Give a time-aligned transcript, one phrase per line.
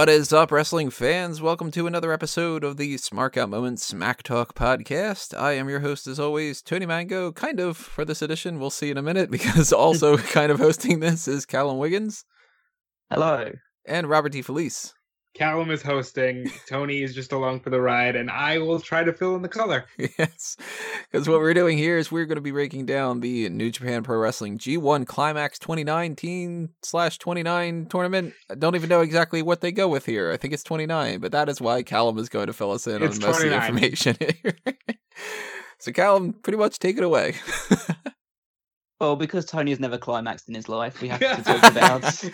[0.00, 1.42] What is up, wrestling fans?
[1.42, 5.38] Welcome to another episode of the Smark Out Moments Smack Talk podcast.
[5.38, 8.58] I am your host, as always, Tony Mango, kind of for this edition.
[8.58, 12.24] We'll see in a minute, because also kind of hosting this is Callum Wiggins.
[13.10, 13.52] Hello.
[13.86, 14.40] And Robert D.
[14.40, 14.94] Felice.
[15.34, 19.12] Callum is hosting, Tony is just along for the ride, and I will try to
[19.12, 19.86] fill in the color.
[20.18, 20.56] yes,
[21.10, 24.02] because what we're doing here is we're going to be breaking down the New Japan
[24.02, 28.34] Pro Wrestling G1 Climax 2019 slash 29 tournament.
[28.50, 30.32] I don't even know exactly what they go with here.
[30.32, 33.00] I think it's 29, but that is why Callum is going to fill us in
[33.02, 33.68] It's on most of the 29.
[33.68, 34.76] information here.
[35.78, 37.36] so, Callum, pretty much take it away.
[39.00, 42.24] Well, because Tony has never climaxed in his life, we have to talk about.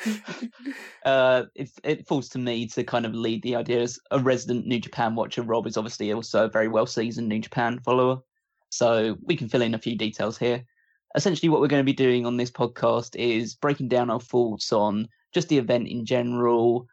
[1.05, 4.67] uh, it, it falls to me to kind of lead the idea as a resident
[4.67, 5.43] New Japan watcher.
[5.43, 8.19] Rob is obviously also a very well seasoned New Japan follower,
[8.71, 10.65] so we can fill in a few details here.
[11.15, 14.73] Essentially, what we're going to be doing on this podcast is breaking down our thoughts
[14.73, 16.89] on just the event in general,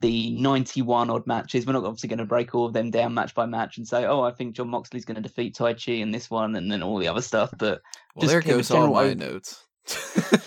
[0.00, 1.66] the 91 odd matches.
[1.66, 4.04] We're not obviously going to break all of them down match by match and say,
[4.04, 6.98] oh, I think John Moxley's going to defeat Taichi in this one and then all
[6.98, 7.52] the other stuff.
[7.58, 7.80] But
[8.14, 9.64] well, Just there goes all my ov- notes.
[10.30, 10.42] but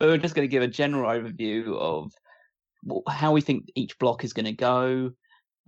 [0.00, 2.12] we're just going to give a general overview of
[3.08, 5.10] how we think each block is going to go,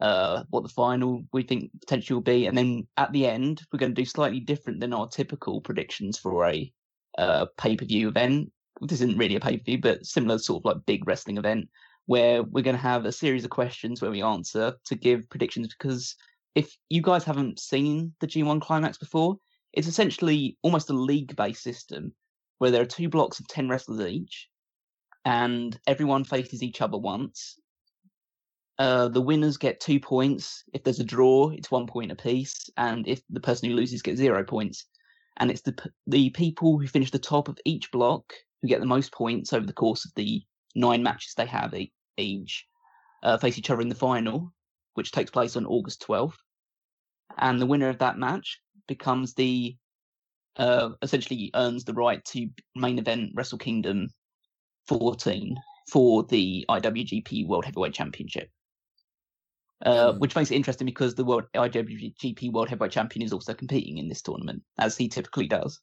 [0.01, 3.79] uh, what the final we think potentially will be, and then at the end we're
[3.79, 6.71] going to do slightly different than our typical predictions for a
[7.19, 8.53] uh, pay per view event.
[8.83, 11.69] This isn't really a pay per view, but similar sort of like big wrestling event
[12.07, 15.69] where we're going to have a series of questions where we answer to give predictions
[15.69, 16.17] because
[16.55, 19.37] if you guys haven't seen the G1 climax before,
[19.73, 22.13] it's essentially almost a league based system
[22.59, 24.49] where there are two blocks of 10 wrestlers each,
[25.25, 27.59] and everyone faces each other once.
[28.79, 30.65] Uh, the winners get two points.
[30.73, 34.19] If there's a draw, it's one point apiece, and if the person who loses gets
[34.19, 34.87] zero points.
[35.39, 35.75] And it's the
[36.07, 39.67] the people who finish the top of each block who get the most points over
[39.67, 40.43] the course of the
[40.75, 42.67] nine matches they have e- each
[43.23, 44.53] uh, face each other in the final,
[44.95, 46.37] which takes place on August 12th.
[47.39, 49.77] And the winner of that match becomes the
[50.57, 54.09] uh, essentially earns the right to main event Wrestle Kingdom
[54.89, 55.57] 14
[55.91, 58.51] for the IWGP World Heavyweight Championship.
[59.85, 60.19] Uh, Hmm.
[60.21, 64.09] Which makes it interesting because the World IWGP World Heavyweight Champion is also competing in
[64.09, 65.81] this tournament, as he typically does.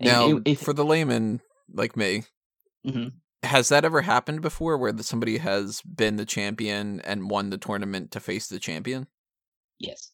[0.00, 2.22] Now, if- for the layman like me,
[2.86, 3.12] Mhm.
[3.42, 8.10] Has that ever happened before where somebody has been the champion and won the tournament
[8.12, 9.06] to face the champion?
[9.78, 10.10] yes,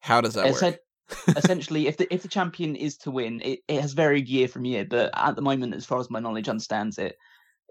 [0.00, 0.78] How does that work?
[1.36, 4.64] essentially, if the if the champion is to win, it, it has varied year from
[4.64, 4.86] year.
[4.88, 7.16] But at the moment, as far as my knowledge understands it,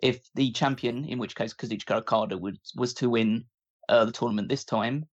[0.03, 3.45] if the champion, in which case Kazuchika Okada would was to win
[3.89, 5.05] uh, the tournament this time,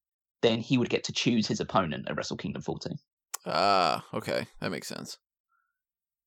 [0.42, 2.92] then he would get to choose his opponent at Wrestle Kingdom 14.
[3.46, 5.16] Ah, okay, that makes sense.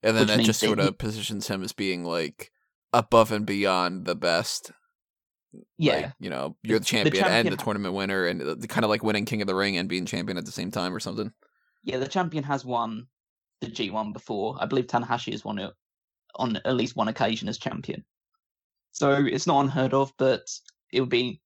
[0.01, 2.51] And then Which that just sort he- of positions him as being like
[2.93, 4.71] above and beyond the best.
[5.77, 8.67] Yeah, Like, you know, you're the the champion, and champion- the tournament winner, and the,
[8.67, 10.95] kind of like winning King of the Ring and being champion at the same time
[10.95, 11.31] or something.
[11.83, 11.97] yeah.
[11.97, 13.07] The champion has won
[13.61, 14.57] the G1 before.
[14.59, 15.71] I believe Tanahashi has won it
[16.35, 18.03] on at least one occasion as champion.
[18.91, 20.47] So it's not unheard of, but
[20.91, 21.41] it would be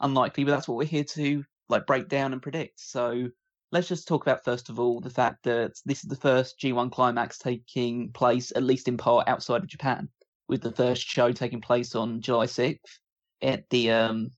[0.00, 0.44] unlikely.
[0.44, 2.80] But that's what we're here to like break down and predict.
[2.80, 3.28] So
[3.70, 6.90] let's just talk about first of all the fact that this is the first G1
[6.90, 10.08] climax taking place, at least in part, outside of Japan,
[10.48, 12.98] with the first show taking place on July sixth
[13.42, 14.30] at the um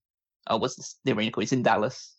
[0.48, 1.44] oh what's this, the arena called?
[1.44, 2.14] It's in Dallas.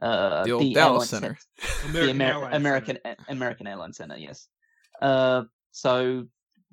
[0.00, 1.38] Uh, The old airline Dallas Center.
[1.92, 3.16] the Amer- Airlines American Center.
[3.28, 4.48] A- American Airlines Center, yes.
[5.00, 6.24] Uh, so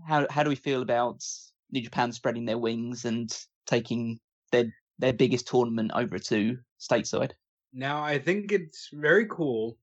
[0.08, 1.24] how how do we feel about
[1.72, 3.30] New Japan spreading their wings and
[3.68, 4.20] taking
[4.52, 4.66] their
[4.98, 7.32] their biggest tournament over to stateside?
[7.72, 9.78] Now, I think it's very cool.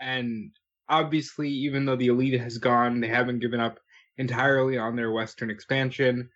[0.00, 0.50] And
[0.88, 3.78] obviously, even though the Elite has gone, they haven't given up
[4.18, 6.30] entirely on their Western expansion.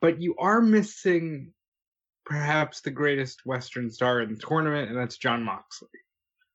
[0.00, 1.52] But you are missing
[2.24, 5.88] perhaps the greatest Western star in the tournament, and that's John Moxley.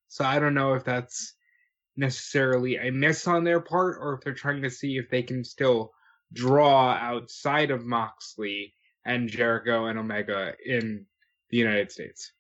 [0.10, 1.34] So I don't know if that's
[1.96, 5.44] necessarily a miss on their part, or if they're trying to see if they can
[5.44, 5.94] still
[6.34, 8.74] draw outside of Moxley
[9.06, 11.06] and Jericho and Omega in
[11.50, 12.32] the United States.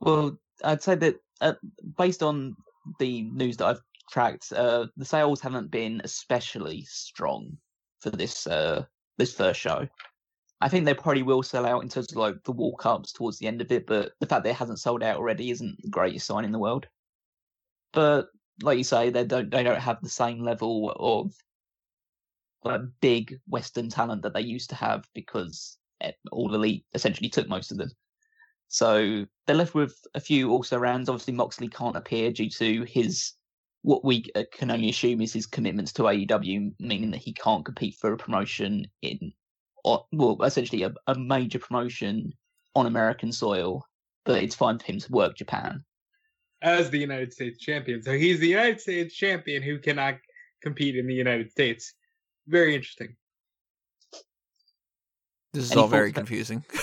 [0.00, 1.54] Well, I'd say that uh,
[1.96, 2.56] based on
[2.98, 7.56] the news that I've tracked, uh, the sales haven't been especially strong
[8.00, 8.84] for this uh,
[9.16, 9.86] this first show.
[10.60, 13.38] I think they probably will sell out in terms of like the walk ups towards
[13.38, 15.88] the end of it, but the fact that it hasn't sold out already isn't the
[15.88, 16.86] greatest sign in the world.
[17.92, 18.28] But
[18.62, 21.32] like you say, they don't they don't have the same level of
[22.64, 25.78] like big Western talent that they used to have because
[26.32, 27.90] all elite essentially took most of them.
[28.68, 31.08] So they're left with a few also rounds.
[31.08, 33.32] Obviously, Moxley can't appear due to his
[33.82, 37.64] what we uh, can only assume is his commitments to AEW, meaning that he can't
[37.64, 39.32] compete for a promotion in
[39.84, 42.32] or, well, essentially a, a major promotion
[42.74, 43.84] on American soil,
[44.24, 45.84] but it's fine for him to work Japan.
[46.62, 48.02] as the United States champion.
[48.02, 50.16] So he's the United States champion who cannot
[50.62, 51.94] compete in the United States.
[52.48, 53.14] Very interesting.
[55.54, 56.64] This is Any all very confusing.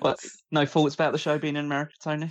[0.00, 0.18] What?
[0.50, 2.30] no thoughts about the show being in America, Tony?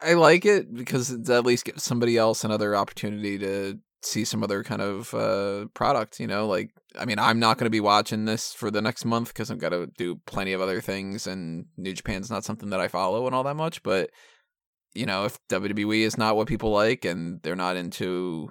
[0.00, 4.42] I like it because it at least gives somebody else another opportunity to see some
[4.42, 6.20] other kind of uh, product.
[6.20, 9.04] You know, like I mean, I'm not going to be watching this for the next
[9.04, 12.70] month because I've got to do plenty of other things, and New Japan's not something
[12.70, 13.82] that I follow and all that much.
[13.82, 14.10] But
[14.94, 18.50] you know, if WWE is not what people like, and they're not into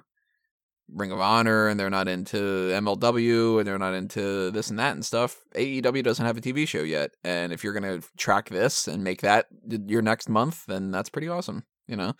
[0.94, 4.94] Ring of Honor, and they're not into MLW, and they're not into this and that
[4.94, 7.12] and stuff, AEW doesn't have a TV show yet.
[7.24, 9.46] And if you're going to track this and make that
[9.86, 11.64] your next month, then that's pretty awesome.
[11.88, 12.12] You know,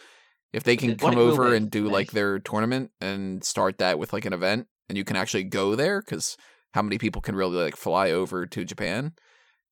[0.52, 4.12] if they can what come over and do like their tournament and start that with
[4.12, 6.36] like an event, and you can actually go there because
[6.74, 9.12] how many people can really like fly over to Japan,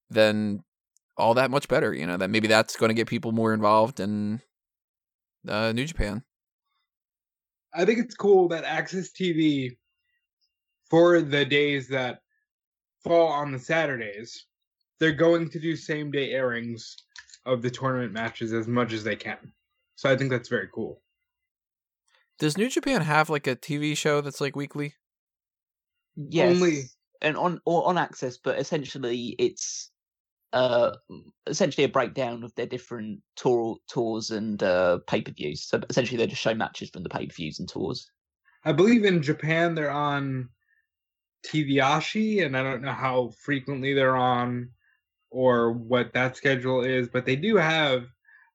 [0.09, 0.61] then
[1.17, 1.93] all that much better.
[1.93, 4.41] You know, that maybe that's going to get people more involved in
[5.49, 6.23] uh, New Japan.
[7.73, 9.77] I think it's cool that AXS TV,
[10.89, 12.21] for the days that
[13.03, 14.47] fall on the Saturdays,
[14.99, 16.97] they're going to do same day airings
[17.47, 19.53] of the tournament matches as much as they can.
[19.97, 21.01] So I think that's very cool.
[22.39, 24.95] Does New Japan have like a TV show that's like weekly?
[26.17, 26.83] Yes, Only-
[27.23, 29.90] and on or on AXS, but essentially it's
[30.53, 30.97] uh
[31.47, 35.63] essentially a breakdown of their different tour tours and uh pay per views.
[35.63, 38.11] So essentially, they just show matches from the pay per views and tours.
[38.65, 40.51] I believe in Japan they're on
[41.47, 44.71] TVAshi, and I don't know how frequently they're on
[45.31, 48.07] or what that schedule is, but they do have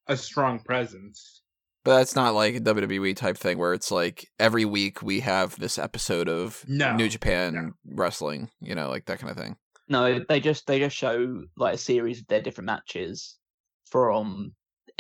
[0.08, 1.42] a strong presence.
[1.84, 5.58] But that's not like a WWE type thing where it's like every week we have
[5.60, 7.72] this episode of No, New Japan no.
[7.96, 9.56] wrestling, you know, like that kind of thing.
[9.88, 13.38] No, they just they just show like a series of their different matches
[13.86, 14.54] from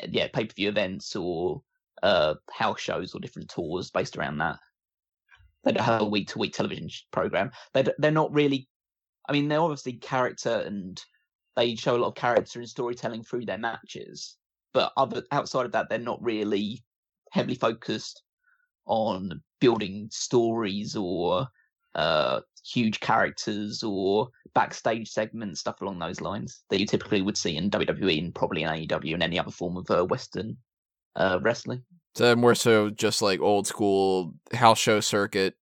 [0.09, 1.61] yeah pay per view events or
[2.03, 4.59] uh house shows or different tours based around that.
[5.63, 7.51] They don't have a week to week television program.
[7.73, 8.67] They they're not really.
[9.27, 11.01] I mean, they're obviously character and
[11.55, 14.37] they show a lot of character and storytelling through their matches.
[14.71, 16.83] But other outside of that, they're not really
[17.31, 18.21] heavily focused
[18.85, 21.47] on building stories or
[21.95, 27.55] uh huge characters or backstage segments, stuff along those lines that you typically would see
[27.55, 30.57] in WWE and probably in AEW and any other form of uh, Western
[31.15, 31.83] uh, wrestling.
[32.15, 35.55] So more so just like old school house show circuit.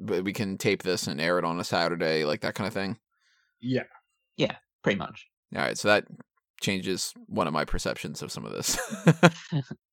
[0.00, 2.74] But we can tape this and air it on a Saturday, like that kind of
[2.74, 2.98] thing.
[3.60, 3.84] Yeah.
[4.36, 5.26] Yeah, pretty much.
[5.54, 6.06] All right, so that
[6.60, 8.76] changes one of my perceptions of some of this.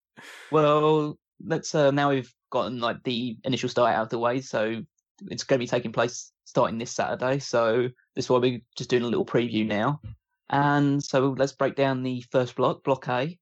[0.52, 4.84] Well, let's uh, now we've gotten like the initial start out of the way, so
[5.30, 7.40] it's going to be taking place starting this Saturday.
[7.40, 10.02] So this is why we're just doing a little preview now.
[10.50, 13.38] And so let's break down the first block, Block A.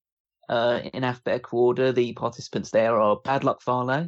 [0.49, 4.07] Uh, in alphabetical order, the participants there are Bad Luck Fale,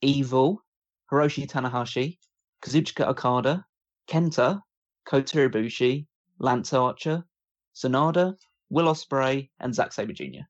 [0.00, 0.62] Evil,
[1.10, 2.18] Hiroshi Tanahashi,
[2.62, 3.64] Kazuchika Okada,
[4.08, 4.60] Kenta,
[5.04, 6.06] Kota Ibushi,
[6.38, 7.24] Lance Archer,
[7.74, 8.34] Sanada,
[8.70, 10.46] Will Ospreay, and Zack Sabre Jr.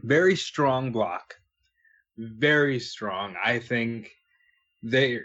[0.00, 1.34] very strong block
[2.18, 4.10] very strong i think
[4.82, 5.20] they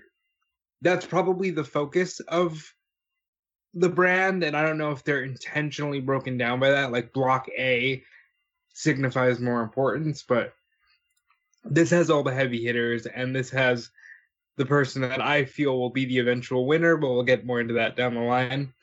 [0.82, 2.74] that's probably the focus of
[3.74, 7.48] the brand and i don't know if they're intentionally broken down by that like block
[7.58, 8.04] a
[8.74, 10.54] signifies more importance but
[11.64, 13.90] this has all the heavy hitters and this has
[14.58, 17.76] the person that i feel will be the eventual winner but we'll get more into
[17.76, 18.74] that down the line.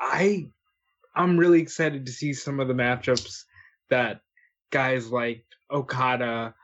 [0.00, 0.48] I
[1.14, 3.44] i'm really excited to see some of the matchups
[3.90, 4.20] that
[4.70, 6.54] guys like Okada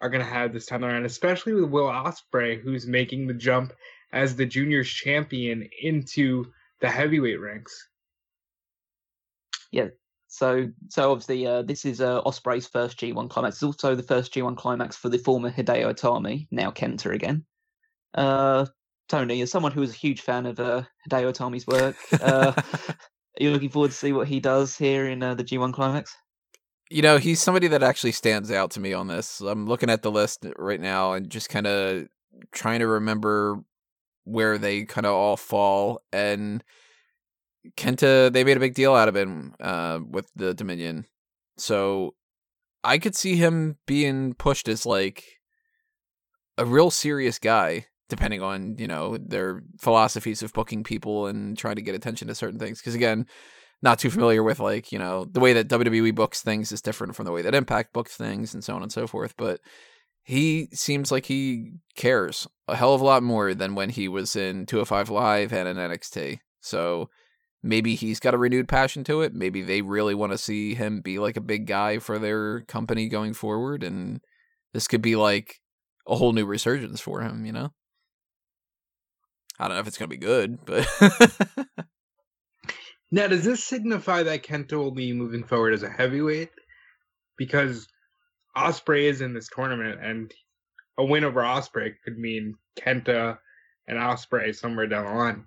[0.00, 3.72] are going to have this time around, especially with Will Ospreay, who's making the jump
[4.12, 6.46] as the juniors champion into
[6.80, 7.88] the heavyweight ranks.
[9.72, 9.88] Yeah.
[10.28, 13.56] So, so obviously, uh, this is uh, Ospreay's first G1 climax.
[13.56, 17.44] It's also the first G1 climax for the former Hideo Itami, now Kenta again.
[18.12, 18.66] Uh,
[19.08, 22.94] Tony, as someone who is a huge fan of uh, Hideo Itami's work, uh, are
[23.38, 26.14] you looking forward to see what he does here in uh, the G1 climax?
[26.90, 29.40] You know, he's somebody that actually stands out to me on this.
[29.40, 32.06] I'm looking at the list right now and just kind of
[32.52, 33.58] trying to remember
[34.24, 36.02] where they kind of all fall.
[36.12, 36.62] And
[37.76, 41.06] Kenta, they made a big deal out of him uh, with the Dominion.
[41.58, 42.14] So
[42.84, 45.24] I could see him being pushed as like
[46.58, 51.76] a real serious guy, depending on, you know, their philosophies of booking people and trying
[51.76, 52.78] to get attention to certain things.
[52.78, 53.26] Because again,
[53.82, 57.14] not too familiar with like you know the way that WWE books things is different
[57.14, 59.34] from the way that Impact books things and so on and so forth.
[59.36, 59.60] But
[60.26, 64.34] he seems like he cares a hell of a lot more than when he was
[64.34, 66.40] in 205 Live and in NXT.
[66.60, 67.10] So
[67.62, 69.34] maybe he's got a renewed passion to it.
[69.34, 73.08] Maybe they really want to see him be like a big guy for their company
[73.08, 73.84] going forward.
[73.84, 74.20] And
[74.74, 75.60] this could be like
[76.08, 77.70] a whole new resurgence for him, you know?
[79.60, 80.88] I don't know if it's going to be good, but.
[83.10, 86.50] now, does this signify that Kenta will be moving forward as a heavyweight?
[87.38, 87.86] Because
[88.56, 90.32] Ospreay is in this tournament, and
[90.98, 93.38] a win over Ospreay could mean Kenta
[93.86, 95.46] and Ospreay somewhere down the line.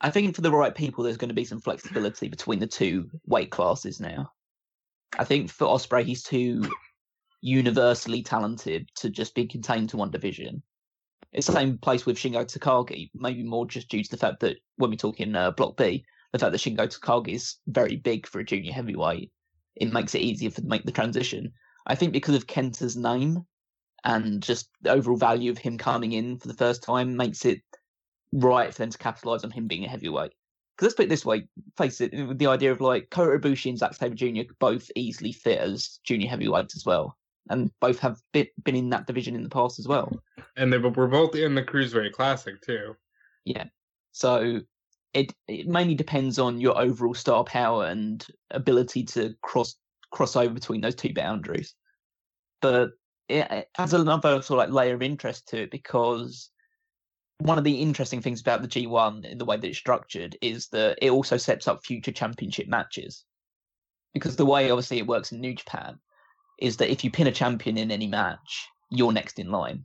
[0.00, 3.10] I think for the right people, there's going to be some flexibility between the two
[3.26, 4.32] weight classes now.
[5.18, 6.68] I think for Ospreay, he's too
[7.40, 10.62] universally talented to just be contained to one division.
[11.32, 14.56] It's the same place with Shingo Takagi, maybe more just due to the fact that
[14.76, 16.04] when we're talking uh, Block B,
[16.36, 19.32] the fact that Shingo Takagi is very big for a junior heavyweight,
[19.76, 21.52] it makes it easier for to make the transition.
[21.86, 23.44] I think because of Kenta's name
[24.04, 27.60] and just the overall value of him coming in for the first time makes it
[28.32, 30.32] right for them to capitalize on him being a heavyweight.
[30.76, 33.78] Because let's put it this way, face it, the idea of like Kota Ibushi and
[33.78, 34.42] Zack Sabre Jr.
[34.58, 37.16] both easily fit as junior heavyweights as well,
[37.48, 40.22] and both have been in that division in the past as well.
[40.56, 42.94] And they were both in the Cruiserweight Classic too.
[43.44, 43.64] Yeah,
[44.12, 44.60] so
[45.16, 49.76] it it mainly depends on your overall star power and ability to cross
[50.10, 51.74] cross over between those two boundaries.
[52.60, 52.90] But
[53.28, 56.50] it adds another sort of like layer of interest to it because
[57.38, 60.68] one of the interesting things about the G1 in the way that it's structured is
[60.68, 63.24] that it also sets up future championship matches.
[64.12, 65.98] Because the way obviously it works in New Japan
[66.58, 69.84] is that if you pin a champion in any match, you're next in line.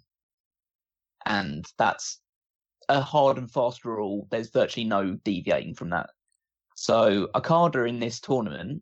[1.26, 2.20] And that's
[2.90, 4.28] a hard and fast rule.
[4.32, 6.10] There's virtually no deviating from that.
[6.76, 8.82] So Okada in this tournament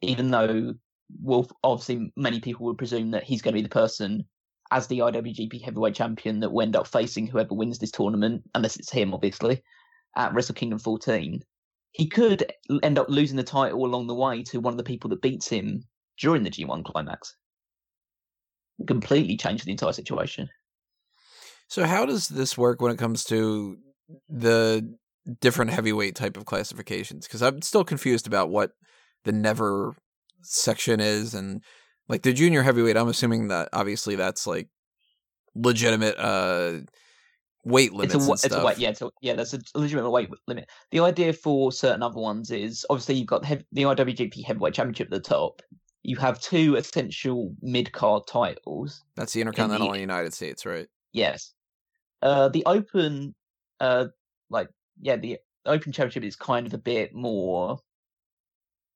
[0.00, 0.74] even though
[1.20, 4.24] well, obviously many people would presume that he's going to be the person
[4.70, 8.76] as the IWGP Heavyweight Champion that will end up facing whoever wins this tournament, unless
[8.76, 9.62] it's him, obviously,
[10.16, 11.42] at Wrestle Kingdom 14.
[11.90, 12.52] He could
[12.84, 15.48] end up losing the title along the way to one of the people that beats
[15.48, 15.82] him
[16.20, 17.34] during the G1 climax.
[18.86, 20.48] Completely change the entire situation.
[21.70, 23.78] So, how does this work when it comes to
[24.28, 24.92] the
[25.40, 27.28] different heavyweight type of classifications?
[27.28, 28.72] Because I'm still confused about what
[29.24, 29.94] the never
[30.42, 31.62] section is and
[32.08, 34.68] like the junior heavyweight i'm assuming that obviously that's like
[35.54, 36.78] legitimate uh
[37.66, 40.30] weight limits it's a, it's a weight yeah it's a, yeah that's a legitimate weight
[40.48, 40.66] limit.
[40.92, 45.08] The idea for certain other ones is obviously you've got the, the iwgp heavyweight championship
[45.08, 45.60] at the top.
[46.02, 49.02] You have two essential mid-card titles.
[49.16, 50.88] That's the intercontinental in the, united states right?
[51.12, 51.52] Yes
[52.22, 53.34] uh the open
[53.80, 54.06] uh
[54.50, 54.68] like
[55.00, 57.78] yeah the open championship is kind of a bit more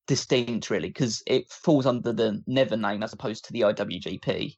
[0.07, 4.57] distinct really because it falls under the Never name as opposed to the IWGP,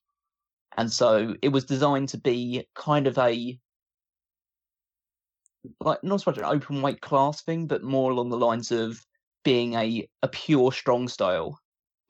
[0.76, 3.58] and so it was designed to be kind of a
[5.80, 9.04] like not so much an open weight class thing, but more along the lines of
[9.44, 11.58] being a a pure strong style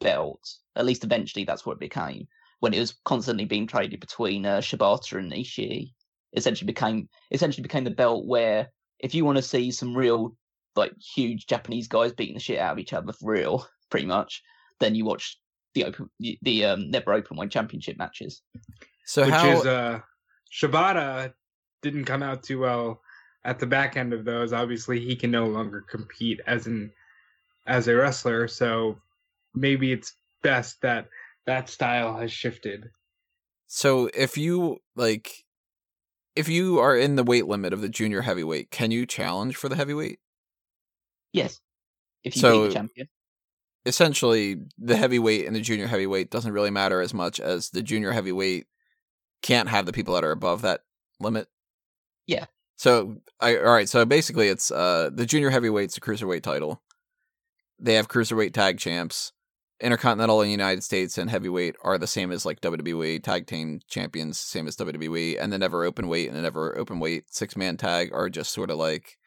[0.00, 0.40] belt.
[0.76, 2.26] At least eventually, that's what it became
[2.60, 5.92] when it was constantly being traded between uh, Shibata and Ishii.
[6.36, 8.68] Essentially became essentially became the belt where
[9.00, 10.36] if you want to see some real
[10.74, 14.42] like huge Japanese guys beating the shit out of each other for real, pretty much,
[14.80, 15.38] then you watch
[15.74, 16.10] the open
[16.42, 18.42] the um, never open weight championship matches.
[19.04, 19.48] So which how...
[19.48, 20.00] is uh
[20.52, 21.32] Shibata
[21.82, 23.00] didn't come out too well
[23.44, 24.52] at the back end of those.
[24.52, 26.92] Obviously, he can no longer compete as an
[27.66, 28.98] as a wrestler, so
[29.54, 30.12] maybe it's
[30.42, 31.08] best that
[31.46, 32.90] that style has shifted.
[33.66, 35.44] So if you like
[36.36, 39.68] if you are in the weight limit of the junior heavyweight, can you challenge for
[39.68, 40.20] the heavyweight?
[41.32, 41.60] Yes.
[42.22, 43.08] If you so, the champion.
[43.84, 48.12] Essentially, the heavyweight and the junior heavyweight doesn't really matter as much as the junior
[48.12, 48.66] heavyweight
[49.42, 50.80] can't have the people that are above that
[51.20, 51.48] limit.
[52.26, 52.46] Yeah.
[52.76, 53.88] So, I, all right.
[53.88, 56.82] So basically, it's uh, the junior heavyweight's a cruiserweight title.
[57.78, 59.32] They have cruiserweight tag champs.
[59.80, 63.80] Intercontinental in the United States and heavyweight are the same as like WWE tag team
[63.88, 67.56] champions, same as WWE, and the never open weight and the never open weight six
[67.56, 69.18] man tag are just sort of like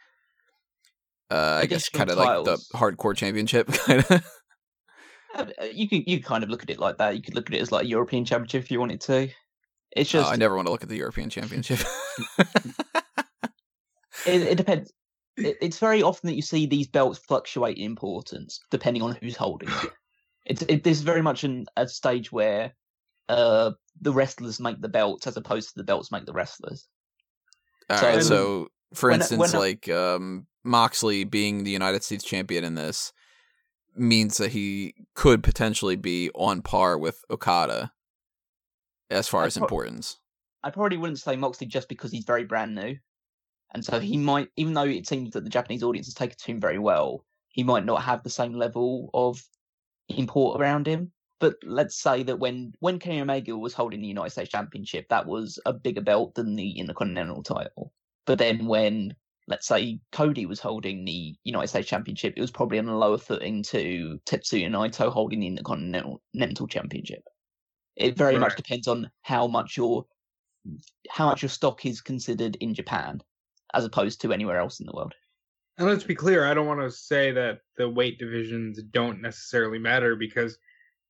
[1.32, 4.24] uh, I guess kind of like the hardcore championship kind of.
[5.36, 7.16] Uh, you could you kind of look at it like that.
[7.16, 9.30] You could look at it as like a European championship if you wanted to.
[9.92, 11.80] It's just oh, I never want to look at the European championship.
[14.26, 14.92] it, it, depends.
[15.38, 19.36] It, it's very often that you see these belts fluctuate in importance depending on who's
[19.36, 19.92] holding it.
[20.50, 22.74] It's it, this is very much an, a stage where
[23.30, 26.88] uh, the wrestlers make the belts as opposed to the belts make the wrestlers.
[27.90, 32.24] All so, right, so for when, instance, when, like um, Moxley being the United States
[32.24, 33.14] champion in this
[33.96, 37.92] means that he could potentially be on par with Okada.
[39.10, 40.18] as far I as pro- importance.
[40.64, 42.98] I probably wouldn't say Moxley just because he's very brand new,
[43.74, 46.46] and so he might, even though it seems that the Japanese audience has taken to
[46.46, 49.42] him very well, he might not have the same level of
[50.10, 51.12] import around him.
[51.40, 55.26] But let's say that when when Kenny Omega was holding the United States Championship, that
[55.26, 57.94] was a bigger belt than the Intercontinental title.
[58.26, 59.16] But then when
[59.48, 63.18] let's say Cody was holding the United States Championship, it was probably on a lower
[63.18, 67.24] footing to Tetsuya Naito holding the Intercontinental Championship.
[67.96, 70.06] It very much depends on how much your
[71.10, 73.22] how much your stock is considered in Japan
[73.74, 75.14] as opposed to anywhere else in the world.
[75.80, 79.80] And let's be clear, I don't want to say that the weight divisions don't necessarily
[79.80, 80.58] matter because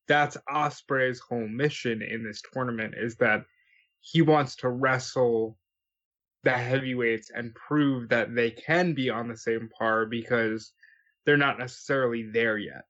[0.08, 3.46] that's Ospreay's whole mission in this tournament is that
[4.00, 5.58] he wants to wrestle
[6.44, 10.72] the heavyweights and prove that they can be on the same par because
[11.26, 12.84] they're not necessarily there yet.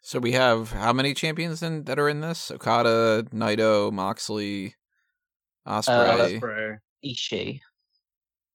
[0.00, 2.50] So we have how many champions in, that are in this?
[2.50, 4.74] Okada, Naito, Moxley,
[5.68, 5.86] Ospreay.
[5.88, 6.78] Uh, Ospreay.
[7.04, 7.60] Ishii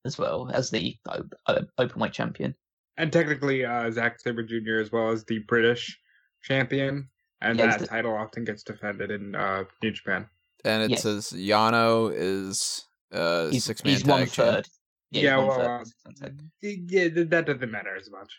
[0.06, 2.56] as well as the o- o- open weight champion.
[2.98, 4.80] And technically uh Zack Sabre Jr.
[4.80, 6.00] as well as the British
[6.44, 7.10] champion.
[7.42, 10.30] And Yeah, that the- title often gets defended in uh New Japan.
[10.64, 11.04] and it Yes.
[11.04, 14.66] says Yano is uh six man he's tag one champ.
[15.12, 16.16] Yeah, Yeah, one well, third uh, of the six-man
[16.62, 16.92] tag.
[16.92, 18.32] Yeah, that doesn't matter as much.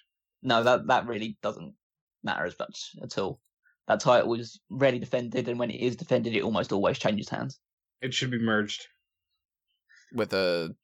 [0.43, 1.75] No, that that really doesn't
[2.23, 3.41] matter as much at all.
[3.89, 7.61] That title was rarely defended, and when it is defended, it almost always changes hands.
[8.03, 8.89] It should be merged
[10.13, 10.75] with a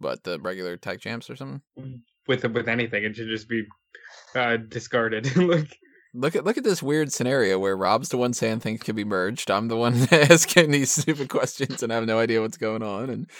[0.00, 1.62] what the regular tech champs or something.
[2.26, 3.04] with with anything.
[3.04, 3.64] It should just be
[4.34, 5.36] uh, discarded.
[5.36, 5.78] like
[6.12, 9.04] Look at look at this weird scenario where Rob's the one saying things can be
[9.04, 9.48] merged.
[9.50, 13.10] I'm the one asking these stupid questions and I have no idea what's going on.
[13.10, 13.30] And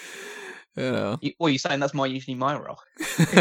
[0.76, 2.78] you know, You, well, you're saying that's my usually my role.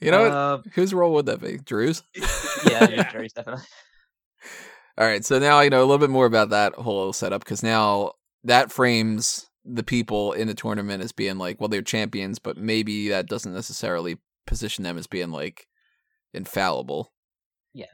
[0.00, 0.32] you know what?
[0.32, 1.58] Uh, Whose role would that be?
[1.58, 2.02] Drew's.
[2.16, 3.10] yeah, Yeah.
[3.12, 3.64] Jerry's definitely.
[4.98, 7.62] All right, so now I know a little bit more about that whole setup because
[7.64, 8.12] now
[8.44, 13.08] that frames the people in the tournament as being like, well, they're champions, but maybe
[13.08, 15.66] that doesn't necessarily position them as being like
[16.32, 17.12] infallible.
[17.72, 17.86] Yeah.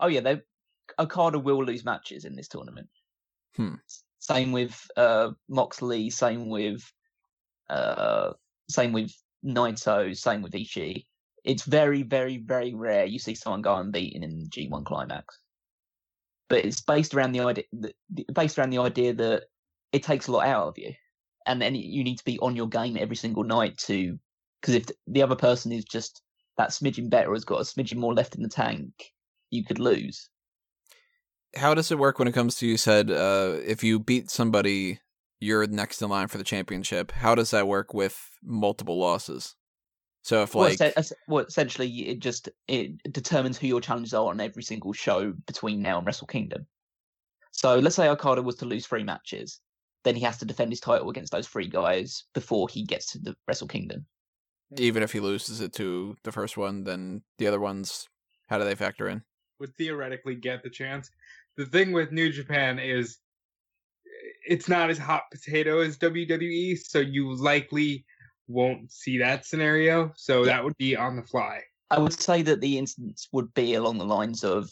[0.00, 0.40] Oh yeah, they
[0.98, 2.88] Okada will lose matches in this tournament.
[3.56, 3.74] Hmm.
[4.18, 6.10] Same with uh, Moxley.
[6.10, 6.82] Same with
[7.68, 8.32] uh,
[8.68, 9.12] same with
[9.44, 10.16] Naito.
[10.16, 11.04] Same with Ishii.
[11.44, 15.38] It's very, very, very rare you see someone go unbeaten in the G1 climax.
[16.48, 17.64] But it's based around the idea,
[18.32, 19.44] based around the idea that
[19.94, 20.92] it takes a lot out of you,
[21.46, 24.18] and then you need to be on your game every single night to,
[24.60, 26.20] because if the other person is just
[26.58, 29.12] that smidgen better, has got a smidgen more left in the tank,
[29.50, 30.28] you could lose.
[31.54, 34.98] How does it work when it comes to you said uh, if you beat somebody,
[35.38, 37.12] you're next in line for the championship?
[37.12, 39.54] How does that work with multiple losses?
[40.22, 44.12] So if Well, like essen- es- well, essentially, it just it determines who your challenges
[44.12, 46.66] are on every single show between now and Wrestle Kingdom.
[47.52, 49.60] So let's say Okada was to lose three matches,
[50.04, 53.18] then he has to defend his title against those three guys before he gets to
[53.18, 54.06] the Wrestle Kingdom.
[54.78, 58.08] even if he loses it to the first one, then the other ones,
[58.48, 59.22] how do they factor in?
[59.60, 61.10] would theoretically get the chance.
[61.56, 63.18] The thing with New Japan is
[64.46, 68.04] it's not as hot potato as WWE, so you likely
[68.48, 70.12] won't see that scenario.
[70.16, 70.54] So Yeah.
[70.56, 71.60] that would be on the fly.
[71.90, 74.70] I would say that the instance would be along the lines of,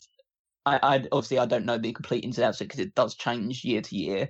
[0.66, 3.64] I, I obviously I don't know the complete ins and outs because it does change
[3.64, 4.28] year to year,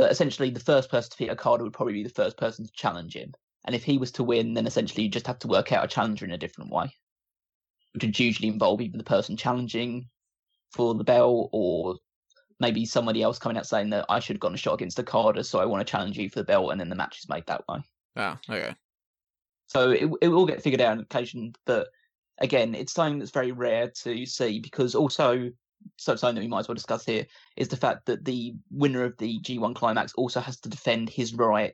[0.00, 2.72] but essentially the first person to beat Okada would probably be the first person to
[2.72, 3.34] challenge him,
[3.66, 5.88] and if he was to win, then essentially you just have to work out a
[5.88, 6.90] challenger in a different way,
[7.92, 10.08] which would usually involve either the person challenging
[10.72, 11.96] for the belt or
[12.60, 15.44] maybe somebody else coming out saying that I should have gotten a shot against Okada,
[15.44, 17.44] so I want to challenge you for the belt, and then the match is made
[17.48, 17.80] that way.
[18.16, 18.74] Oh, okay.
[19.66, 21.88] So it it will get figured out on occasion, but
[22.38, 25.50] again, it's something that's very rare to see because also
[25.96, 29.04] so something that we might as well discuss here is the fact that the winner
[29.04, 31.72] of the G1 climax also has to defend his right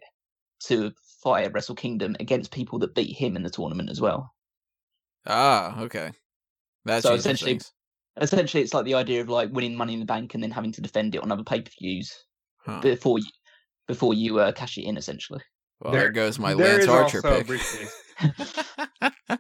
[0.65, 0.93] to
[1.23, 4.33] fight at Wrestle Kingdom against people that beat him in the tournament as well.
[5.27, 6.11] Ah, okay.
[6.85, 7.73] That So essentially- things.
[8.19, 10.73] Essentially, it's like the idea of like winning Money in the Bank and then having
[10.73, 12.11] to defend it on other pay per views
[12.65, 12.81] Huh.
[12.81, 13.27] before you
[13.87, 14.97] before you uh, cash it in.
[14.97, 15.43] Essentially,
[15.81, 17.47] Well, there, There- goes my there Lance is Archer also pick.
[17.47, 18.03] briefcase.
[18.99, 19.39] There's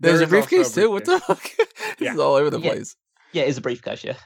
[0.00, 0.90] There a is also briefcase too.
[0.90, 1.42] What the fuck?
[1.56, 2.12] this Yeah.
[2.12, 2.72] is all over the Yeah.
[2.74, 2.94] place.
[3.32, 4.04] Yeah, it is a briefcase.
[4.04, 4.16] Yeah,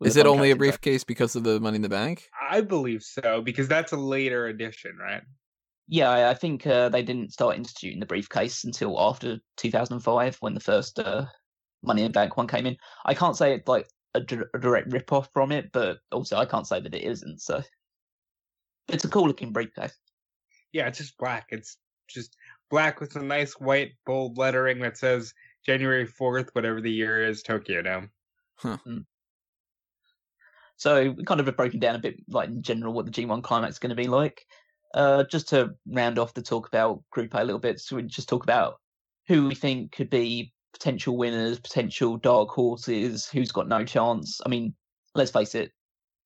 [0.00, 0.80] with Is it only a contract inside.
[0.82, 2.28] briefcase because of the Money in the Bank?
[2.50, 5.22] I believe so because that's a later edition, right?
[5.88, 10.54] Yeah, I, I think uh, they didn't start instituting the briefcase until after 2005 when
[10.54, 11.26] the first uh,
[11.82, 12.76] Money in the Bank one came in.
[13.04, 16.66] I can't say it's like a, direct rip off from it, but also I can't
[16.66, 17.40] say that it isn't.
[17.40, 17.62] So
[18.88, 19.96] it's a cool looking briefcase.
[20.72, 21.46] Yeah, it's just black.
[21.50, 21.76] It's
[22.08, 22.36] just
[22.70, 27.42] black with a nice white bold lettering that says January 4th, whatever the year is,
[27.42, 28.10] Tokyo Dome.
[30.76, 33.42] So we kind of have broken down a bit, like in general, what the G1
[33.42, 34.44] climax is going to be like.
[34.94, 38.02] Uh, just to round off the talk about Group A a little bit, so we
[38.02, 38.74] just talk about
[39.28, 44.40] who we think could be potential winners, potential dark horses, who's got no chance.
[44.44, 44.74] I mean,
[45.14, 45.70] let's face it,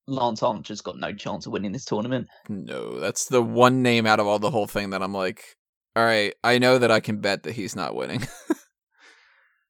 [0.07, 2.29] Lance Archer's got no chance of winning this tournament.
[2.49, 5.57] No, that's the one name out of all the whole thing that I'm like,
[5.95, 8.27] all right, I know that I can bet that he's not winning.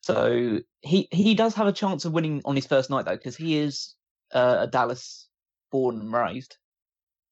[0.07, 3.37] so he he does have a chance of winning on his first night though, because
[3.37, 3.97] he is
[4.33, 5.27] uh, a Dallas
[5.73, 6.59] born and raised.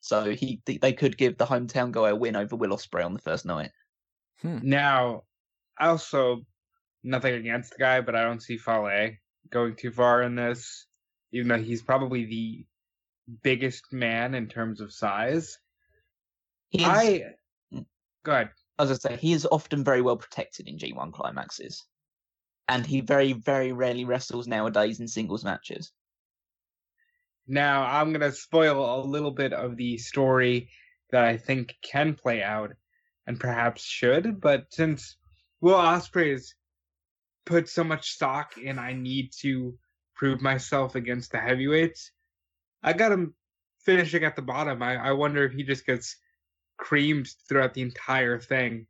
[0.01, 3.21] So he they could give the hometown guy a win over Will Ospreay on the
[3.21, 3.71] first night.
[4.43, 4.59] Hmm.
[4.65, 5.23] Now,
[5.79, 6.43] also
[7.05, 9.13] nothing against the guy, but I don't see Fale
[9.51, 10.85] going too far in this,
[11.31, 12.67] even though he's probably the
[13.45, 15.61] biggest man in terms of size.
[16.71, 17.35] He I
[17.73, 17.87] mm.
[18.25, 18.51] go ahead.
[18.81, 21.87] As I say, he is often very well protected in G1 climaxes,
[22.69, 25.93] and he very, very rarely wrestles nowadays in singles matches.
[27.47, 30.71] Now, I'm going to spoil a little bit of the story
[31.11, 32.73] that I think can play out
[33.27, 35.17] and perhaps should, but since
[35.61, 36.55] Will Ospreay has
[37.45, 39.79] put so much stock in I need to
[40.15, 42.11] prove myself against the heavyweights,
[42.83, 43.35] I got him
[43.85, 44.83] finishing at the bottom.
[44.83, 46.17] I, I wonder if he just gets
[46.79, 48.87] creamed throughout the entire thing.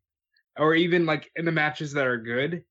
[0.57, 2.65] Or even like in the matches that are good,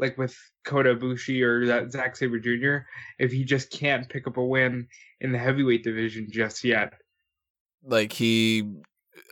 [0.00, 2.86] like with Kota Ibushi or that Zack Sabre Jr.,
[3.18, 4.88] if he just can't pick up a win
[5.20, 6.94] in the heavyweight division just yet.
[7.84, 8.64] Like he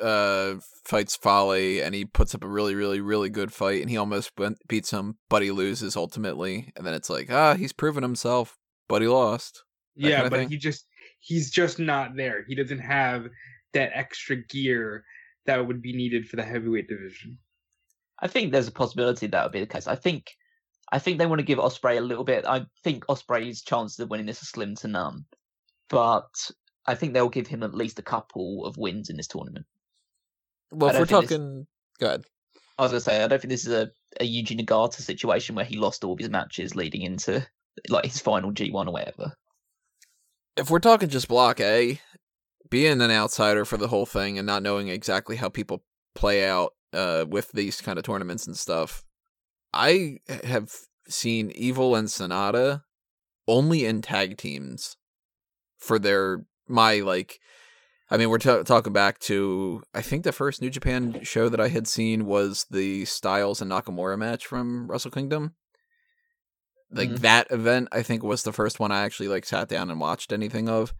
[0.00, 0.54] uh
[0.84, 4.32] fights Fale and he puts up a really, really, really good fight and he almost
[4.68, 6.72] beats him, but he loses ultimately.
[6.76, 8.56] And then it's like, ah, he's proven himself,
[8.88, 9.64] but he lost.
[9.96, 10.86] yeah, but he just
[11.20, 12.44] he's just not there.
[12.46, 13.26] He doesn't have
[13.72, 15.04] that extra gear
[15.46, 17.38] that would be needed for the heavyweight division.
[18.20, 19.86] I think there's a possibility that would be the case.
[19.86, 20.32] I think
[20.90, 22.44] I think they want to give Ospreay a little bit.
[22.46, 25.24] I think Ospreay's chances of winning this are slim to none,
[25.90, 26.50] but
[26.86, 29.66] I think they'll give him at least a couple of wins in this tournament.
[30.70, 31.66] Well, if we're talking, this...
[32.00, 32.24] go ahead.
[32.78, 35.64] I was gonna say I don't think this is a, a Yuji Nagata situation where
[35.64, 37.46] he lost all his matches leading into
[37.88, 39.32] like his final G1 or whatever.
[40.56, 42.00] If we're talking just Block A,
[42.70, 45.82] being an outsider for the whole thing and not knowing exactly how people
[46.14, 49.04] play out uh, with these kind of tournaments and stuff,
[49.72, 50.72] I have
[51.08, 52.82] seen Evil and Sanada
[53.46, 54.96] only in tag teams
[55.78, 57.40] for their my like.
[58.10, 61.60] I mean, we're t- talking back to I think the first New Japan show that
[61.60, 65.54] I had seen was the Styles and Nakamura match from Wrestle Kingdom.
[66.90, 67.22] Like mm-hmm.
[67.22, 70.32] that event, I think was the first one I actually like sat down and watched
[70.32, 70.94] anything of.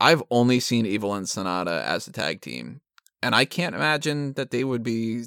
[0.00, 2.80] I've only seen Evil and Sanada as a tag team,
[3.22, 5.26] and I can't imagine that they would be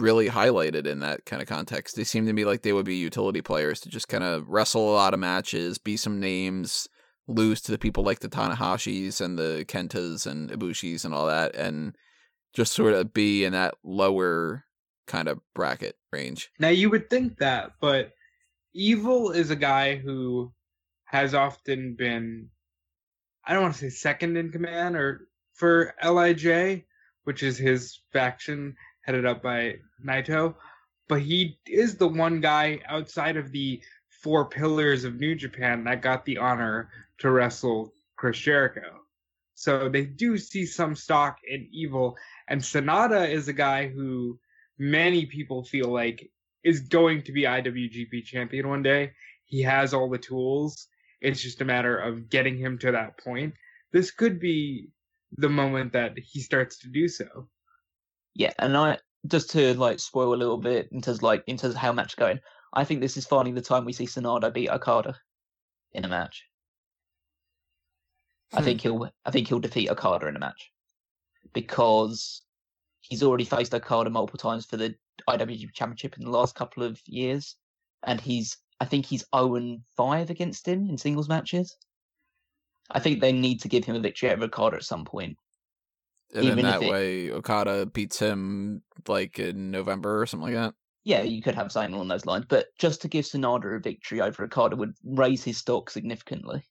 [0.00, 1.96] really highlighted in that kind of context.
[1.96, 4.90] They seem to me like they would be utility players to just kind of wrestle
[4.90, 6.88] a lot of matches, be some names,
[7.28, 11.54] lose to the people like the Tanahashis and the Kentas and Ibushis and all that,
[11.54, 11.96] and
[12.54, 14.64] just sort of be in that lower
[15.06, 16.50] kind of bracket range.
[16.58, 18.12] Now you would think that, but
[18.72, 20.52] Evil is a guy who
[21.06, 22.48] has often been
[23.44, 26.84] I don't want to say second in command or for LIJ,
[27.24, 30.54] which is his faction headed up by Naito,
[31.08, 36.02] but he is the one guy outside of the four pillars of New Japan that
[36.02, 39.00] got the honor to wrestle Chris Jericho.
[39.54, 42.16] So they do see some stock in Evil,
[42.48, 44.38] and Sanada is a guy who
[44.78, 46.30] many people feel like
[46.62, 49.12] is going to be IWGP champion one day.
[49.44, 50.86] He has all the tools.
[51.20, 53.54] It's just a matter of getting him to that point.
[53.92, 54.88] This could be
[55.36, 57.48] the moment that he starts to do so.
[58.34, 61.56] Yeah, and I just to like spoil a little bit in terms of, like in
[61.56, 62.40] terms of how match going.
[62.72, 65.16] I think this is finally the time we see Sanada beat Okada
[65.92, 66.44] in a match.
[68.52, 68.58] Hmm.
[68.58, 70.70] I think he'll I think he'll defeat Okada in a match
[71.52, 72.42] because
[73.00, 74.94] he's already faced Okada multiple times for the
[75.28, 77.56] IWGP Championship in the last couple of years,
[78.04, 81.76] and he's I think he's 0 5 against him in singles matches.
[82.90, 85.36] I think they need to give him a victory over Okada at some point.
[86.34, 90.62] And Even in that it, way, Okada beats him like in November or something like
[90.62, 90.74] that.
[91.02, 94.20] Yeah, you could have something along those lines, but just to give Sanada a victory
[94.20, 96.62] over Okada would raise his stock significantly.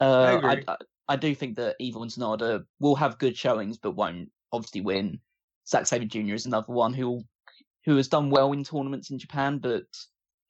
[0.00, 0.76] Uh, I, I,
[1.08, 5.20] I, do think that Evil and Sanada will have good showings, but won't obviously win.
[5.66, 6.34] Zack Sabre Jr.
[6.34, 7.22] is another one who
[7.86, 9.84] who has done well in tournaments in Japan, but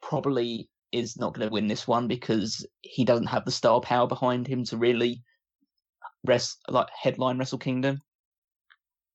[0.03, 4.07] probably is not going to win this one because he doesn't have the star power
[4.07, 5.23] behind him to really
[6.27, 8.01] rest like headline Wrestle Kingdom.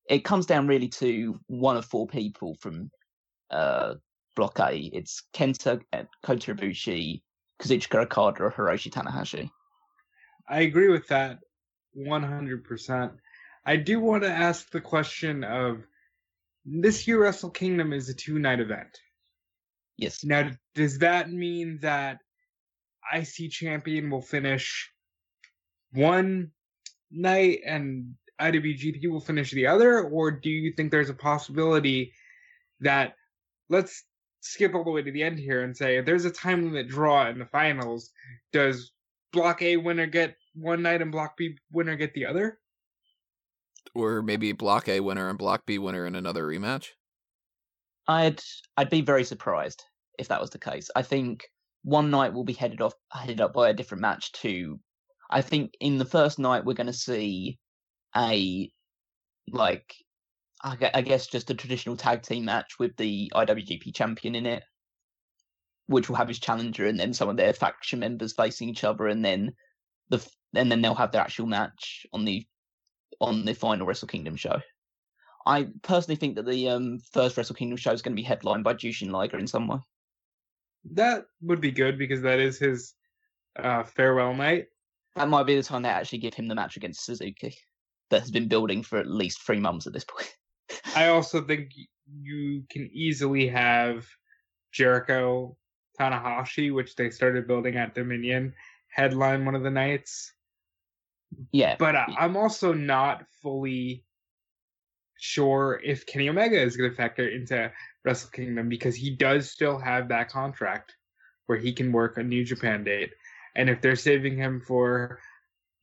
[0.09, 2.89] It comes down really to one of four people from
[3.49, 3.95] uh,
[4.35, 4.89] Block A.
[4.93, 5.81] It's Kenta,
[6.23, 7.21] Kota Ibushi,
[7.61, 9.49] Kazuchika Okada, or Hiroshi Tanahashi.
[10.49, 11.39] I agree with that
[11.97, 13.11] 100%.
[13.65, 15.85] I do want to ask the question of
[16.65, 18.97] this year Wrestle Kingdom is a two night event.
[19.97, 20.23] Yes.
[20.23, 22.19] Now, does that mean that
[23.13, 24.89] IC Champion will finish
[25.93, 26.51] one
[27.11, 30.03] night and IWGP will finish the other?
[30.03, 32.13] Or do you think there's a possibility
[32.79, 33.15] that,
[33.69, 34.03] let's
[34.41, 36.87] skip all the way to the end here and say, if there's a time limit
[36.87, 38.11] draw in the finals,
[38.51, 38.91] does
[39.31, 42.59] Block A winner get one night and Block B winner get the other?
[43.93, 46.87] Or maybe Block A winner and Block B winner in another rematch.
[48.07, 48.41] I'd
[48.77, 49.83] I'd be very surprised
[50.17, 50.89] if that was the case.
[50.95, 51.47] I think
[51.83, 54.79] one night will be headed off headed up by a different match to
[55.31, 57.57] I think in the first night we're going to see
[58.15, 58.71] a
[59.49, 59.95] like
[60.63, 64.63] I guess just a traditional tag team match with the IWGP champion in it,
[65.87, 69.07] which will have his challenger and then some of their faction members facing each other,
[69.07, 69.53] and then
[70.09, 72.45] the and then they'll have their actual match on the
[73.19, 74.61] on the final Wrestle Kingdom show.
[75.47, 78.63] I personally think that the um, first Wrestle Kingdom show is going to be headlined
[78.63, 79.79] by Jushin Liger in some way.
[80.91, 82.93] That would be good because that is his
[83.57, 84.67] uh, farewell night.
[85.15, 87.55] That might be the time they actually give him the match against Suzuki
[88.09, 90.33] that has been building for at least three months at this point.
[90.95, 91.71] I also think
[92.21, 94.05] you can easily have
[94.71, 95.57] Jericho
[95.99, 98.53] Tanahashi, which they started building at Dominion,
[98.89, 100.33] headline one of the nights.
[101.51, 104.05] yeah, But I- I'm also not fully
[105.19, 107.71] sure if Kenny Omega is going to factor into
[108.03, 110.95] Wrestle Kingdom because he does still have that contract
[111.45, 113.11] where he can work a New Japan date.
[113.55, 115.19] And if they're saving him for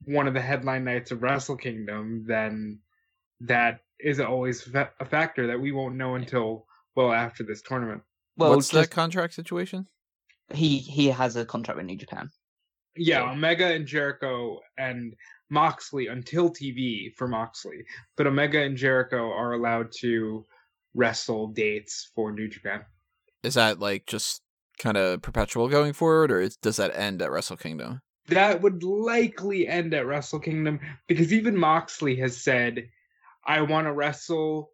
[0.05, 2.79] one of the headline nights of Wrestle Kingdom, then
[3.41, 8.03] that is always fa- a factor that we won't know until well after this tournament.
[8.37, 9.87] well, What's just, the contract situation?
[10.55, 12.31] he he has a contract with New Japan.
[12.97, 13.33] Yeah, Yeah.
[13.33, 15.15] Omega and Jericho and
[15.51, 17.85] Moxley until TV for Moxley,
[18.17, 20.47] but Omega and Jericho are allowed to
[20.95, 22.85] wrestle dates for New Japan.
[23.43, 24.43] Is that like just
[24.79, 28.01] kind of perpetual going forward, or is, does that end at Wrestle Kingdom?
[28.29, 32.89] That would likely end at Wrestle Kingdom because even Moxley has said,
[33.47, 34.71] "I want to wrestle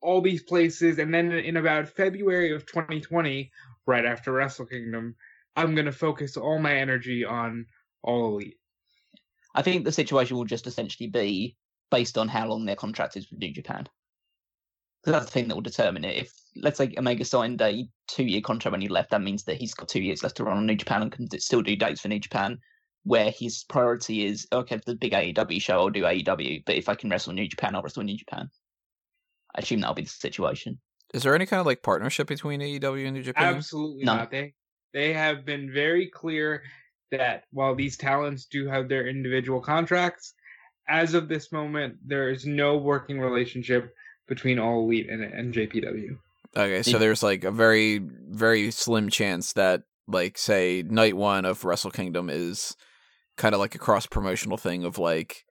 [0.00, 3.50] all these places," and then in about February of 2020,
[3.86, 5.16] right after Wrestle Kingdom,
[5.56, 7.66] I'm gonna focus all my energy on
[8.02, 8.58] All Elite.
[9.54, 11.56] I think the situation will just essentially be
[11.90, 13.88] based on how long their contract is with New Japan.
[15.04, 16.16] 'Cause that's the thing that will determine it.
[16.16, 19.74] If let's say Omega signed a two-year contract when he left, that means that he's
[19.74, 22.08] got two years left to run on New Japan and can still do dates for
[22.08, 22.58] New Japan.
[23.02, 26.94] Where his priority is, okay, the big AEW show, I'll do AEW, but if I
[26.94, 28.48] can wrestle New Japan, I'll wrestle New Japan.
[29.54, 30.80] I assume that'll be the situation.
[31.12, 33.56] Is there any kind of like partnership between AEW and New Japan?
[33.56, 34.14] Absolutely No.
[34.16, 34.30] not.
[34.30, 34.54] They
[34.94, 36.62] they have been very clear
[37.10, 40.34] that while these talents do have their individual contracts,
[40.88, 43.94] as of this moment, there is no working relationship
[44.28, 46.18] between All Elite and, and JPW.
[46.56, 46.98] Okay, so Yeah.
[46.98, 52.30] there's like a very, very slim chance that, like, say, night one of Wrestle Kingdom
[52.30, 52.76] is
[53.36, 55.44] kind of like a cross promotional thing of like,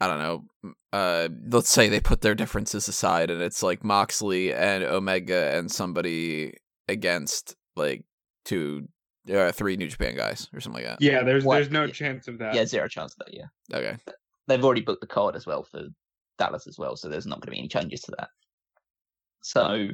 [0.00, 4.52] I don't know, uh, let's say they put their differences aside and it's like Moxley
[4.52, 6.54] and Omega and somebody
[6.88, 8.04] against like
[8.44, 8.88] two,
[9.32, 11.02] uh, three New Japan guys or something like that.
[11.02, 11.54] Yeah, there's What?
[11.56, 11.92] there's no Yeah.
[11.92, 12.54] chance of that.
[12.54, 13.34] Yeah, zero chance of that.
[13.34, 13.96] Yeah, Okay.
[14.48, 15.84] they've already booked the card as well for
[16.38, 18.28] Dallas as well, so there's not going to be any changes to that.
[19.42, 19.88] So,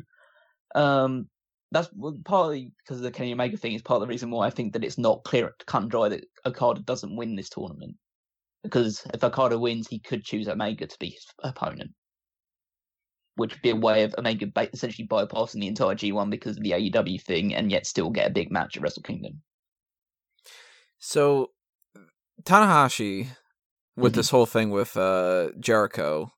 [0.74, 1.29] um,
[1.72, 1.88] that's
[2.24, 4.72] partly because of the Kenny Omega thing is part of the reason why I think
[4.72, 7.96] that it's not clear cut and dry that Okada doesn't win this tournament.
[8.62, 11.92] Because if Okada wins, he could choose Omega to be his opponent,
[13.37, 16.72] which would be a way of Omega essentially bypassing the entire G1 because of the
[16.72, 19.40] AEW thing, and yet still get a big match at Wrestle Kingdom.
[20.98, 21.53] So
[22.44, 23.29] Tanahashi
[23.96, 24.16] with Mhm.
[24.16, 26.33] this whole thing with uh Jericho,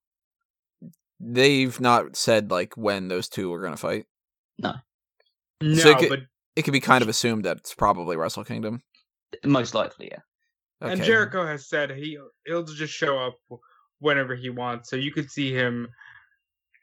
[1.20, 4.06] they've not said like when those two are gonna fight.
[4.58, 4.74] No,
[5.62, 6.20] So it could- but
[6.54, 8.82] It could be kind of assumed that it's probably Wrestle Kingdom.
[9.44, 10.18] Most likely, yeah.
[10.82, 10.92] Okay.
[10.92, 13.38] and Jericho has said he he'll just show up
[14.00, 14.90] whenever he wants.
[14.90, 15.88] So you could see him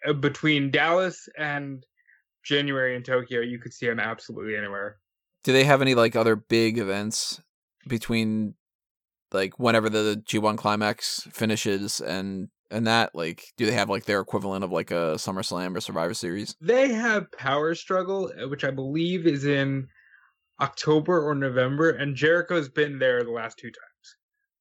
[0.07, 1.85] uh, between Dallas and
[2.43, 3.41] January in Tokyo.
[3.41, 4.97] You could see him absolutely anywhere.
[5.43, 7.41] Do they have any like other big events
[7.87, 8.55] between
[9.31, 14.21] like whenever the G1 climax finishes and and that like do they have like their
[14.21, 16.55] equivalent of like a SummerSlam or Survivor Series?
[16.61, 19.87] They have Power Struggle, uh, which I believe is in
[20.61, 24.15] October or November, and Jericho's been there the last two times.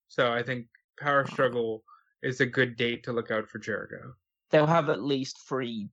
[0.09, 0.66] So I think
[1.00, 1.26] Power.
[1.26, 1.83] Struggle
[2.22, 4.14] is a good date to look out for Jericho.
[4.50, 5.88] they'll have at least three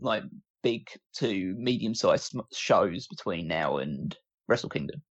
[0.00, 0.24] like
[0.62, 4.16] big to medium sized shows between now and
[4.48, 5.02] Wrestle Kingdom.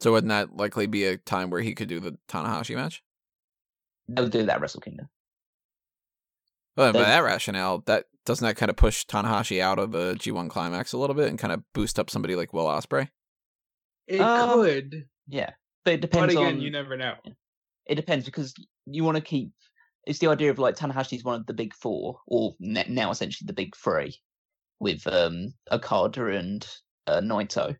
[0.00, 3.02] So wouldn't that likely be a time where he could do the Tanahashi match?
[4.08, 5.08] They'll do that Wrestle Kingdom.
[6.76, 10.50] Well, by that rationale, that doesn't that kind of push Tanahashi out of the G1
[10.50, 13.08] climax a little bit and kind of boost up somebody like Will Ospreay?
[14.06, 15.50] It Um, could, Yeah,
[15.84, 16.60] but it but depends again, on.
[16.60, 17.14] you never know.
[17.86, 18.54] It depends because
[18.86, 19.52] you want to keep.
[20.06, 23.52] It's the idea of like Tanahashi's one of the big four, or now essentially the
[23.54, 24.20] big three,
[24.80, 26.66] with um Okada and
[27.06, 27.76] uh, Naito,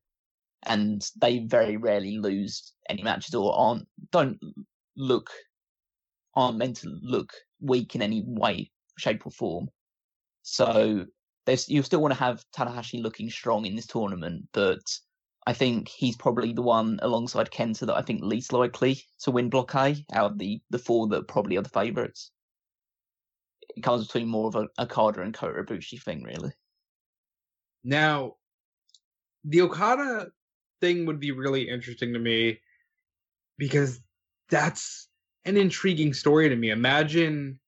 [0.67, 4.39] and they very rarely lose any matches or aren't don't
[4.97, 5.31] look
[6.35, 9.69] aren't meant to look weak in any way, shape or form.
[10.43, 11.07] So
[11.47, 14.83] there's you still want to have Tanahashi looking strong in this tournament, but
[15.47, 19.51] I think he's probably the one alongside Kenta that I think least likely to win
[19.51, 22.31] Block A out of the, the four that probably are the favourites.
[23.77, 26.53] It comes between more of a Okada and Kota Ibushi thing, really.
[27.83, 28.37] Now,
[29.45, 30.29] the Okada
[30.85, 32.61] thing would be really interesting to me
[33.57, 34.01] because
[34.51, 35.09] that's
[35.47, 36.71] an intriguing story to me.
[36.71, 37.59] Imagine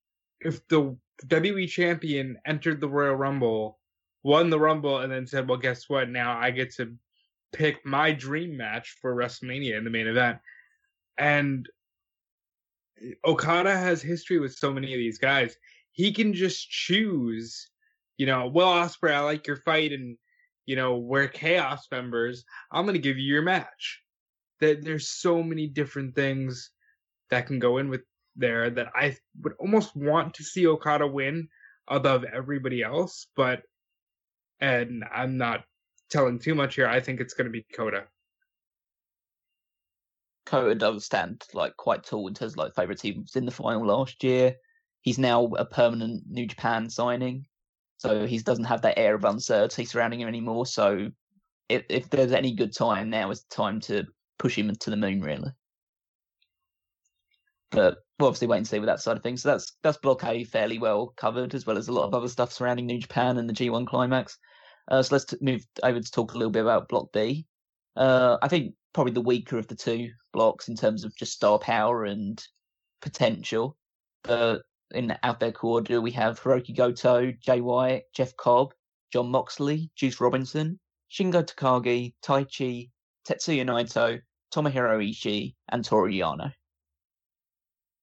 [0.41, 3.79] if the WWE champion entered the Royal Rumble,
[4.23, 6.11] won the Rumble, and then said, Well, guess what?
[6.11, 6.95] Now I get to
[7.55, 10.39] pick my dream match for WrestleMania in the main event.
[11.17, 11.67] And
[13.25, 15.57] Okada has history with so many of these guys.
[15.93, 17.71] He can just choose,
[18.19, 20.19] you know, well, Ospreay, I like your fight, and
[20.67, 22.45] you know, we're chaos members.
[22.71, 24.03] I'm gonna give you your match.
[24.61, 26.71] That there's so many different things
[27.31, 28.03] that can go in with
[28.37, 31.49] there that I would almost want to see Okada win
[31.89, 33.63] above everybody else, but
[34.61, 35.65] and I'm not
[36.11, 36.89] telling too much here.
[36.89, 38.05] I think it's gonna be Kota.
[40.47, 43.87] Kota does stand like quite tall in terms of like favourite teams in the final
[43.87, 44.57] last year.
[45.01, 47.47] He's now a permanent New Japan signing,
[47.97, 50.67] so he doesn't have that air of uncertainty surrounding him anymore.
[50.67, 51.11] So
[51.69, 54.05] if if there's any good time, now is the time to
[54.39, 55.51] push him to the moon, really.
[57.71, 59.43] But we'll obviously wait and see with that side of things.
[59.43, 62.29] So that's that's Block A fairly well covered, as well as a lot of other
[62.29, 64.39] stuff surrounding New Japan and the G1 climax.
[64.89, 67.47] Uh, so let's t- move over to talk a little bit about Block B.
[67.97, 71.59] Uh, I think probably the weaker of the two blocks in terms of just star
[71.59, 72.43] power and
[73.03, 73.77] potential.
[74.23, 78.73] But in alphabetical order, we have Hiroki Goto, Jay White, Jeff Cobb,
[79.13, 80.79] John Moxley, Juice Robinson,
[81.11, 82.91] Shingo Takagi, Taichi,
[83.29, 84.21] Tetsuya Naito,
[84.55, 86.53] Tomohiro Ishii, and Toru Yano.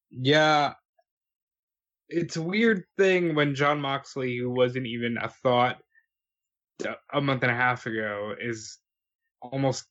[0.10, 0.74] Yeah.
[2.10, 5.80] It's a weird thing when John Moxley, who wasn't even a thought
[7.14, 8.78] a month and a half ago, is
[9.42, 9.86] almost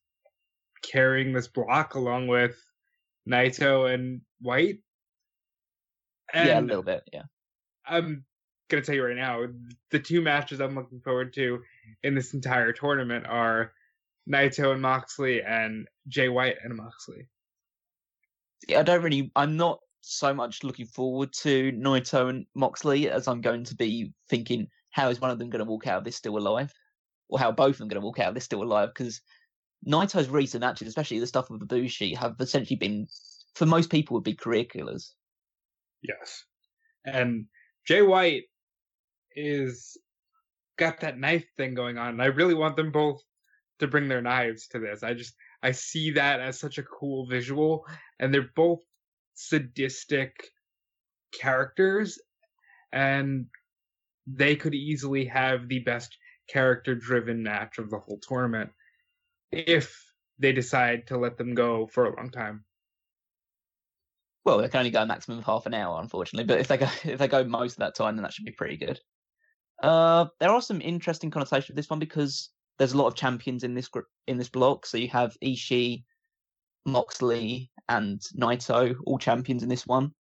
[0.83, 2.57] carrying this block along with
[3.29, 4.79] Naito and White.
[6.33, 7.03] And yeah, a little bit.
[7.13, 7.23] Yeah.
[7.87, 8.25] I'm
[8.69, 9.45] gonna tell you right now,
[9.91, 11.61] the two matches I'm looking forward to
[12.03, 13.73] in this entire tournament are
[14.31, 17.29] Naito and Moxley and Jay White and Moxley.
[18.69, 19.31] yeah, I don't really.
[19.37, 24.13] I'm not so much looking forward to Naito and Moxley as I'm going to be
[24.29, 26.73] thinking, how is one of them going to walk out of this still alive,
[27.29, 28.91] or how both of them going to walk out of this still alive?
[28.95, 29.21] Because
[29.87, 33.07] Naito's recent matches, especially the stuff with Ibushi, have essentially been,
[33.55, 35.15] for most people, would be career killers.
[36.03, 36.45] Yes.
[37.05, 37.47] And
[37.87, 38.45] Jay White
[39.35, 39.97] is
[40.79, 42.09] got that knife thing going on.
[42.09, 43.21] And I really want them both
[43.79, 45.03] to bring their knives to this.
[45.03, 47.87] I just I see that as such a cool visual
[48.19, 48.81] and they're both
[49.35, 50.35] sadistic
[51.33, 52.21] characters
[52.93, 53.47] and
[54.27, 56.17] they could easily have the best
[56.49, 58.71] character driven match of the whole tournament
[59.51, 60.05] if
[60.39, 62.65] they decide to let them go for a long time.
[64.45, 66.47] Well, they can only go a maximum of half an hour, unfortunately.
[66.47, 68.53] But if they go if they go most of that time, then that should be
[68.53, 69.01] pretty good.
[69.83, 73.65] Uh, there are some interesting connotations with this one because there's a lot of champions
[73.65, 74.87] in this group in this block.
[74.87, 76.05] So you have Ishii,
[76.87, 80.13] Moxley, and Naito, all champions in this one.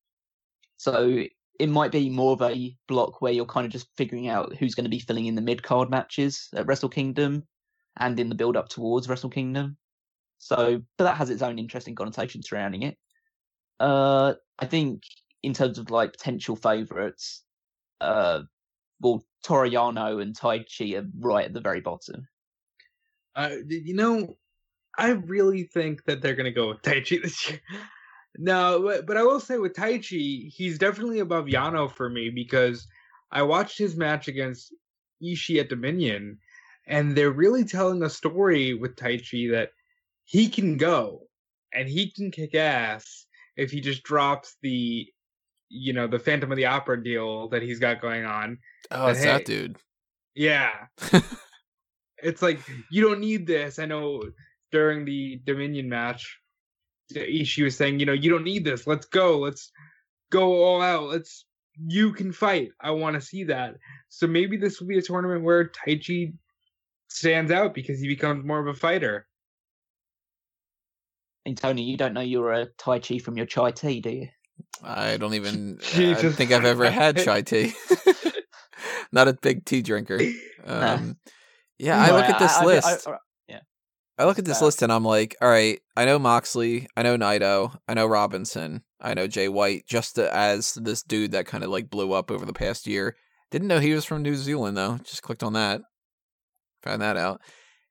[0.77, 1.25] So
[1.59, 4.75] it might be more of a block where you're kind of just figuring out who's
[4.75, 7.47] going to be filling in the mid card matches at Wrestle Kingdom
[7.99, 9.77] and in the build up towards Wrestle Kingdom.
[10.39, 12.97] So, but that has its own interesting connotation surrounding it.
[13.81, 15.03] Uh, I think
[15.43, 17.43] in terms of like potential favourites,
[18.01, 18.43] uh,
[19.01, 22.28] well, Toru Yano and Taichi are right at the very bottom.
[23.35, 24.37] Uh, you know,
[24.99, 27.61] I really think that they're gonna go with Taichi this year.
[28.39, 32.87] No, but, but I will say with Taichi, he's definitely above Yano for me because
[33.33, 34.72] I watched his match against
[35.20, 36.39] Ishii at Dominion,
[36.87, 39.70] and they're really telling a story with Taichi that
[40.24, 41.22] he can go
[41.74, 43.26] and he can kick ass
[43.57, 45.07] if he just drops the,
[45.68, 48.59] you know, the Phantom of the Opera deal that he's got going on.
[48.90, 49.76] Oh, it's that dude.
[50.34, 50.72] Yeah.
[52.22, 53.78] it's like you don't need this.
[53.78, 54.22] I know
[54.72, 56.38] during the Dominion match,
[57.12, 58.86] Ishii was saying, you know, you don't need this.
[58.86, 59.38] Let's go.
[59.38, 59.70] Let's
[60.30, 61.09] go all out.
[61.09, 61.44] Let's
[61.86, 62.70] you can fight.
[62.80, 63.76] I want to see that.
[64.09, 66.34] So maybe this will be a tournament where Taichi
[67.09, 69.26] stands out because he becomes more of a fighter.
[71.51, 74.28] And Tony, you don't know you're a Tai Chi from your chai tea, do you?
[74.84, 77.72] I don't even I don't think I've ever had chai tea.
[79.12, 80.20] Not a big tea drinker.
[80.64, 81.16] Um,
[81.76, 83.09] yeah, I look at this I- I- list.
[83.09, 83.16] I-
[84.18, 87.03] I look at this Uh, list and I'm like, all right, I know Moxley, I
[87.03, 91.64] know Naito, I know Robinson, I know Jay White, just as this dude that kind
[91.64, 93.16] of like blew up over the past year.
[93.51, 94.98] Didn't know he was from New Zealand though.
[95.05, 95.80] Just clicked on that,
[96.82, 97.40] found that out,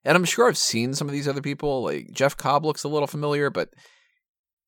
[0.05, 1.83] and I'm sure I've seen some of these other people.
[1.83, 3.69] Like Jeff Cobb looks a little familiar, but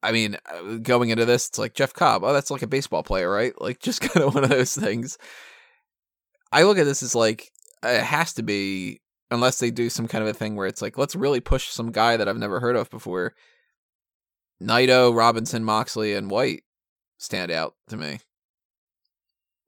[0.04, 2.24] I mean, uh, going into this, it's like Jeff Cobb.
[2.24, 3.54] Oh, that's like a baseball player, right?
[3.62, 5.18] Like just kind of one of those things.
[6.52, 7.50] I look at this as like
[7.84, 10.98] it has to be unless they do some kind of a thing where it's like
[10.98, 13.34] let's really push some guy that I've never heard of before.
[14.62, 16.64] Naito, Robinson, Moxley, and White
[17.18, 18.20] stand out to me.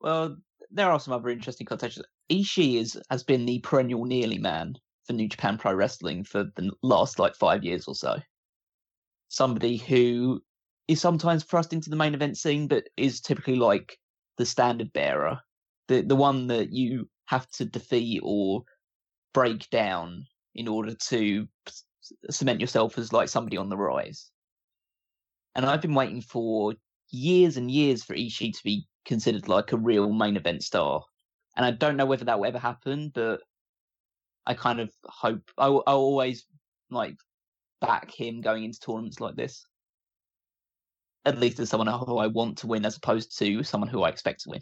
[0.01, 0.37] Well,
[0.69, 2.01] there are some other interesting contexts.
[2.29, 4.75] Ishii is has been the perennial nearly man
[5.05, 8.17] for New Japan Pro Wrestling for the last like five years or so.
[9.27, 10.41] Somebody who
[10.87, 13.97] is sometimes thrust into the main event scene, but is typically like
[14.37, 15.39] the standard bearer,
[15.87, 18.63] the the one that you have to defeat or
[19.33, 20.25] break down
[20.55, 21.47] in order to
[22.29, 24.29] cement yourself as like somebody on the rise.
[25.55, 26.73] And I've been waiting for
[27.09, 31.01] years and years for Ishii to be considered like a real main event star.
[31.55, 33.41] And I don't know whether that will ever happen, but
[34.45, 36.45] I kind of hope I will I'll always
[36.89, 37.15] like
[37.81, 39.65] back him going into tournaments like this.
[41.25, 44.09] At least as someone who I want to win, as opposed to someone who I
[44.09, 44.61] expect to win.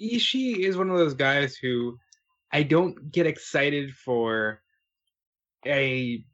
[0.00, 1.98] Ishii is one of those guys who
[2.50, 4.62] I don't get excited for
[5.66, 6.24] a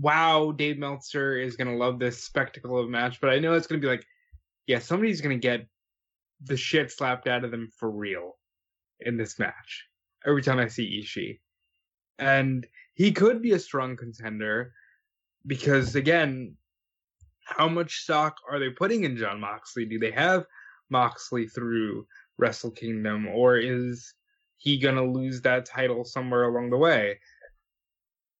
[0.00, 3.66] wow, Dave Meltzer is gonna love this spectacle of a match, but I know it's
[3.66, 4.04] gonna be like,
[4.66, 5.66] yeah, somebody's gonna get
[6.42, 8.36] the shit slapped out of them for real
[9.00, 9.86] in this match.
[10.26, 11.38] Every time I see Ishii.
[12.18, 14.72] And he could be a strong contender
[15.46, 16.56] because again,
[17.44, 19.86] how much stock are they putting in John Moxley?
[19.86, 20.44] Do they have
[20.90, 22.06] Moxley through
[22.36, 24.14] Wrestle Kingdom, or is
[24.58, 27.18] he gonna lose that title somewhere along the way?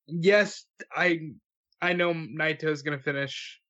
[0.07, 0.64] Yes,
[0.95, 1.31] I
[1.81, 3.61] I know Naito is gonna finish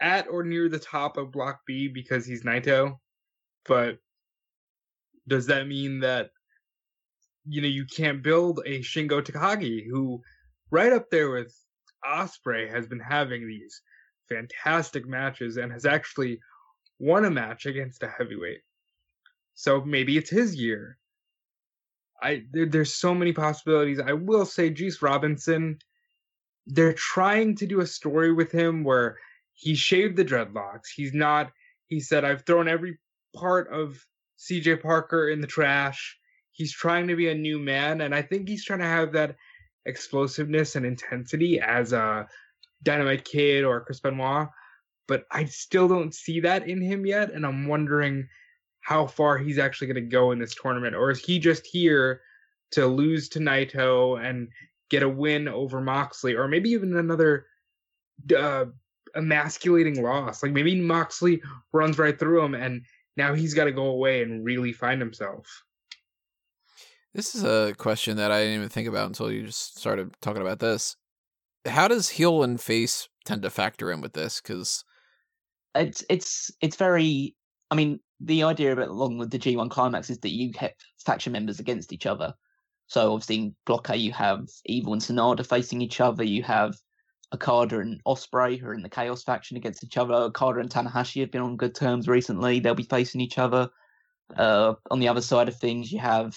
[0.00, 2.98] at or near the top of Block B because he's Naito,
[3.66, 3.98] but
[5.28, 6.30] does that mean that
[7.46, 10.22] you know you can't build a Shingo Takagi who
[10.70, 11.54] right up there with
[12.04, 13.80] Ospreay has been having these
[14.28, 16.40] fantastic matches and has actually
[16.98, 18.60] won a match against a heavyweight.
[19.54, 20.98] So maybe it's his year.
[22.22, 24.00] I there, there's so many possibilities.
[24.00, 25.78] I will say Juice Robinson
[26.66, 29.18] they're trying to do a story with him where
[29.54, 30.88] he shaved the dreadlocks.
[30.94, 31.50] He's not
[31.88, 32.98] he said I've thrown every
[33.34, 33.98] part of
[34.38, 36.18] CJ Parker in the trash.
[36.60, 39.36] He's trying to be a new man and I think he's trying to have that
[39.86, 42.28] explosiveness and intensity as a
[42.82, 44.48] Dynamite Kid or Chris Benoit,
[45.08, 48.28] but I still don't see that in him yet, and I'm wondering
[48.80, 52.20] how far he's actually going to go in this tournament, or is he just here
[52.72, 54.48] to lose to Naito and
[54.90, 57.46] get a win over Moxley, or maybe even another
[58.36, 58.66] uh,
[59.14, 60.42] emasculating loss?
[60.42, 61.42] Like maybe Moxley
[61.72, 62.82] runs right through him, and
[63.16, 65.46] now he's got to go away and really find himself.
[67.14, 70.42] This is a question that I didn't even think about until you just started talking
[70.42, 70.96] about this.
[71.66, 74.40] How does heel and face tend to factor in with this?
[74.40, 74.84] Because
[75.74, 77.34] it's it's it's very
[77.70, 80.72] i mean the idea of it along with the g1 climax is that you have
[81.04, 82.34] faction members against each other
[82.86, 86.74] so obviously in block a you have evil and sanada facing each other you have
[87.32, 91.20] okada and ospreay who are in the chaos faction against each other okada and tanahashi
[91.20, 93.68] have been on good terms recently they'll be facing each other
[94.36, 96.36] uh, on the other side of things you have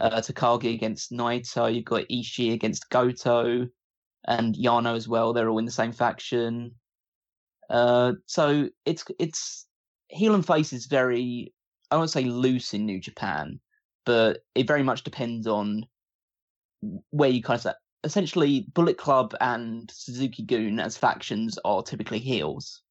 [0.00, 3.66] uh, takagi against naito you've got ishii against goto
[4.28, 6.72] and yano as well they're all in the same faction
[7.70, 9.66] uh, so it's it's
[10.08, 11.52] heel and face is very
[11.90, 13.60] I won't say loose in New Japan,
[14.04, 15.86] but it very much depends on
[17.10, 17.76] where you kind of set.
[18.04, 22.82] Essentially, Bullet Club and Suzuki-gun as factions are typically heels.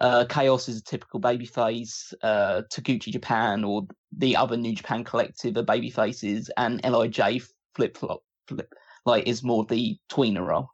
[0.00, 2.12] Uh, Chaos is a typical babyface.
[2.22, 3.86] Uh, Taguchi Japan or
[4.16, 7.42] the other New Japan collective are baby faces, and LIJ
[7.74, 8.72] flip flop flip
[9.04, 10.68] like is more the tweener role.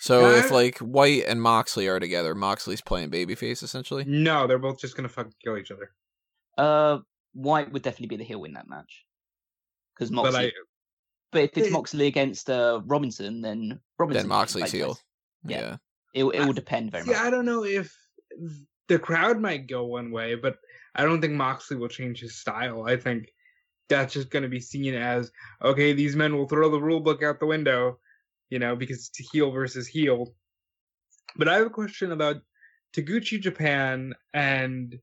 [0.00, 4.04] so Yeah, if like White and Moxley are together, Moxley's playing babyface essentially.
[4.06, 5.92] No, they're both just gonna fucking kill each other.
[6.56, 6.98] Uh,
[7.34, 9.04] White would definitely be the heel in that match
[9.94, 10.46] because But Moxley.
[10.46, 10.52] I
[11.30, 14.22] But if it's It- Moxley against uh, Robinson, then Robinson.
[14.22, 14.98] then Moxley's heel.
[15.44, 15.60] Yeah.
[15.60, 15.76] Yeah.
[16.14, 17.20] It, it will depend very See, much.
[17.20, 17.94] Yeah, I don't know if
[18.88, 20.58] the crowd might go one way, but
[20.94, 22.84] I don't think Moxley will change his style.
[22.84, 23.32] I think
[23.88, 25.30] that's just going to be seen as
[25.62, 25.92] okay.
[25.92, 27.98] These men will throw the rule book out the window,
[28.50, 30.34] you know, because it's heel versus heel.
[31.36, 32.36] But I have a question about
[32.94, 34.98] Taguchi Japan and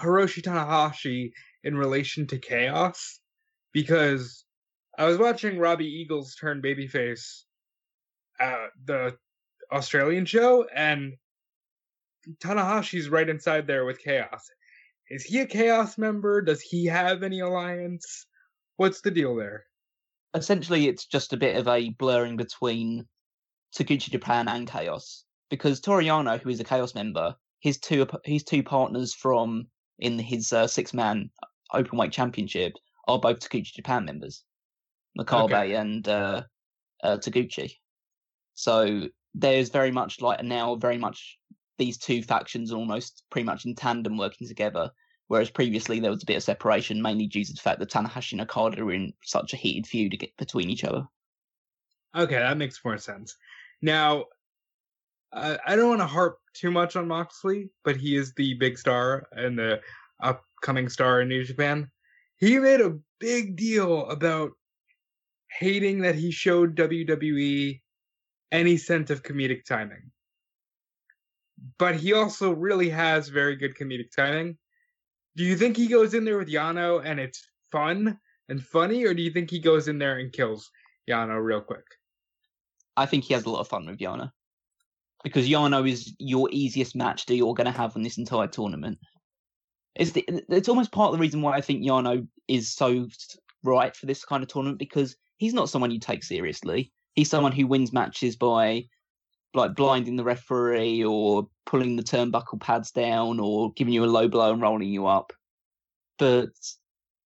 [0.00, 1.32] Hiroshi Tanahashi
[1.64, 3.20] in relation to Chaos,
[3.72, 4.44] because
[4.98, 7.42] I was watching Robbie Eagles turn babyface,
[8.40, 9.16] at the
[9.70, 11.14] Australian show, and
[12.40, 14.48] Tanahashi's right inside there with Chaos.
[15.10, 16.40] Is he a Chaos member?
[16.42, 18.26] Does he have any alliance?
[18.76, 19.64] What's the deal there?
[20.34, 23.06] Essentially, it's just a bit of a blurring between
[23.76, 28.42] Taguchi Japan and Chaos because Toru Yano, who is a Chaos member, his two his
[28.42, 29.66] two partners from
[29.98, 31.30] in his uh, six man
[31.72, 32.72] open weight championship
[33.08, 34.44] are both Taguchi Japan members,
[35.18, 35.74] Makabe Okay.
[35.74, 36.42] and uh,
[37.02, 37.76] uh, Taguchi.
[38.54, 41.38] So there's very much like now very much
[41.82, 44.90] these two factions are almost pretty much in tandem working together.
[45.26, 48.32] Whereas previously there was a bit of separation, mainly due to the fact that Tanahashi
[48.32, 51.06] and Okada were in such a heated feud between each other.
[52.16, 53.36] Okay, that makes more sense.
[53.80, 54.26] Now,
[55.32, 59.26] I don't want to harp too much on Moxley, but he is the big star
[59.32, 59.80] and the
[60.22, 61.90] upcoming star in New Japan.
[62.36, 64.52] He made a big deal about
[65.58, 67.80] hating that he showed WWE
[68.52, 70.10] any sense of comedic timing.
[71.78, 74.58] But he also really has very good comedic timing.
[75.36, 79.14] Do you think he goes in there with Yano and it's fun and funny, or
[79.14, 80.70] do you think he goes in there and kills
[81.08, 81.84] Yano real quick?
[82.96, 84.30] I think he has a lot of fun with Yano.
[85.24, 88.98] Because Yano is your easiest match that you're going to have in this entire tournament.
[89.94, 93.06] It's, the, it's almost part of the reason why I think Yano is so
[93.62, 96.92] right for this kind of tournament because he's not someone you take seriously.
[97.14, 98.86] He's someone who wins matches by
[99.54, 104.28] like blinding the referee or pulling the turnbuckle pads down or giving you a low
[104.28, 105.32] blow and rolling you up.
[106.18, 106.50] But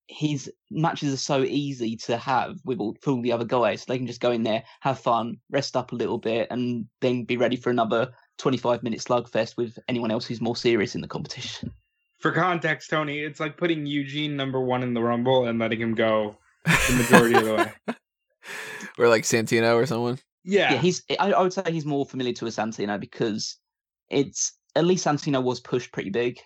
[0.08, 3.84] his matches are so easy to have with all, for all the other guys.
[3.84, 7.24] They can just go in there, have fun, rest up a little bit, and then
[7.24, 11.08] be ready for another 25 minute slugfest with anyone else who's more serious in the
[11.08, 11.72] competition.
[12.18, 15.94] For context, Tony, it's like putting Eugene number one in the Rumble and letting him
[15.94, 17.72] go the majority of the way.
[18.98, 20.18] or like Santino or someone.
[20.46, 21.02] Yeah, Yeah, he's.
[21.18, 23.58] I, I would say he's more familiar to a Santino because
[24.08, 26.38] it's at least Santino was pushed pretty big.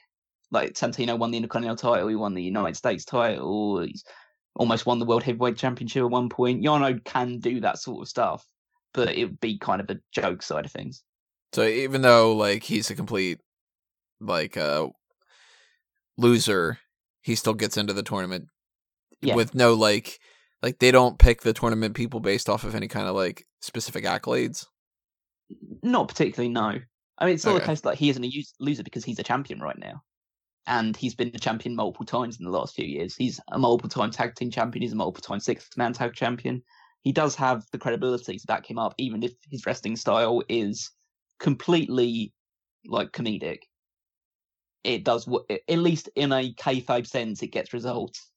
[0.51, 4.03] Like Santino won the Intercontinental title, he won the United States title, he's
[4.57, 6.65] almost won the World Heavyweight Championship at one point.
[6.65, 8.45] Yano can do that sort of stuff,
[8.93, 11.05] but it would be kind of a joke side of things.
[11.53, 13.39] So even though like he's a complete
[14.21, 14.89] like uh
[16.17, 16.79] loser,
[17.23, 18.49] he still gets into the tournament
[19.21, 19.35] Yeah.
[19.37, 20.19] with no like
[20.63, 24.05] like they don't pick the tournament people based off of any kind of like specific
[24.05, 24.67] accolades.
[25.83, 26.79] Not particularly, no.
[27.19, 27.65] I mean, it's not Okay.
[27.65, 30.03] a case like he isn't a us- loser because he's a champion right now.
[30.67, 33.17] And he's been a champion multiple times in the last few years.
[33.17, 34.83] He's a multiple time tag team champion.
[34.83, 36.63] He's a multiple time six man tag champion.
[37.03, 40.91] He does have the credibility to back him up, even if his wrestling style is
[41.41, 42.33] completely
[42.87, 43.61] like comedic.
[44.85, 48.31] It does, wo- at least in a kayfabe sense, it gets results.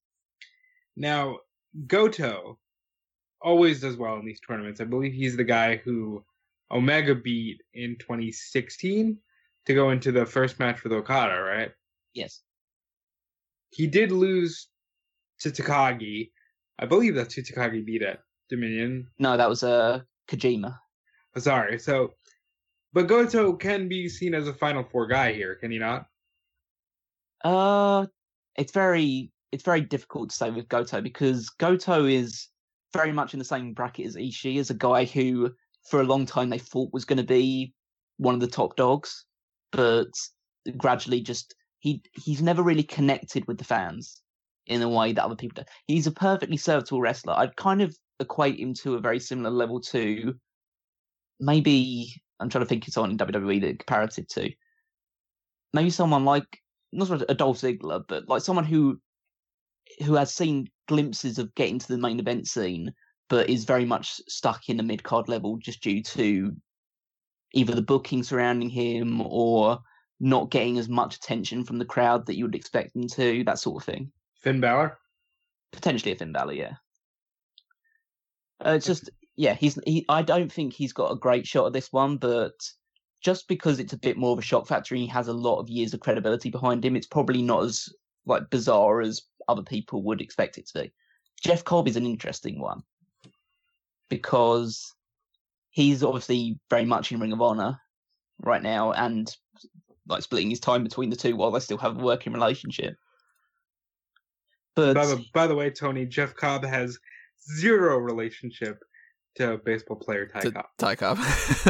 [0.96, 1.38] Now,
[1.88, 2.60] Goto
[3.42, 4.80] always does well in these tournaments.
[4.80, 6.24] I believe he's the guy who
[6.72, 9.18] Omega beat in 2016
[9.66, 11.72] to go into the first match with Okada, right?
[12.14, 12.42] Yes.
[13.72, 14.68] He did lose
[15.40, 16.32] to Takagi.
[16.80, 18.20] I believe that's who Takagi beat at
[18.50, 19.08] Dominion.
[19.20, 20.78] No, that was uh, Kojima.
[21.36, 21.80] Oh, Sorry.
[21.80, 22.14] So,
[22.94, 26.06] but Goto can be seen as a Final Four guy here, can he not?
[27.44, 28.06] Uh,
[28.56, 32.48] it's very it's very difficult to say with Goto because Goto is
[32.92, 35.52] very much in the same bracket as Ishii, as a guy who
[35.88, 37.72] for a long time they thought was going to be
[38.18, 39.26] one of the top dogs,
[39.72, 40.10] but
[40.76, 44.24] gradually just he he's never really connected with the fans
[44.66, 45.70] in a way that other people do.
[45.86, 47.34] He's a perfectly serviceable wrestler.
[47.34, 50.34] I'd kind of equate him to a very similar level to
[51.40, 54.52] maybe I'm trying to think of someone in WWE that comparative to.
[55.74, 56.60] Maybe someone like
[56.92, 59.00] not sort of a Dolph Ziggler, but like someone who
[60.02, 62.94] who has seen glimpses of getting to the main event scene,
[63.30, 66.56] but is very much stuck in the mid card level just due to
[67.54, 69.80] either the booking surrounding him or
[70.20, 73.60] not getting as much attention from the crowd that you would expect them to, that
[73.60, 74.12] sort of thing.
[74.42, 74.98] Finn Balor?
[75.72, 76.74] Potentially a Finn Balor, yeah.
[78.66, 80.06] Uh, it's just yeah, he's he.
[80.10, 82.54] I don't think he's got a great shot at this one, but
[83.22, 85.60] just because it's a bit more of a shock factor, and he has a lot
[85.60, 86.96] of years of credibility behind him.
[86.96, 87.90] It's probably not as
[88.26, 90.94] like bizarre as other people would expect it to be.
[91.44, 92.84] Jeff Cobb is an interesting one
[94.10, 94.94] because
[95.70, 97.80] he's obviously very much in Ring of Honor
[98.40, 99.36] right now and
[100.08, 102.96] like splitting his time between the two while they still have a working relationship.
[104.76, 106.98] But By the, by the way, Tony, Jeff Cobb has
[107.58, 108.80] zero relationship
[109.36, 110.66] to baseball player Ty To Cobb.
[110.78, 111.18] Ty Cobb.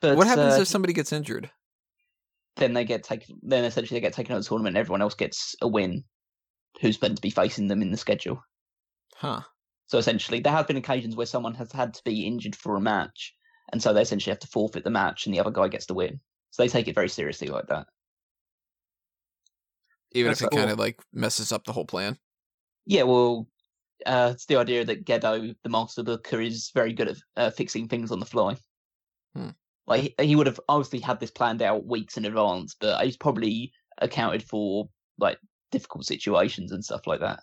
[0.00, 1.50] but what happens uh, if somebody gets injured?
[2.56, 3.38] then they get taken.
[3.42, 4.76] Then essentially they get taken out of the tournament.
[4.76, 6.04] and Everyone else gets a win.
[6.80, 8.42] Who's meant to be facing them in the schedule?
[9.14, 9.40] Huh.
[9.86, 12.80] So essentially, there have been occasions where someone has had to be injured for a
[12.80, 13.34] match,
[13.72, 15.94] and so they essentially have to forfeit the match, and the other guy gets the
[15.94, 16.20] win.
[16.50, 17.86] So they take it very seriously like that.
[20.12, 20.60] Even That's if it cool.
[20.60, 22.18] kind of like messes up the whole plan.
[22.86, 23.48] Yeah, well,
[24.04, 27.88] uh, it's the idea that Gedo, the master booker, is very good at uh, fixing
[27.88, 28.56] things on the fly.
[29.34, 29.50] Hmm.
[29.86, 33.16] Like he, he would have obviously had this planned out weeks in advance, but he's
[33.16, 35.38] probably accounted for like
[35.70, 37.40] difficult situations and stuff like that.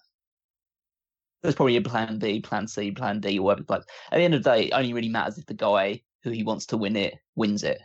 [1.42, 3.66] There's probably a plan B, plan C, plan D, or whatever.
[3.66, 6.32] But at the end of the day, it only really matters if the guy who
[6.32, 7.80] he wants to win it wins it.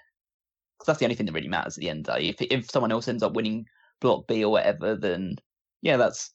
[0.79, 2.29] Because that's the only thing that really matters at the end of the day.
[2.29, 3.67] If if someone else ends up winning
[4.01, 5.37] block B or whatever, then
[5.83, 6.31] yeah, that's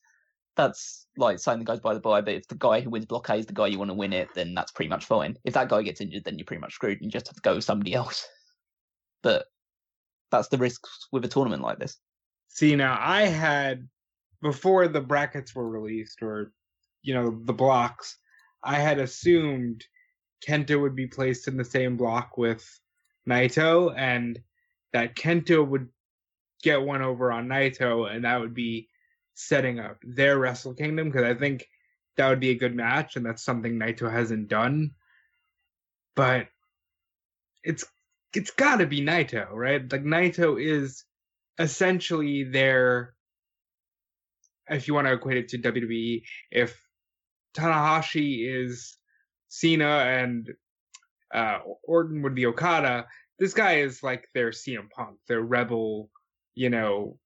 [0.56, 2.20] that's like saying the guy's by the by.
[2.20, 4.12] But if the guy who wins block A is the guy you want to win
[4.12, 5.38] it, then that's pretty much fine.
[5.44, 7.42] If that guy gets injured, then you're pretty much screwed and you just have to
[7.42, 8.28] go with somebody else.
[9.22, 9.46] But
[10.30, 11.96] that's the risks with a tournament like this.
[12.48, 13.88] See, now I had
[14.44, 16.52] before the brackets were released, or
[17.02, 18.18] you know, the blocks.
[18.62, 19.84] I had assumed
[20.46, 22.62] Kenta would be placed in the same block with
[23.28, 24.38] Naito, and
[24.92, 25.88] that Kenta would
[26.62, 28.88] get one over on Naito, and that would be
[29.32, 31.66] setting up their Wrestle Kingdom because I think
[32.16, 34.90] that would be a good match, and that's something Naito hasn't done.
[36.14, 36.48] But
[37.64, 37.86] it's
[38.34, 39.90] it's got to be Naito, right?
[39.90, 41.04] Like Naito is
[41.58, 43.14] essentially their
[44.68, 46.80] if you want to equate it to WWE, if
[47.54, 48.96] Tanahashi is
[49.48, 50.50] Cena and
[51.32, 53.06] uh, Orton would be Okada,
[53.38, 56.10] this guy is like their CM Punk, their rebel,
[56.54, 57.18] you know,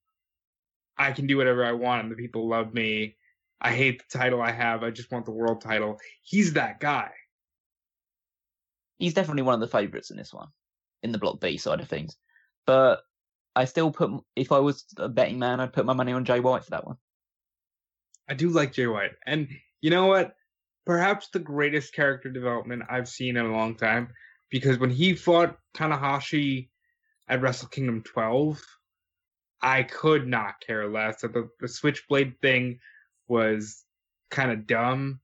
[0.97, 3.15] I can do whatever I want and the people love me.
[3.61, 4.83] I hate the title I have.
[4.83, 5.99] I just want the world title.
[6.23, 7.11] He's that guy.
[8.97, 10.49] He's definitely one of the favourites in this one,
[11.03, 12.17] in the block B side of things.
[12.65, 13.01] But
[13.55, 16.39] I still put, if I was a betting man, I'd put my money on Jay
[16.39, 16.97] White for that one.
[18.29, 19.13] I do like Jay White.
[19.25, 19.49] And
[19.81, 20.35] you know what?
[20.85, 24.09] Perhaps the greatest character development I've seen in a long time.
[24.49, 26.69] Because when he fought Tanahashi
[27.27, 28.63] at Wrestle Kingdom 12,
[29.61, 31.21] I could not care less.
[31.21, 32.79] The, the Switchblade thing
[33.27, 33.83] was
[34.29, 35.19] kind of dumb.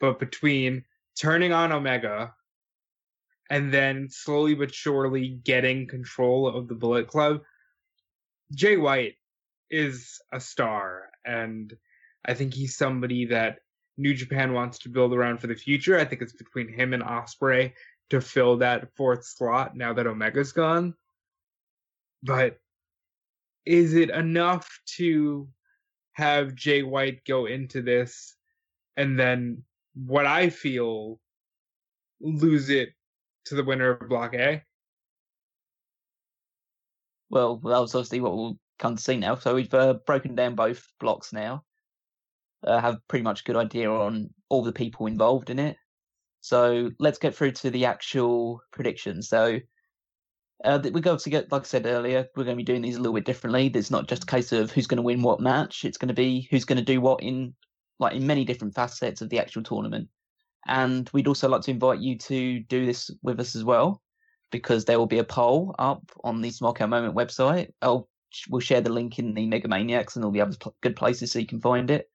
[0.00, 0.84] But between
[1.20, 2.34] turning on Omega
[3.50, 7.42] and then slowly but surely getting control of the Bullet Club,
[8.54, 9.16] Jay White
[9.70, 11.10] is a star.
[11.24, 11.72] And
[12.24, 13.58] I think he's somebody that
[13.96, 15.98] New Japan wants to build around for the future.
[15.98, 17.72] I think it's between him and Ospreay
[18.10, 20.94] to fill that fourth slot now that Omega's gone.
[22.22, 22.58] But
[23.64, 25.48] is it enough to
[26.12, 28.36] have Jay White go into this
[28.96, 29.62] and then
[29.94, 31.20] what I feel
[32.20, 32.90] lose it
[33.46, 34.62] to the winner of Block A?
[37.30, 39.36] Well, that was obviously what we'll come to see now.
[39.36, 41.64] So we've uh, broken down both blocks now.
[42.64, 45.76] Uh, have pretty much good idea on all the people involved in it.
[46.40, 49.28] So let's get through to the actual predictions.
[49.28, 49.58] So
[50.64, 52.96] uh, we're going to get, like I said earlier, we're going to be doing these
[52.96, 53.68] a little bit differently.
[53.68, 55.84] There's not just a case of who's going to win what match.
[55.84, 57.54] It's going to be who's going to do what in
[57.98, 60.08] like in many different facets of the actual tournament.
[60.66, 64.00] And we'd also like to invite you to do this with us as well,
[64.52, 67.70] because there will be a poll up on the Smallcount Moment website.
[67.82, 68.08] I'll
[68.48, 71.38] we'll share the link in the Mega Maniacs and all the other good places so
[71.38, 72.08] you can find it,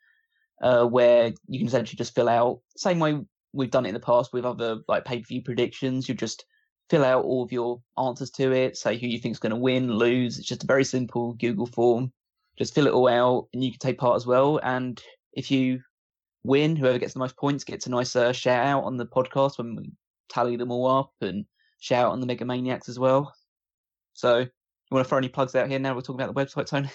[0.62, 3.20] uh, where you can essentially just fill out same way
[3.54, 6.08] we've done it in the past with other like pay per view predictions.
[6.08, 6.46] You just
[6.90, 9.92] fill out all of your answers to it, say who you think's going to win,
[9.92, 10.38] lose.
[10.38, 12.12] It's just a very simple Google form.
[12.58, 14.60] Just fill it all out, and you can take part as well.
[14.64, 15.02] And
[15.34, 15.82] if you
[16.44, 19.58] win, whoever gets the most points gets a nice uh, shout out on the podcast
[19.58, 19.92] when we
[20.30, 21.46] tally them all up and
[21.80, 23.34] shout out on the Mega Maniacs as well.
[24.14, 24.48] So, you
[24.90, 25.94] want to throw any plugs out here now?
[25.94, 26.90] We're talking about the website, Tony.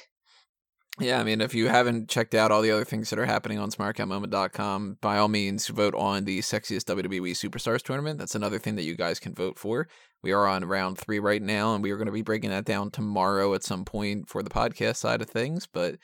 [1.00, 3.58] Yeah, I mean, if you haven't checked out all the other things that are happening
[3.58, 8.18] on smartcountmoment.com, by all means, vote on the Sexiest WWE Superstars tournament.
[8.18, 9.88] That's another thing that you guys can vote for.
[10.22, 12.66] We are on round three right now, and we are going to be breaking that
[12.66, 15.96] down tomorrow at some point for the podcast side of things, but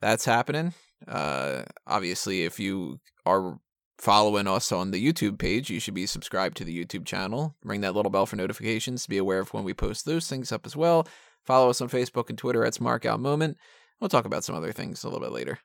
[0.00, 0.74] that's happening.
[1.08, 3.58] Uh, obviously, if you are
[3.98, 7.56] following us on the YouTube page, you should be subscribed to the YouTube channel.
[7.64, 10.52] Ring that little bell for notifications to be aware of when we post those things
[10.52, 11.06] up as well.
[11.44, 13.56] Follow us on Facebook and Twitter at SmartOut Moment.
[14.00, 15.58] We'll talk about some other things a little bit later.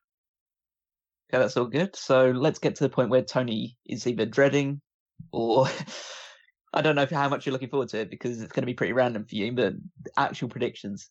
[1.32, 1.96] Okay, that's all good.
[1.96, 4.82] So let's get to the point where Tony is either dreading
[5.32, 5.68] or
[6.74, 8.74] I don't know how much you're looking forward to it because it's going to be
[8.74, 9.74] pretty random for you, but
[10.18, 11.10] actual predictions.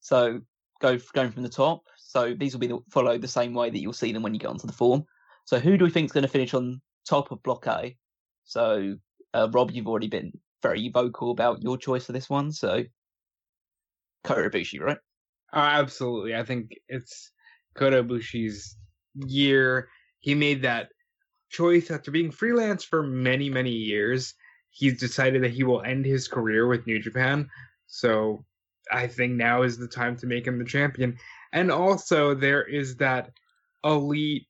[0.00, 0.40] So
[0.80, 1.82] go going from the top.
[1.96, 4.40] So these will be the, follow the same way that you'll see them when you
[4.40, 5.04] get onto the form.
[5.44, 7.96] So who do we think is going to finish on top of Block A?
[8.44, 8.96] So
[9.34, 12.52] uh, Rob, you've already been very vocal about your choice for this one.
[12.52, 12.84] So
[14.24, 14.98] Kota Ibushi, right?
[15.54, 16.34] Uh, absolutely.
[16.34, 17.30] I think it's
[17.76, 18.76] Kota Ibushi's
[19.14, 19.88] year.
[20.18, 20.88] He made that
[21.48, 24.34] choice after being freelance for many, many years.
[24.70, 27.48] He's decided that he will end his career with New Japan.
[27.86, 28.44] So
[28.90, 31.16] I think now is the time to make him the champion.
[31.52, 33.30] And also, there is that
[33.84, 34.48] elite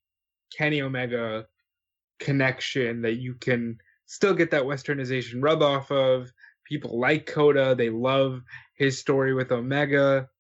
[0.57, 1.47] Kenny Omega
[2.19, 3.77] connection that you can
[4.07, 6.33] still get that westernization rub off of.
[6.67, 8.41] People like Kota, they love
[8.75, 10.31] his story with Omega.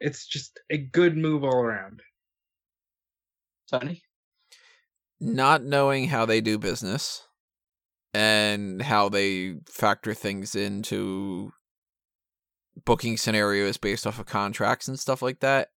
[0.00, 2.02] It's just a good move all around.
[3.70, 4.02] Tony?
[5.20, 7.26] Not knowing how they do business
[8.14, 11.52] and how they factor things into
[12.84, 15.68] booking scenarios based off of contracts and stuff like that.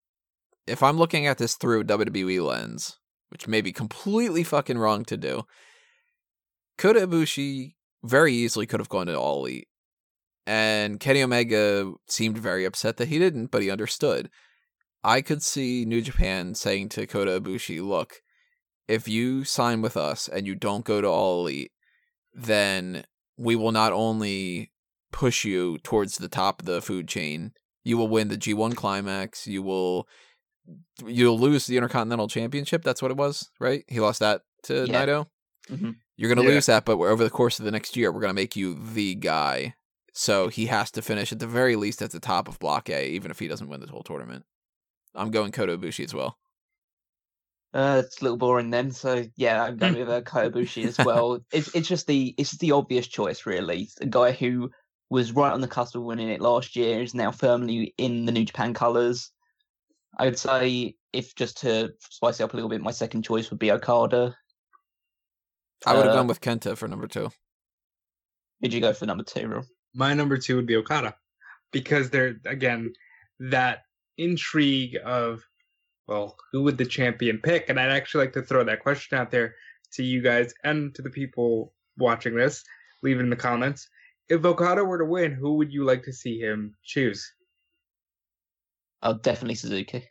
[0.66, 2.98] If I'm looking at this through a WWE lens,
[3.30, 5.42] which may be completely fucking wrong to do,
[6.78, 9.68] Kota Ibushi very easily could have gone to All Elite.
[10.46, 14.28] And Kenny Omega seemed very upset that he didn't, but he understood.
[15.04, 18.14] I could see New Japan saying to Kota Ibushi, look,
[18.88, 21.72] if you sign with us and you don't go to All Elite,
[22.34, 23.04] then
[23.36, 24.72] we will not only
[25.12, 27.52] push you towards the top of the food chain,
[27.84, 30.06] you will win the G1 climax, you will
[31.04, 33.82] you'll lose the Intercontinental Championship, that's what it was, right?
[33.88, 35.04] He lost that to Yeah.
[35.04, 35.26] Naito.
[35.68, 35.96] Mhm.
[36.16, 36.54] You're going to Yeah.
[36.54, 38.54] lose that, but we're- over the course of the next year, we're going to make
[38.54, 39.74] you the guy.
[40.12, 43.08] So he has to finish at the very least at the top of Block A,
[43.08, 44.44] even if he doesn't win the whole tournament.
[45.14, 46.38] I'm going Kota Ibushi as well.
[47.74, 48.90] Uh, it's a little boring then.
[48.90, 50.20] So yeah, I'm going with uh,
[50.86, 51.38] as well.
[51.52, 53.88] It's it's just the it's just the obvious choice really.
[54.00, 54.70] A guy who
[55.08, 58.32] was right on the cusp of winning it last year is now firmly in the
[58.32, 59.30] New Japan colours.
[60.18, 63.50] I would say if just to spice it up a little bit, my second choice
[63.50, 64.36] would be Okada.
[65.86, 67.30] I would have Uh, gone with Kenta for number two.
[68.60, 69.64] Did you go for number two, Rob?
[69.94, 71.14] My number two would be Okada.
[71.72, 72.92] Because there again,
[73.38, 73.84] that
[74.18, 75.42] intrigue of
[76.08, 77.68] well, who would the champion pick?
[77.68, 79.54] And I'd actually like to throw that question out there
[79.92, 82.64] to you guys and to the people watching this.
[83.02, 83.88] Leave it in the comments.
[84.28, 87.32] If Okada were to win, who would you like to see him choose?
[89.02, 90.04] Oh, definitely Suzuki.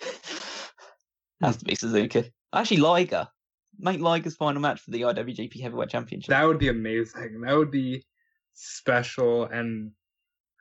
[1.40, 2.32] Has to be Suzuki.
[2.52, 3.28] Actually, Liger.
[3.78, 6.30] Make Liger's final match for the IWGP Heavyweight Championship.
[6.30, 7.40] That would be amazing.
[7.42, 8.04] That would be
[8.58, 9.92] special, and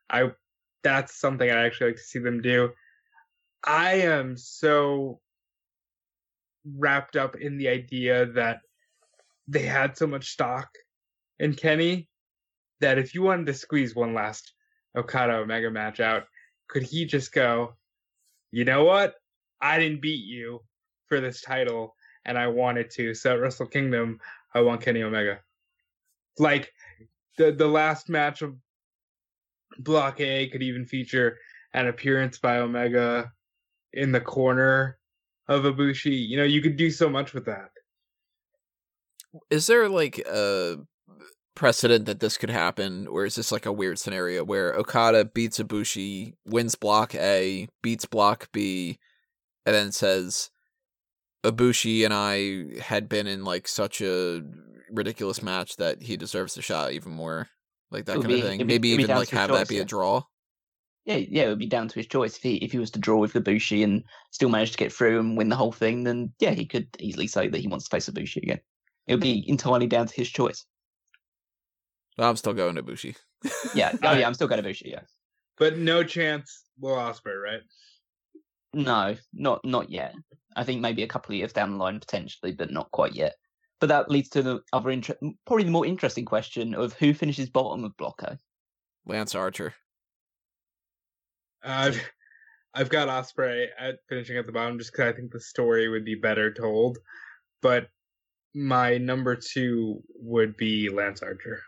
[0.09, 0.31] I
[0.83, 2.71] that's something I actually like to see them do.
[3.63, 5.19] I am so
[6.77, 8.61] wrapped up in the idea that
[9.47, 10.69] they had so much stock
[11.39, 12.09] in Kenny
[12.79, 14.53] that if you wanted to squeeze one last
[14.95, 16.23] Okada Omega match out,
[16.67, 17.75] could he just go,
[18.51, 19.15] you know what?
[19.61, 20.61] I didn't beat you
[21.07, 21.95] for this title
[22.25, 23.13] and I wanted to.
[23.13, 24.19] So at Wrestle Kingdom,
[24.53, 25.39] I want Kenny Omega.
[26.37, 26.71] Like
[27.37, 28.55] the the last match of
[29.79, 31.37] Block A could even feature
[31.73, 33.31] an appearance by Omega
[33.93, 34.97] in the corner
[35.47, 36.27] of Ibushi.
[36.27, 37.69] You know, you could do so much with that.
[39.49, 40.77] Is there like a
[41.55, 45.59] precedent that this could happen, or is this like a weird scenario where Okada beats
[45.59, 48.99] Ibushi, wins Block A, beats Block B,
[49.65, 50.49] and then says
[51.43, 54.43] Ibushi and I had been in like such a
[54.91, 57.47] ridiculous match that he deserves the shot even more,
[57.91, 58.57] like that It would kind of thing.
[58.59, 59.81] be- Maybe it'd be even like have choice, that be yeah.
[59.81, 60.21] a draw.
[61.05, 62.35] Yeah, yeah, it would be down to his choice.
[62.35, 65.19] If he if he was to draw with Ibushi and still manage to get through
[65.19, 67.89] and win the whole thing, then yeah, he could easily say that he wants to
[67.95, 68.59] face Ibushi again.
[69.07, 70.65] It would be entirely down to his choice.
[72.17, 73.15] I'm still going to Ibushi.
[73.75, 73.93] Yeah.
[74.03, 74.91] Oh yeah, I'm still going to Ibushi.
[74.91, 75.01] Yeah.
[75.57, 77.61] But no chance Will Ospreay, right?
[78.73, 80.13] No, not not yet.
[80.55, 83.35] I think maybe a couple of years down the line potentially, but not quite yet.
[83.79, 87.49] But that leads to the other inter- probably the more interesting question of who finishes
[87.49, 88.39] bottom of Block A.
[89.05, 89.73] Lance Archer.
[91.63, 92.01] I've
[92.73, 96.05] I've got Ospreay at finishing at the bottom just because I think the story would
[96.05, 96.97] be better told.
[97.61, 97.87] But
[98.53, 101.61] my number two would be Lance Archer.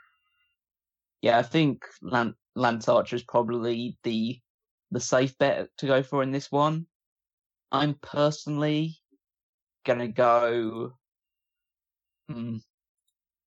[1.22, 4.40] Yeah, I think Lan- Lance Archer is probably the
[4.92, 6.88] the safe bet to go for in this one.
[7.72, 8.98] I'm personally
[9.86, 10.94] gonna go.
[12.30, 12.58] Hmm,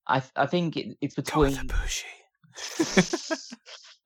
[0.07, 2.05] I th- I think it, it's between Ibushi.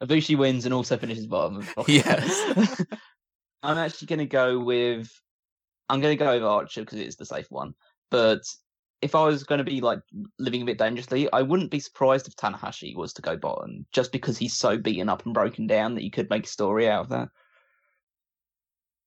[0.03, 1.59] Ibushi wins and also finishes bottom.
[1.59, 1.93] Of Block A.
[1.93, 2.83] Yes.
[3.63, 5.11] I'm actually gonna go with.
[5.89, 7.75] I'm gonna go with Archer because it's the safe one.
[8.11, 8.43] But
[9.03, 10.01] if I was going to be like
[10.39, 14.11] living a bit dangerously, I wouldn't be surprised if Tanahashi was to go bottom, just
[14.11, 17.03] because he's so beaten up and broken down that you could make a story out
[17.03, 17.29] of that.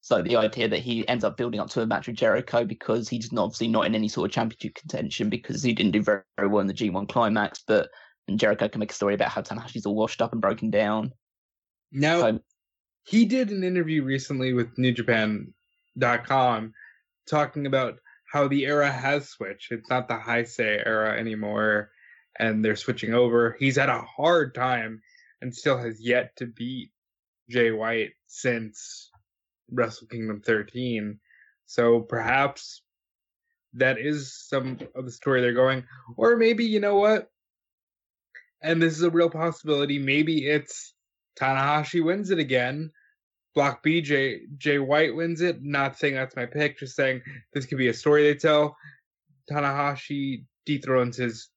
[0.10, 3.08] So the idea that he ends up building up to a match with Jericho because
[3.08, 6.24] he's not, obviously not in any sort of championship contention because he didn't do very,
[6.36, 7.90] very well in the G1 climax, but
[8.28, 11.14] and Jericho can make a story about how Tanahashi's all washed up and broken down.
[11.92, 12.40] Now, So
[13.04, 16.74] he did an interview recently with NewJapan.com
[17.30, 18.00] talking about
[18.32, 19.72] how the era has switched.
[19.72, 21.92] It's not the Heisei era anymore,
[22.40, 23.56] and they're switching over.
[23.60, 25.04] He's had a hard time
[25.44, 26.90] and still has yet to beat
[27.48, 29.09] Jay White since
[29.72, 31.20] Wrestle Kingdom 13.
[31.66, 32.82] So perhaps
[33.74, 35.84] that is some of the story they're going.
[36.18, 37.30] Or maybe, you know what?
[38.62, 40.00] And this is a real possibility.
[40.00, 40.94] Maybe it's
[41.40, 42.92] Tanahashi wins it again.
[43.56, 45.62] Block B, Jay, Jay White wins it.
[45.62, 47.22] Not saying that's my pick, just saying
[47.54, 48.76] this could be a story they tell.
[49.50, 51.50] Tanahashi dethrones his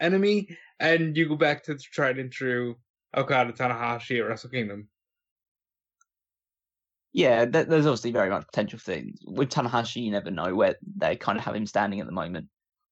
[0.00, 0.48] enemy,
[0.80, 2.76] and you go back to the tried and true
[3.16, 4.88] Okada Tanahashi at Wrestle Kingdom.
[7.16, 9.20] Yeah, th- there's obviously very much potential for things.
[9.24, 12.48] With Tanahashi, you never know where they kind of have him standing at the moment.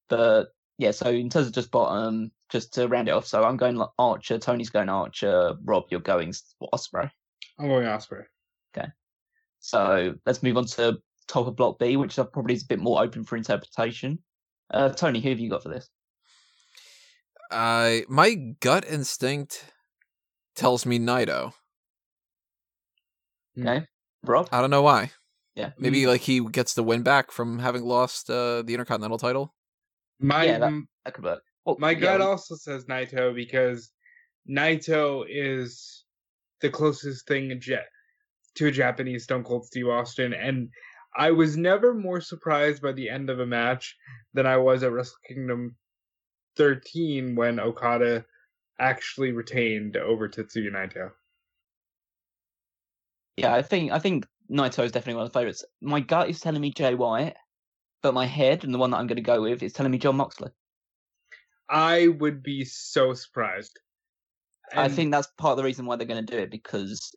[0.08, 0.46] But
[0.78, 3.84] yeah, so in terms of just bottom, just to round it off, so I'm going
[3.98, 6.32] Archer, Tony's going Archer, Rob, you're going
[6.72, 7.10] Ospreay.
[7.58, 8.24] I'm going Ospreay.
[8.74, 8.88] Okay.
[9.60, 10.96] So let's move on to
[11.28, 14.20] top of Block B, which probably is a bit more open for interpretation.
[14.72, 15.90] Uh, Tony, who have you got for this?
[17.50, 19.70] Uh, my gut instinct
[20.56, 21.52] tells me Naito.
[23.60, 23.86] Okay,
[24.28, 24.48] Rob.
[24.52, 25.10] I don't know why.
[25.54, 29.54] Yeah, Maybe like he gets the win back from having lost uh, the Intercontinental title.
[30.18, 31.42] My Yeah, that- that could work.
[31.64, 33.90] Well, my yeah, gut well, also says Naito because
[34.50, 36.04] Naito is
[36.60, 37.86] the closest thing a jet
[38.56, 40.68] to a Japanese Stone Cold Steve Austin, and
[41.16, 43.96] I was never more surprised by the end of a match
[44.34, 45.76] than I was at Wrestle Kingdom
[46.56, 48.24] 13 when Okada
[48.78, 51.10] actually retained over Tetsuya Naito.
[53.36, 55.64] Yeah, I think I think Naito is definitely one of the favorites.
[55.80, 57.34] My gut is telling me Jay White,
[58.02, 59.98] but my head and the one that I'm going to go with is telling me
[59.98, 60.50] John Moxley.
[61.68, 63.78] I would be so surprised.
[64.72, 67.12] I think that's part of the reason why they're going to do it because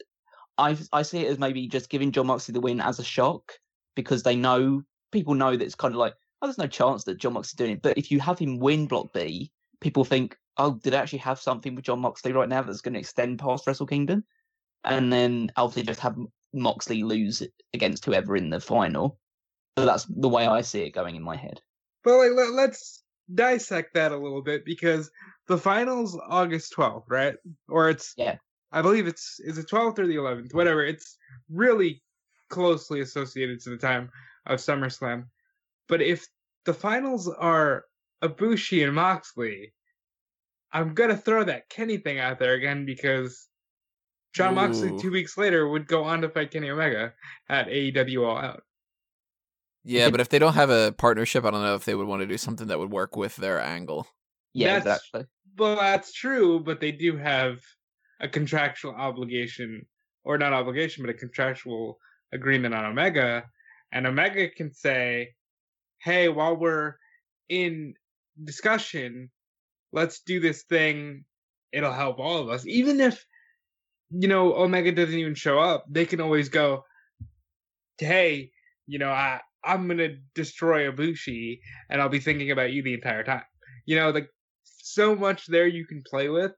[0.58, 3.54] I I see it as maybe just giving John Moxley the win as a shock
[3.96, 7.18] because they know people know that it's kind of like oh there's no chance that
[7.18, 9.52] John Moxley's doing it, but if you have him win Block B,
[9.82, 12.94] people think oh did I actually have something with John Moxley right now that's going
[12.94, 14.24] to extend past Wrestle Kingdom,
[14.84, 16.18] and then obviously just have
[16.54, 19.20] Moxley lose against whoever in the final.
[19.78, 21.62] So that's the way I see it going in my head.
[22.04, 23.04] But like, let, let's
[23.34, 25.12] dissect that a little bit because
[25.48, 27.36] the finals August 12th, right?
[27.68, 28.38] Or it's Yeah.
[28.72, 30.84] I believe it's is it 12th or the 11th, whatever.
[30.84, 31.18] It's
[31.50, 32.02] really
[32.50, 34.10] closely associated to the time
[34.46, 35.26] of SummerSlam.
[35.88, 36.28] But if
[36.66, 37.86] the finals are
[38.24, 39.74] Ibushi and Moxley,
[40.72, 43.48] I'm gonna throw that Kenny thing out there again because
[44.34, 47.14] John Moxley two weeks later would go on to fight Kenny Omega
[47.50, 48.64] at AEW All Out.
[49.84, 52.22] Yeah, but if they don't have a partnership, I don't know if they would want
[52.22, 54.08] to do something that would work with their angle.
[54.54, 55.26] Yeah, That's- exactly.
[55.58, 57.62] Well, that's true, but they do have
[58.20, 59.88] a contractual obligation,
[60.24, 62.00] or not obligation, but a contractual
[62.32, 63.50] agreement on Omega,
[63.92, 65.34] and Omega can say,
[66.00, 66.96] "Hey, while we're
[67.50, 67.96] in
[68.44, 69.32] discussion,
[69.92, 71.26] let's do this thing.
[71.72, 73.26] It'll help all of us." Even if
[74.10, 76.84] you know Omega doesn't even show up, they can always go,
[77.98, 78.52] "Hey,
[78.86, 83.24] you know, I I'm gonna destroy Ibushi, and I'll be thinking about you the entire
[83.24, 83.44] time."
[83.86, 84.30] You know, like
[84.64, 86.54] so much there you can play with,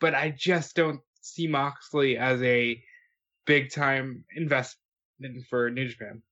[0.00, 2.82] but I just don't see Moxley as a
[3.46, 6.22] big time investment for New Japan.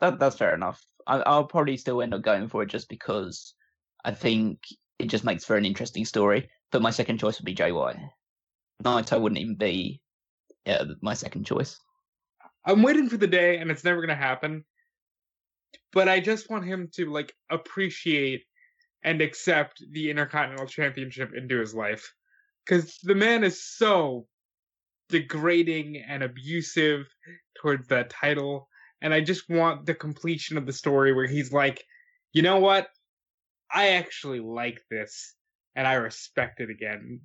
[0.00, 0.84] That that's fair enough.
[1.06, 3.54] I, I'll probably still end up going for it just because
[4.04, 4.60] I think
[4.98, 6.48] it just makes for an interesting story.
[6.72, 7.96] But my second choice would be White.
[8.82, 10.00] Naito wouldn't even be
[10.66, 11.78] yeah, my second choice.
[12.64, 14.64] I'm waiting for the day, and it's never gonna happen.
[15.92, 18.44] But I just want him to like appreciate
[19.02, 22.12] and accept the Intercontinental Championship into his life,
[22.64, 24.26] because the man is so
[25.10, 27.06] degrading and abusive
[27.60, 28.68] towards that title,
[29.02, 31.84] and I just want the completion of the story where he's like,
[32.32, 32.88] you know what,
[33.70, 35.34] I actually like this,
[35.76, 37.20] and I respect it again.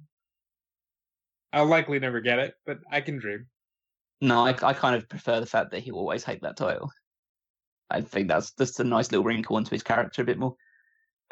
[1.52, 3.48] I'll likely never get it, but I can dream.
[4.22, 6.92] No, I, I kind of prefer the fact that he will always hate that title.
[7.90, 10.56] I think that's just a nice little wrinkle into his character a bit more.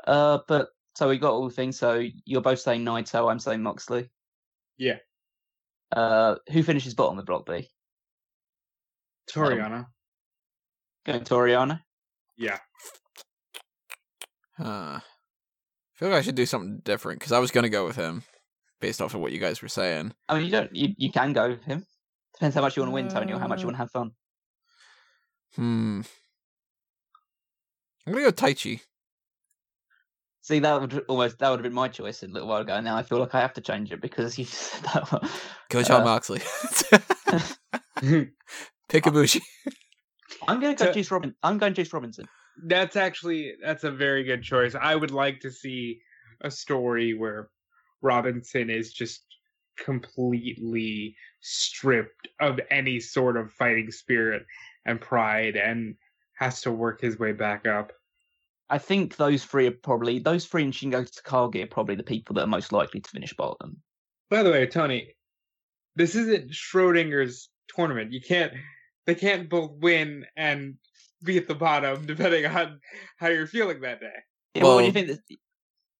[0.06, 1.78] Uh, but so we got all the things.
[1.78, 4.10] So you're both saying Naito, I'm saying Moxley.
[4.78, 4.98] Yeah.
[5.92, 7.70] Uh, who finishes bottom of Block B?
[9.28, 9.86] Toru Yano.
[11.06, 11.80] Going Toru Yano.
[12.38, 12.58] Yeah.
[14.58, 15.00] Huh.
[15.00, 15.02] I
[15.94, 18.24] feel like I should do something different because I was gonna go with him,
[18.80, 20.14] based off of what you guys were saying.
[20.30, 20.76] I mean, you don't.
[20.76, 21.86] You, you can go with him.
[22.34, 23.92] Depends how much you want to win, Tony, or how much you want to have
[23.92, 24.12] fun.
[25.56, 26.02] Hmm.
[28.06, 28.82] I'm gonna go Taichi.
[30.42, 32.80] See, that would almost that would have been my choice a little while ago.
[32.80, 35.12] Now I feel like I have to change it because you said that.
[35.12, 35.30] One.
[35.70, 36.40] Go John Uh, Moxley.
[38.90, 39.42] Pick Ibushi.
[40.48, 41.34] I'm going to go So- Juice Robin.
[41.44, 42.26] I'm going Juice Robinson.
[42.68, 44.74] that's actually that's a very good choice.
[44.76, 46.00] I would like to see
[46.42, 47.50] a story where
[48.02, 49.24] Robinson is just
[49.78, 54.46] completely stripped of any sort of fighting spirit
[54.86, 55.96] and pride and
[56.34, 57.92] has to work his way back up.
[58.70, 62.36] I think those three are probably those three and Shingo Takagi are probably the people
[62.36, 63.78] that are most likely to finish bottom.
[64.30, 65.16] By the way, Tony,
[65.96, 68.12] this isn't Schrodinger's tournament.
[68.12, 68.54] You can't
[69.06, 70.76] they can't both win and
[71.24, 72.80] be at the bottom depending on
[73.18, 74.12] how you're feeling that day.
[74.54, 75.20] Yeah, well, what do you think?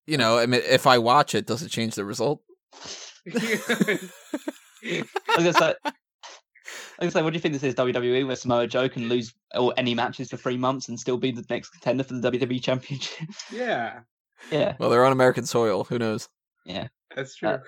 [0.08, 2.42] This, You know, I mean, if I watch it, does it change the result?
[3.26, 4.00] I
[5.36, 5.74] was gonna say.
[5.84, 9.08] I was gonna say, what do you think this is WWE where Samoa Joe can
[9.08, 12.30] lose or any matches for three months and still be the next contender for the
[12.30, 13.28] WWE Championship?
[13.52, 14.00] yeah,
[14.50, 15.84] yeah, Well, they're on American soil.
[15.84, 16.28] Who knows?
[16.64, 17.50] Yeah, that's true.
[17.50, 17.58] Uh,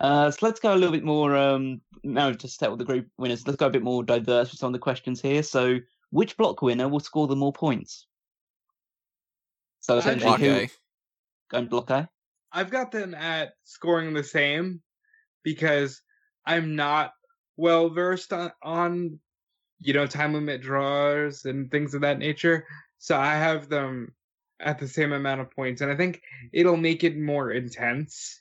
[0.00, 1.36] Uh, so let's go a little bit more.
[1.36, 4.58] Um, now just to settle the group winners, let's go a bit more diverse with
[4.58, 5.42] some of the questions here.
[5.42, 5.78] So,
[6.10, 8.06] which block winner will score the more points?
[9.80, 10.66] So I essentially, Block who
[11.50, 11.56] A.
[11.56, 12.08] going block A?
[12.52, 14.82] I've got them at scoring the same
[15.42, 16.00] because
[16.44, 17.12] I'm not
[17.56, 19.20] well versed on, on
[19.80, 22.66] you know time limit draws and things of that nature.
[22.98, 24.14] So I have them
[24.60, 26.22] at the same amount of points, and I think
[26.52, 28.40] it'll make it more intense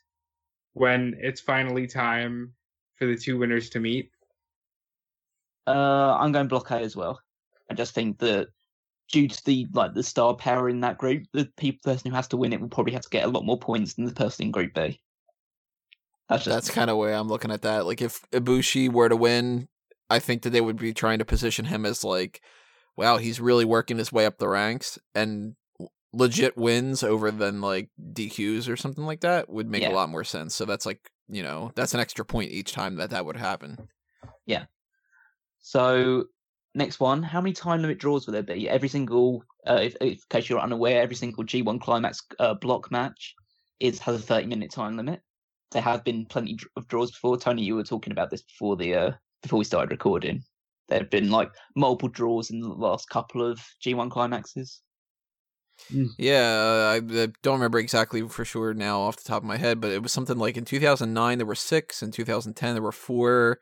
[0.73, 2.53] when it's finally time
[2.95, 4.11] for the two winners to meet.
[5.65, 7.21] Uh, I'm going block A as well.
[7.69, 8.47] I just think that
[9.11, 12.27] due to the like the star power in that group, the people person who has
[12.29, 14.45] to win it will probably have to get a lot more points than the person
[14.45, 14.99] in Group B.
[16.29, 17.85] That's just That's kind of way I'm looking at that.
[17.87, 19.67] Like, if Ibushi were to win,
[20.11, 22.41] I think that they would be trying to position him as like,
[22.95, 25.55] wow, he's really working his way up the ranks, and
[26.13, 29.91] legit wins over than like DQs or something like that would make Yeah.
[29.91, 30.55] a lot more sense.
[30.55, 33.89] So that's like, you know, that's an extra point each time that that would happen.
[34.45, 34.65] Yeah.
[35.59, 36.25] So
[36.75, 38.69] next one, how many time limit draws will there be?
[38.69, 42.91] Every single, uh, if, if in case you're unaware, every single G1 climax uh, block
[42.91, 43.35] match
[43.79, 45.21] is has a 30 minute time limit.
[45.71, 47.37] There have been plenty of draws before.
[47.37, 49.11] Tony, you were talking about this before the uh,
[49.41, 50.43] before we started recording.
[50.87, 54.81] There have been like multiple draws in the last couple of G1 climaxes.
[56.17, 59.79] Yeah, I, I don't remember exactly for sure now off the top of my head,
[59.79, 63.59] but it was something like in 2009 there were six, in 2010 there were four,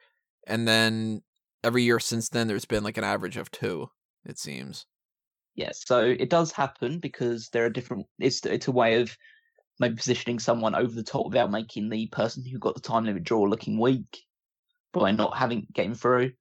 [0.47, 1.21] and then
[1.63, 3.89] every year since then there's been like an average of two.
[4.25, 4.85] It seems.
[5.55, 8.05] Yes, so it does happen because there are different.
[8.19, 9.17] It's it's a way of
[9.79, 13.23] maybe positioning someone over the top without making the person who got the time limit
[13.23, 14.23] draw looking weak
[14.93, 16.31] by not having getting through.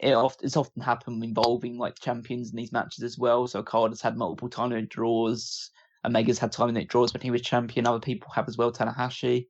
[0.00, 3.46] It oft, it's often happened involving like champions in these matches as well.
[3.46, 5.70] So Okada's had multiple time limit draws.
[6.04, 7.86] Omega's had time limit draws when he was champion.
[7.86, 8.72] Other people have as well.
[8.72, 9.46] Tanahashi.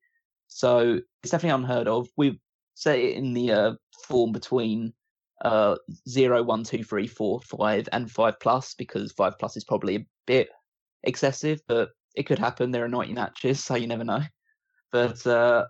[0.49, 2.09] So it's definitely unheard of.
[2.17, 2.39] We've
[2.75, 3.73] set it in the uh,
[4.07, 4.93] form between
[5.45, 5.77] uh
[6.09, 10.07] zero, one, two, three, four, five, and five plus because five plus is probably a
[10.27, 10.49] bit
[11.03, 12.71] excessive, but it could happen.
[12.71, 14.23] There are ninety matches, so you never know.
[14.91, 15.67] But uh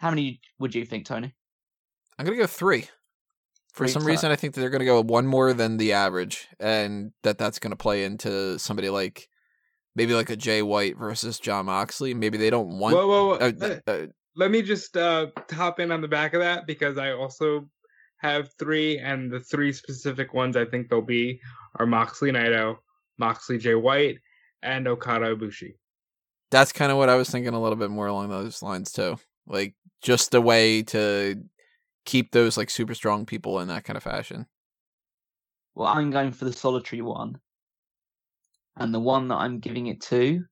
[0.00, 1.34] how many would you think, Tony?
[2.18, 2.88] I'm gonna go three.
[3.72, 5.92] For Three some to- reason, I think that they're gonna go one more than the
[5.92, 9.28] average, and that that's gonna play into somebody like
[9.94, 12.14] maybe like a Jay White versus John Moxley.
[12.14, 12.96] Maybe they don't want.
[12.96, 13.34] whoa, whoa, whoa.
[13.34, 14.06] uh, let, uh,
[14.36, 17.68] let me just uh, hop in on the back of that because I also
[18.20, 21.40] have three, and the three specific ones I think they'll be
[21.78, 22.76] are Moxley Naito,
[23.18, 24.18] Moxley Jay White,
[24.62, 25.74] and Okada Ibushi.
[26.50, 29.16] that's kind of what I was thinking a little bit more along those lines too.
[29.46, 31.42] Like just a way to
[32.04, 34.46] keep those like super strong people in that kind of fashion.
[35.74, 37.38] Well, I'm going for the solitary one.
[38.76, 40.44] And the one that I'm giving it to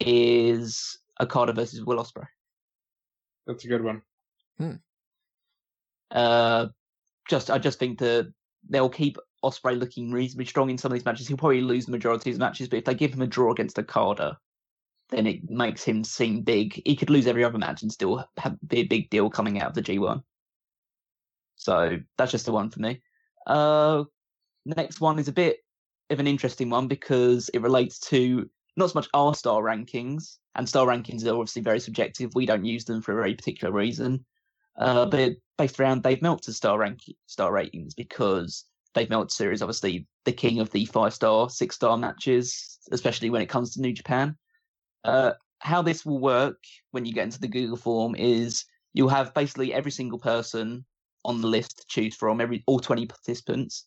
[0.00, 2.26] is Okada versus Will Ospreay.
[3.46, 4.02] That's a good one.
[4.58, 4.76] Hmm.
[6.14, 6.68] Uh,
[7.28, 8.32] just I just think that
[8.68, 11.28] they'll keep Ospreay looking reasonably strong in some of these matches.
[11.28, 13.52] He'll probably lose the majority of his matches, but if they give him a draw
[13.52, 14.38] against Okada,
[15.10, 16.80] then it makes him seem big.
[16.86, 19.68] He could lose every other match and still have be a big deal coming out
[19.68, 20.22] of the G1.
[21.56, 23.02] So that's just the one for me.
[23.46, 24.04] Uh,
[24.64, 25.58] next one is a bit
[26.10, 30.68] of an interesting one because it relates to not so much our star rankings, and
[30.68, 32.34] star rankings are obviously very subjective.
[32.34, 34.24] We don't use them for a very particular reason.
[34.76, 40.06] Uh, but based around Dave Meltzer's star rank star ratings because Dave Meltzer is obviously
[40.24, 43.92] the king of the five star, six star matches, especially when it comes to New
[43.92, 44.36] Japan.
[45.04, 46.58] Uh, how this will work
[46.92, 50.84] when you get into the Google form is you'll have basically every single person
[51.24, 53.86] on the list to choose from, every all 20 participants.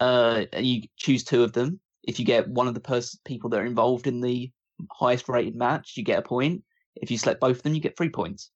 [0.00, 1.80] Uh, you choose two of them.
[2.02, 4.50] If you get one of the pers- people that are involved in the
[4.90, 6.62] highest rated match, you get a point.
[6.96, 8.50] If you select both of them, you get three points.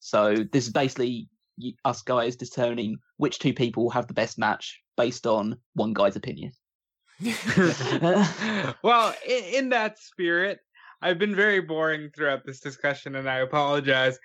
[0.00, 1.28] So this is basically
[1.84, 6.52] us guys determining which two people have the best match based on one guy's opinion.
[8.82, 10.60] well, in, in that spirit,
[11.02, 14.18] I've been very boring throughout this discussion, and I apologize,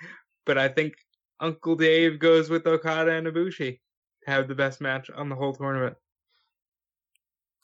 [0.45, 0.93] but I think
[1.39, 3.79] Uncle Dave goes with Okada and Ibushi
[4.23, 5.95] to have the best match on the whole tournament.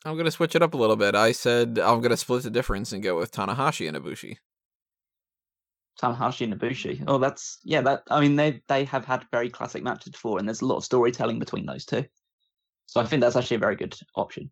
[0.04, 1.16] I'm gonna switch it up a little bit.
[1.16, 4.38] I said I'm gonna split the difference and go with Tanahashi and Ibushi.
[6.00, 7.04] Tanahashi and Ibushi.
[7.08, 7.82] Oh, that's yeah.
[7.82, 10.78] That I mean, they they have had very classic matches before, and there's a lot
[10.78, 12.06] of storytelling between those two.
[12.86, 14.52] So I think that's actually a very good option.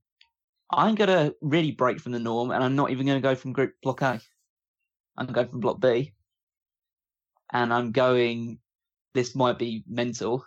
[0.71, 3.73] I'm gonna really break from the norm, and I'm not even gonna go from Group
[3.81, 4.21] Block A.
[5.17, 6.13] I'm going from Block B,
[7.51, 8.59] and I'm going.
[9.15, 10.45] This might be mental.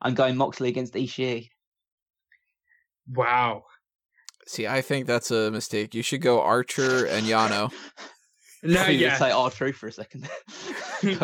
[0.00, 1.48] I'm going Moxley against Ishii.
[3.08, 3.64] Wow.
[4.46, 5.94] See, I think that's a mistake.
[5.94, 7.72] You should go Archer and Yano.
[8.64, 9.16] No, I thought you would yeah.
[9.18, 10.28] say R Truth for a second.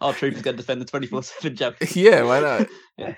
[0.00, 1.76] R Truth is going to defend the 24 7 jump.
[1.94, 2.68] yeah, why not?
[2.98, 3.14] Yeah.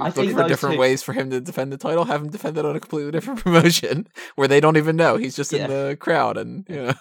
[0.00, 2.04] I Look think for those different two- ways for him to defend the title.
[2.04, 5.16] Have him defend it on a completely different promotion where they don't even know.
[5.16, 5.64] He's just Yeah.
[5.64, 6.94] in the crowd, and you know,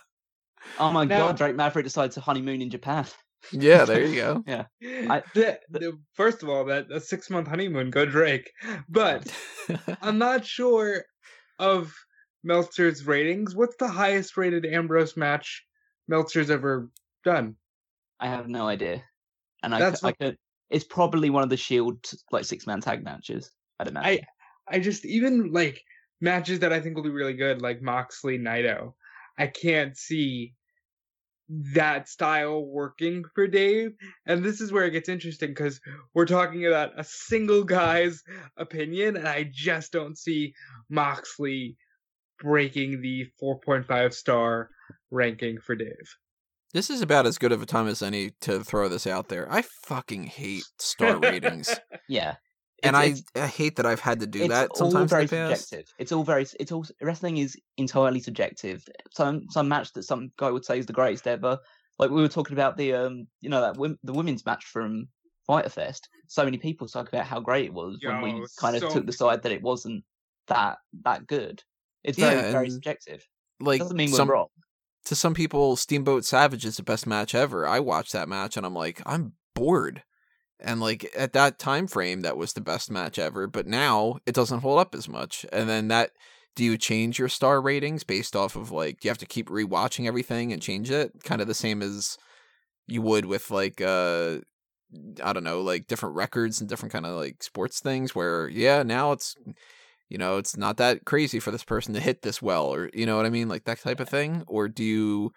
[0.79, 3.05] Oh my Now- god, Drake Maverick decides to honeymoon in Japan.
[3.51, 4.43] yeah, there you go.
[4.47, 8.49] I- The- the- first of all, that a six month honeymoon, go Drake.
[8.89, 9.31] But
[10.01, 11.03] I'm not sure
[11.59, 11.93] of
[12.45, 13.53] Meltzer's ratings.
[13.55, 15.64] What's the highest rated Ambrose match
[16.07, 16.89] Meltzer's ever
[17.23, 17.55] done?
[18.19, 19.03] I have no idea.
[19.63, 20.37] And I, That's I what- could,
[20.69, 23.51] it's probably one of the Shield like six man tag matches.
[23.79, 24.25] I'd imagine.
[24.69, 25.81] I I just even like
[26.21, 28.93] matches that I think will be really good, like Moxley Naito.
[29.37, 30.53] I can't see
[31.49, 33.91] that style working for Dave.
[34.25, 35.79] And this is where it gets interesting because
[36.15, 38.23] we're talking about a single guy's
[38.57, 40.55] opinion, and I just don't see
[40.89, 41.77] Moxley
[42.39, 44.69] breaking the 4.5 star
[45.15, 46.15] ranking for Dave.
[46.73, 49.51] This is about as good of a time as any to throw this out there.
[49.51, 51.73] I fucking hate star ratings,
[52.09, 52.35] yeah.
[52.83, 55.09] and It's- I, I hate that I've had to do that sometimes.
[55.09, 55.69] very in the past.
[55.69, 55.93] subjective.
[55.99, 56.45] It's all very.
[56.59, 58.83] It's all wrestling is entirely subjective.
[59.13, 61.57] Some some match that some guy would say is the greatest ever.
[61.97, 65.07] Like we were talking about the um, you know that wom- the women's match from
[65.47, 66.09] Fyter Fest.
[66.27, 68.89] So many people talk about how great it was when we Yo, kind of so
[68.91, 70.03] took the side that it wasn't
[70.47, 71.63] that that good.
[72.03, 73.23] It's very Yeah, very and, subjective.
[73.61, 74.47] Like Doesn't mean some we're wrong.
[75.05, 77.67] To some people, Steamboat Savage is the best match ever.
[77.67, 80.03] I watched that match and I'm like, I'm bored.
[80.59, 83.47] And like at that time frame, that was the best match ever.
[83.47, 85.45] But now it doesn't hold up as much.
[85.51, 86.11] And then that,
[86.55, 89.49] do you change your star ratings based off of like, do you have to keep
[89.49, 91.11] rewatching everything and change it?
[91.23, 92.17] Kind of the same as
[92.87, 94.37] you would with like, uh,
[95.23, 98.81] I don't know, like different records and different kind of like sports things where, yeah,
[98.83, 99.35] now it's,
[100.09, 103.05] you know, it's not that crazy for this person to hit this well, or you
[103.05, 104.43] know what I mean, like that type of thing.
[104.47, 105.33] Or do you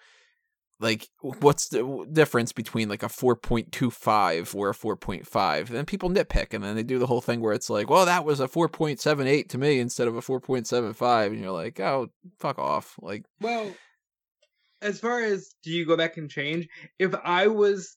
[0.81, 5.27] like what's the difference between like a four point two five or a four point
[5.27, 5.71] five?
[5.71, 8.25] Then people nitpick, and then they do the whole thing where it's like, well, that
[8.25, 11.33] was a four point seven eight to me instead of a four point seven five,
[11.33, 12.09] and you're like, oh,
[12.39, 13.25] fuck off, like.
[13.41, 13.73] Well,
[14.83, 16.69] as far as do you go back and change?
[16.99, 17.97] If I was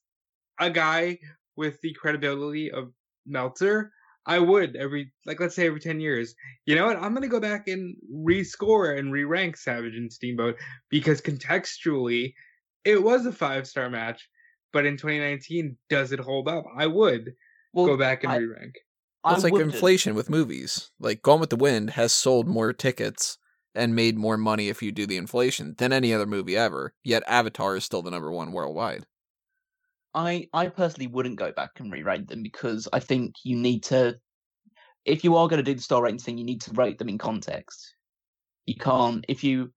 [0.60, 1.20] a guy
[1.56, 2.92] with the credibility of
[3.26, 3.92] Meltzer,
[4.26, 6.36] I would every like let's say every ten years.
[6.66, 6.98] You know what?
[6.98, 10.56] I'm gonna go back and rescore and re-rank Savage and Steamboat
[10.90, 12.34] because contextually,
[12.86, 14.28] it was a five star match.
[14.74, 16.64] But in 2019, does it hold up?
[16.78, 17.32] I would
[17.74, 18.76] Well, go back and I- re-rank.
[19.24, 19.74] I it's like wouldn't.
[19.74, 20.90] inflation with movies.
[21.00, 23.38] Like Gone with the Wind has sold more tickets
[23.76, 26.94] and made more money if you do the inflation than any other movie ever.
[27.04, 29.06] Yet Avatar is still the number one worldwide.
[30.14, 34.18] I I personally wouldn't go back and re-rate them because I think you need to.
[35.06, 37.10] If you are going to do the star rating thing, you need to rate them
[37.10, 37.96] in context.
[38.66, 39.74] You can't if you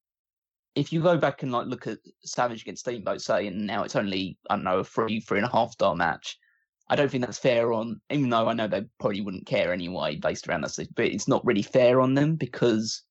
[0.74, 3.97] if you go back and like look at Savage against Steamboat, say, and now it's
[3.97, 6.39] only I don't know a three three and a half star match.
[6.89, 8.01] I don't think that's fair on.
[8.11, 11.44] Even though I know they probably wouldn't care anyway, based around that, but it's not
[11.44, 13.02] really fair on them because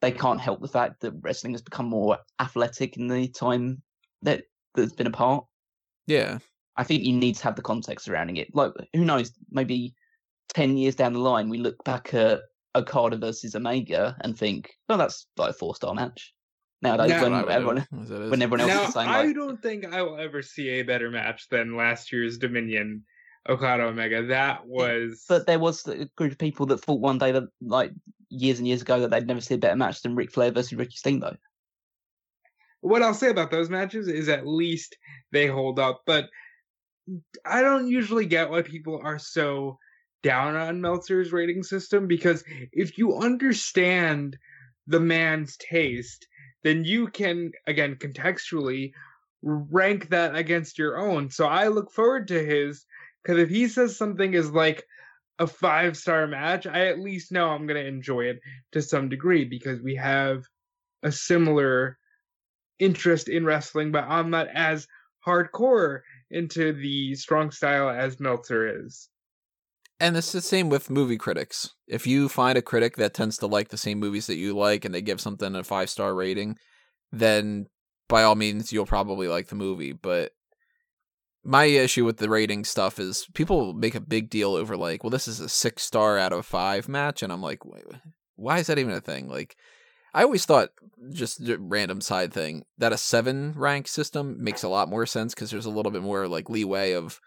[0.00, 3.80] they can't help the fact that wrestling has become more athletic in the time
[4.22, 4.42] that
[4.74, 5.44] that's been apart.
[6.06, 6.38] Yeah.
[6.76, 8.54] I think you need to have the context surrounding it.
[8.54, 9.32] Like, who knows?
[9.50, 9.94] Maybe
[10.54, 12.40] ten years down the line, we look back at
[12.74, 16.32] Okada versus Omega and think, "Oh, that's like a four-star match."
[16.80, 18.30] Nowadays, Now- when That's what I everyone, do, as it is.
[18.30, 20.82] when everyone else Now, is saying, I like, don't think I will ever see a
[20.82, 23.04] better match than last year's Dominion
[23.48, 24.22] Okada Omega.
[24.26, 27.92] That was But there was a group of people that thought one day that, like
[28.30, 30.72] years and years ago, that they'd never see a better match than Ric Flair versus
[30.74, 31.38] Ricky Steamboat.
[32.80, 34.96] what I'll say about those matches is at least
[35.30, 36.02] they hold up.
[36.04, 36.30] But
[37.44, 39.78] I don't usually get why people are so
[40.22, 44.36] down on Meltzer's rating system because if you understand
[44.86, 46.26] the man's taste,
[46.62, 48.92] then you can again contextually
[49.42, 51.30] rank that against your own.
[51.30, 52.86] So I look forward to his
[53.22, 54.84] because if he says something is like
[55.38, 58.40] a five star match, I at least know I'm going to enjoy it
[58.72, 60.44] to some degree because we have
[61.02, 61.98] a similar
[62.78, 64.86] interest in wrestling, but I'm not as
[65.26, 66.00] hardcore
[66.32, 69.08] into the strong style as Meltzer is.
[70.00, 71.74] And it's the same with movie critics.
[71.86, 74.84] If you find a critic that tends to like the same movies that you like
[74.84, 76.56] and they give something a five star rating,
[77.12, 77.66] then
[78.08, 79.92] by all means you'll probably like the movie.
[79.92, 80.32] But
[81.44, 85.10] my issue with the rating stuff is people make a big deal over like, well,
[85.10, 87.60] this is a six star out of five match, and I'm like,
[88.36, 89.28] why is that even a thing?
[89.28, 89.56] Like,
[90.14, 90.70] I always thought,
[91.10, 95.34] just a random side thing, that a seven rank system makes a lot more sense
[95.34, 97.20] because there's a little bit more like leeway of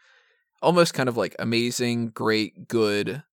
[0.62, 3.24] almost kind of like amazing, great, good,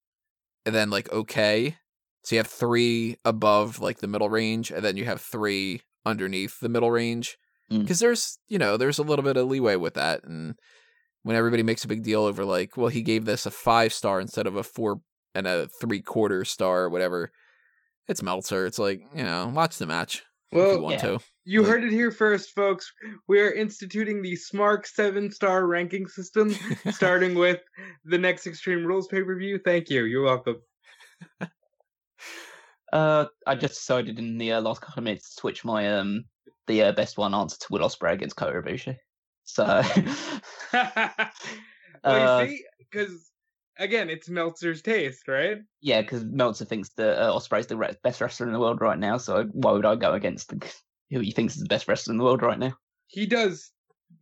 [0.64, 1.76] and then like okay.
[2.24, 6.60] So you have three above like the middle range, and then you have three underneath
[6.60, 7.36] the middle range.
[7.70, 7.80] Mm.
[7.80, 10.24] Because there's, you know, there's a little bit of leeway with that.
[10.24, 10.56] And
[11.22, 14.20] when everybody makes a big deal over like, well, he gave this a five star
[14.20, 15.00] instead of a four
[15.34, 17.32] and a three quarter star or whatever,
[18.08, 18.66] it's Meltzer.
[18.66, 21.02] It's like, you know, watch the match if you want yeah.
[21.02, 21.18] to.
[21.44, 22.90] you Like- heard it here first, folks.
[23.28, 26.54] We are instituting the Smark seven star ranking system,
[26.90, 27.60] starting with
[28.04, 29.58] the next Extreme Rules pay per view.
[29.64, 30.04] Thank you.
[30.04, 30.56] You're welcome.
[32.92, 36.24] Uh, I just decided in the uh, last couple of minutes to switch my um
[36.66, 38.96] the uh, best one answer to Will Ospreay against Kota Ibushi.
[39.44, 39.64] So
[40.74, 41.30] well,
[42.04, 43.30] Uh, you see, because
[43.82, 45.58] again, it's Meltzer's taste, right?
[45.80, 48.98] yeah, because Meltzer thinks that uh, Ospreay's the re- best wrestler in the world right
[48.98, 49.18] now.
[49.18, 50.72] So why would I go against the,
[51.10, 52.74] who he thinks is the best wrestler in the world right now?
[53.08, 53.72] He does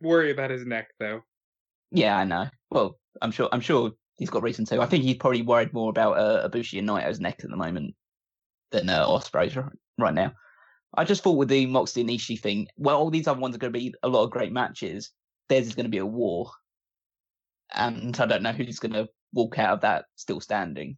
[0.01, 1.21] worry about his neck, though.
[1.91, 2.47] Yeah, I know.
[2.69, 3.49] Well, I'm sure.
[3.51, 4.81] I'm sure he's got reason to.
[4.81, 7.95] I think he's probably worried more about uh, Ibushi and Naito's neck at the moment
[8.71, 10.31] than uh, Ospreay's right, right now.
[10.95, 13.59] I just thought with the Moxley and Ishii thing, well, all these other ones are
[13.59, 15.11] going to be a lot of great matches.
[15.47, 16.51] Theirs is going to be a war,
[17.73, 20.97] and I don't know who's going to walk out of that still standing.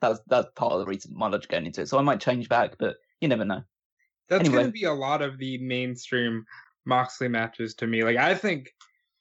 [0.00, 1.88] That's that's part of the reason my logic going into it.
[1.88, 3.62] So I might change back, but you never know.
[4.28, 4.56] That's Anyway.
[4.56, 6.44] going to be a lot of the mainstream
[6.84, 8.02] Moxley matches to me.
[8.04, 8.72] Like, I think,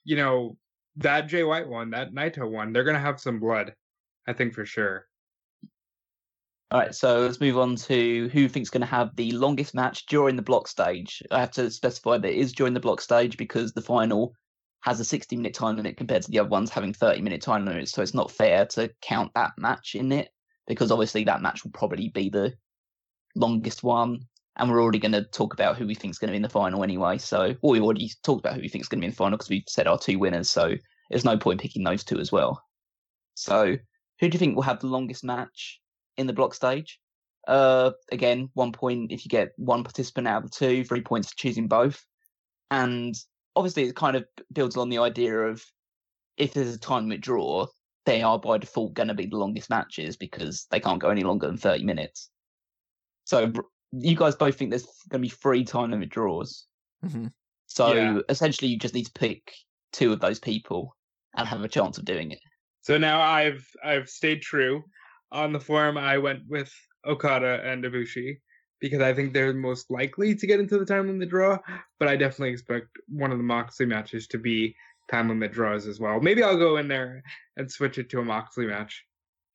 [0.03, 0.57] you know,
[0.98, 3.73] that Jay White one, that Naito one, they're going to have some blood.
[4.27, 5.07] I think for sure.
[6.72, 10.07] All right, so let's move on to who thinks going to have the longest match
[10.07, 11.22] during the block stage.
[11.30, 14.34] I have to specify that it is during the block stage because the final
[14.86, 17.66] has a 60 minute time limit compared to the other ones having 30 minute time
[17.66, 17.91] limits.
[17.91, 20.30] So it's not fair to count that match in it
[20.68, 22.53] because obviously that match will probably be the
[23.36, 24.20] longest one.
[24.57, 26.44] And we're already going to talk about who we think is going to be in
[26.44, 27.18] the final anyway.
[27.18, 29.38] So, we already talked about who we think is going to be in the final
[29.38, 30.49] because we've said our two winners.
[30.49, 30.76] So
[31.10, 32.64] there's no point picking those two as well.
[33.34, 33.76] So,
[34.20, 35.82] who do you think will have the longest match
[36.16, 36.99] in the block stage?
[37.48, 41.30] Uh, again, one point if you get one participant out of the two, three points
[41.30, 42.06] for choosing both.
[42.72, 43.14] And
[43.56, 45.64] obviously, it kind of builds on the idea of
[46.38, 47.68] if there's a time limit draw,
[48.06, 51.23] they are by default going to be the longest matches because they can't go any
[51.23, 52.30] longer than 30 minutes.
[53.23, 53.52] So,
[53.91, 56.68] you guys both think there's going to be three time limit draws.
[57.03, 57.34] Mhm.
[57.68, 58.19] So, Yeah.
[58.30, 59.53] essentially, you just need to pick
[59.91, 60.95] two of those people
[61.36, 62.40] and have a chance of doing it.
[62.82, 64.84] So now I've I've stayed true.
[65.32, 66.72] On the forum, I went with
[67.06, 68.38] Okada and Ibushi
[68.80, 71.57] because I think they're most likely to get into the time limit draw.
[71.99, 74.76] But I definitely expect one of the Moxley matches to be
[75.10, 76.19] time limit draws as well.
[76.19, 77.23] Maybe I'll go in there
[77.57, 79.03] and switch it to a Moxley match.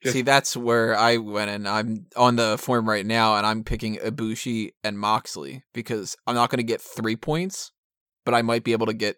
[0.02, 1.66] Just- See, that's where I went in.
[1.66, 6.48] I'm on the form right now, and I'm picking Ibushi and Moxley because I'm not
[6.48, 7.72] going to get three points,
[8.24, 9.16] but I might be able to get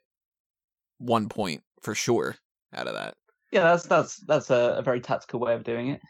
[0.99, 2.37] one point for sure
[2.75, 3.15] out of that.
[3.53, 6.01] Yeah, that's that's that's a, a very tactical way of doing it.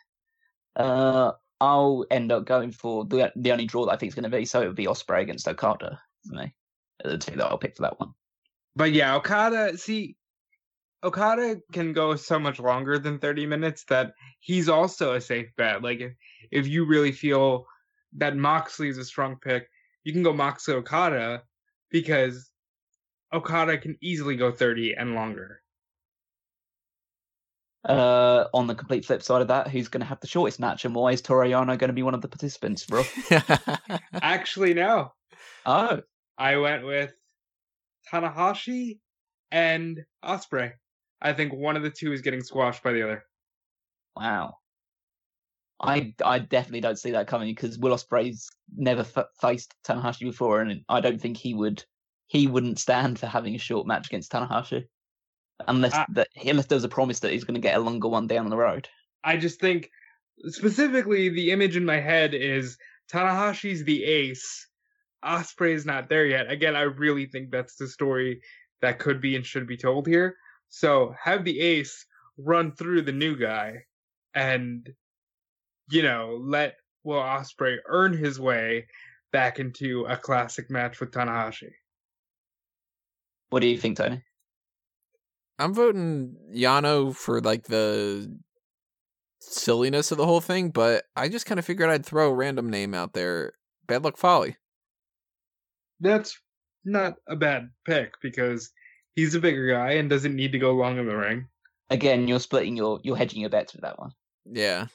[0.77, 1.33] Uh,
[1.63, 4.37] I'll end up going for the the only draw that I think is going to
[4.37, 6.53] be, so it would be Ospreay against Okada for me.
[7.05, 8.11] The two that I'll pick for that one.
[8.75, 10.17] But yeah, Okada, see,
[11.05, 15.83] Okada can go so much longer than 30 minutes that he's also a safe bet.
[15.83, 16.13] Like, if,
[16.51, 17.67] if you really feel
[18.17, 19.69] that Moxley is a strong pick,
[20.03, 21.45] you can go Moxley Okada
[21.91, 22.51] because
[23.33, 25.62] Okada can easily go 30 and longer.
[27.85, 30.85] Uh, on the complete flip side of that, who's going to have the shortest match,
[30.85, 33.03] and why is Toriano going to be one of the participants, bro?
[34.23, 35.13] Actually, no.
[35.67, 36.01] oh,
[36.39, 37.13] I went with
[38.13, 39.01] Tanahashi
[39.51, 40.73] and Ospreay.
[41.21, 43.25] I think one of the two is getting squashed by the other.
[44.17, 44.55] Wow.
[45.81, 50.61] I I definitely don't see that coming because Will Ospreay's never f- faced Tanahashi before,
[50.61, 51.85] and I don't think he would
[52.29, 54.85] he wouldn't stand for having a short match against Tanahashi
[55.69, 58.27] unless I- that unless there's a promise that he's going to get a longer one
[58.27, 58.89] down the road.
[59.25, 59.91] I just think
[60.47, 62.77] specifically the image in my head is
[63.13, 64.67] Tanahashi's the ace.
[65.25, 66.51] Ospreay's not there yet.
[66.51, 68.41] Again, I really think that's the story
[68.81, 70.37] that could be and should be told here.
[70.69, 72.05] So have the ace
[72.37, 73.85] run through the new guy
[74.35, 74.89] and
[75.91, 78.87] you know, let Will Ospreay earn his way
[79.33, 81.71] back into a classic match with Tanahashi.
[83.51, 84.23] What do you think, Tony?
[85.63, 88.37] I'm voting Yano for like the
[89.39, 92.69] silliness of the whole thing, but I just kind of figured I'd throw a random
[92.69, 93.53] name out there.
[93.87, 94.55] Bad Luck Fale.
[96.01, 96.37] That's
[96.85, 98.73] not a bad pick because
[99.15, 101.47] he's a bigger guy and doesn't need to go long in the ring.
[101.91, 104.11] Again, you're splitting your you're hedging your bets with that one.
[104.51, 104.87] Yeah.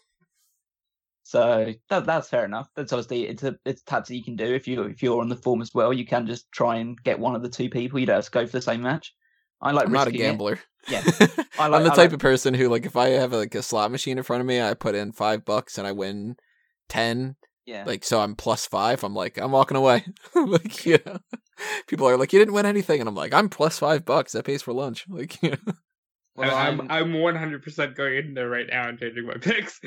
[1.24, 2.70] So that that's fair enough.
[2.76, 5.30] That's obviously it's a it's a tactic you can do if you if you're on
[5.30, 5.94] the form as well.
[5.94, 8.00] You can just try and get one of the two people.
[8.00, 9.14] You don't have to go for the same match.
[9.62, 10.24] I like I'm not a risking it.
[10.26, 10.60] gambler.
[10.88, 11.02] Yeah.
[11.60, 13.54] I I'm like- the I type like- of person who, like, if I have like
[13.56, 16.36] a slot machine in front of me, I put in five bucks and I win
[16.90, 17.36] ten.
[17.66, 17.84] Yeah.
[17.86, 19.04] Like, so I'm plus five.
[19.04, 20.06] I'm like, I'm walking away.
[20.36, 21.18] like, you know,
[21.88, 24.32] people are like, you didn't win anything, and I'm like, I'm plus five bucks.
[24.32, 25.06] That pays for lunch.
[25.10, 25.74] Like, you know.
[26.36, 29.82] Well, I'm I'm- I'm 100% going in there right now and changing my picks.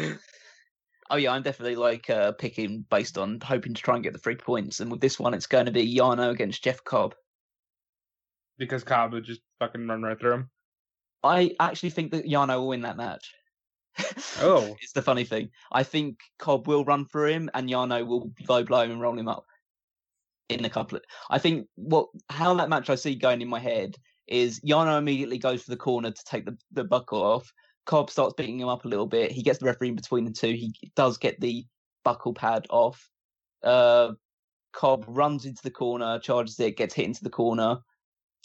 [1.08, 4.18] Oh yeah, I'm definitely like uh, picking based on hoping to try and get the
[4.18, 4.80] three points.
[4.80, 7.14] And with this one, it's going to be Yano against Jeff Cobb.
[8.60, 10.50] Because Cobb would just fucking run right through him.
[11.24, 13.34] I actually think that Yano will win that match.
[14.42, 14.76] Oh.
[14.80, 15.50] it's the funny thing.
[15.72, 19.18] I think Cobb will run through him, and Yano will low blow him and roll
[19.18, 19.44] him up
[20.48, 21.04] in a couple of.
[21.28, 23.96] I think what how that match I see going in my head
[24.28, 27.52] is Yano immediately goes for the corner to take the the buckle off.
[27.86, 29.32] Cobb starts beating him up a little bit.
[29.32, 30.52] He gets the referee in between the two.
[30.52, 31.64] He does get the
[32.04, 33.10] buckle pad off.
[33.62, 34.12] Uh,
[34.72, 37.78] Cobb runs into the corner, charges it, gets hit into the corner,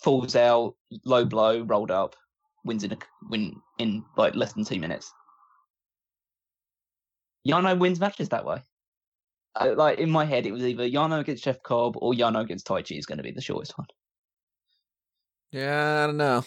[0.03, 2.15] falls out, low blow, rolled up,
[2.63, 2.97] wins in a
[3.29, 5.11] win in like less than two minutes.
[7.47, 8.61] Yano wins matches that way.
[9.55, 12.67] I, like in my head, it was either Yano against Jeff Cobb or Yano against
[12.67, 13.87] Taichi is going to be the shortest one.
[15.51, 16.43] yeah, I don't know.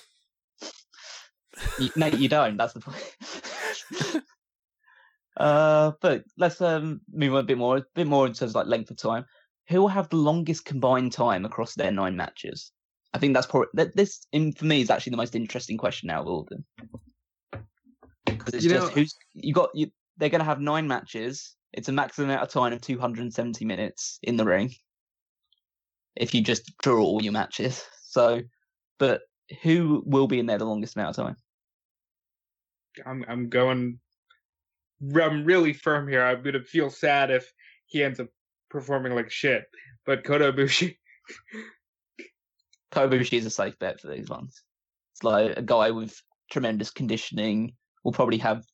[1.78, 2.56] You, no, you don't.
[2.56, 4.24] That's the point.
[5.36, 8.56] uh, but let's um move on a bit more, a bit more in terms of
[8.56, 9.24] like length of time.
[9.68, 12.72] Who will have the longest combined time across their nine matches?
[13.14, 13.96] I think that's probably that.
[13.96, 16.64] This, in, for me, is actually the most interesting question out of all of them.
[18.26, 19.70] Because it's You just know- who's you got.
[19.74, 21.54] You they're going to have nine matches.
[21.72, 24.74] It's a maximum amount of time of 270 minutes in the ring.
[26.16, 28.40] If you just draw all your matches, so,
[28.98, 29.20] but
[29.62, 31.36] who will be in there the longest amount of time?
[33.06, 34.00] I'm I'm going.
[35.14, 36.24] I'm really firm here.
[36.24, 37.50] I'm gonna feel sad if
[37.86, 38.28] he ends up
[38.70, 39.64] performing like shit.
[40.04, 40.96] But Kota Ibushi,
[42.92, 44.62] Kobushi is a safe bet for these ones.
[45.14, 46.20] It's like a guy with
[46.50, 47.74] tremendous conditioning
[48.04, 48.64] will probably have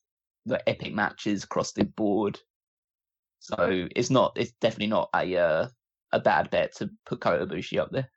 [0.45, 2.39] the epic matches across the board.
[3.39, 4.33] So it's not.
[4.35, 5.67] It's definitely not a uh,
[6.11, 8.09] a bad bet to put Kota Ibushi up there.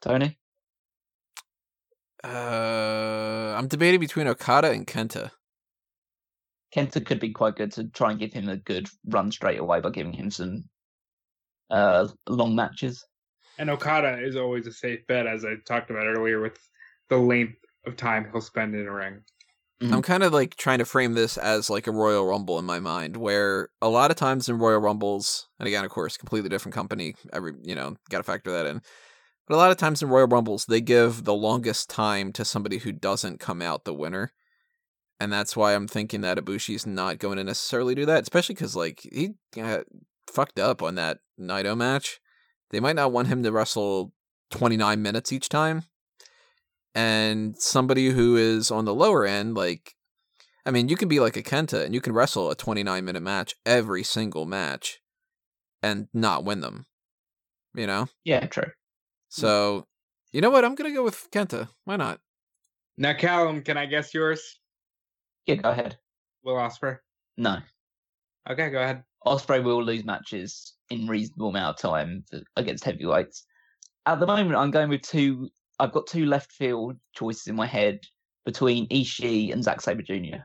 [0.00, 0.36] Tony,
[2.24, 5.30] Uh, I'm debating between Okada and Kenta.
[6.74, 9.80] Kenta could be quite good to try and give him a good run straight away
[9.80, 10.64] by giving him some
[11.70, 13.04] uh, long matches.
[13.58, 16.58] And Okada is always a safe bet, as I talked about earlier, with
[17.08, 19.24] the length of time he'll spend in a ring.
[19.82, 19.92] Mhm.
[19.92, 22.78] I'm kind of like trying to frame this as like a Royal Rumble in my
[22.78, 26.74] mind, where a lot of times in Royal Rumbles, and again, of course, completely different
[26.74, 27.16] company.
[27.32, 28.80] Every you know, got to factor that in.
[29.48, 32.78] But a lot of times in Royal Rumbles, they give the longest time to somebody
[32.78, 34.32] who doesn't come out the winner,
[35.20, 38.76] and that's why I'm thinking that Ibushi's not going to necessarily do that, especially because
[38.76, 39.84] like he got
[40.32, 42.20] fucked up on that Naito match.
[42.72, 44.12] They might not want him to wrestle
[44.50, 45.84] 29 minutes each time
[46.94, 49.94] and somebody who is on the lower end, like,
[50.66, 53.22] I mean, you can be like a Kenta and you can wrestle a 29 minute
[53.22, 55.00] match every single match
[55.82, 56.86] and not win them,
[57.74, 58.08] you know?
[58.24, 58.70] Yeah, true.
[59.28, 59.86] So,
[60.32, 60.64] you know what?
[60.64, 61.68] I'm going to go with Kenta.
[61.84, 62.20] Why not?
[62.98, 64.60] Now, Callum, can I guess yours?
[65.46, 65.96] Yeah, go ahead.
[66.44, 66.98] Will Ospreay.
[67.36, 67.58] No,
[68.50, 69.04] Okay, go ahead.
[69.26, 72.24] Ospreay will lose matches in reasonable amount of time
[72.56, 73.44] against heavyweights.
[74.06, 75.50] At the moment, I'm going with two.
[75.78, 78.00] I've got two left field choices in my head
[78.44, 80.42] between Ishii and Zack Sabre Jr.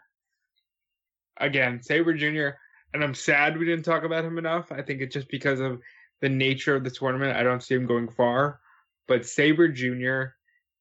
[1.38, 2.58] Again, Sabre Jr.
[2.94, 4.72] And I'm sad we didn't talk about him enough.
[4.72, 5.80] I think it's just because of
[6.22, 7.36] the nature of the tournament.
[7.36, 8.60] I don't see him going far.
[9.08, 10.34] But Sabre Jr.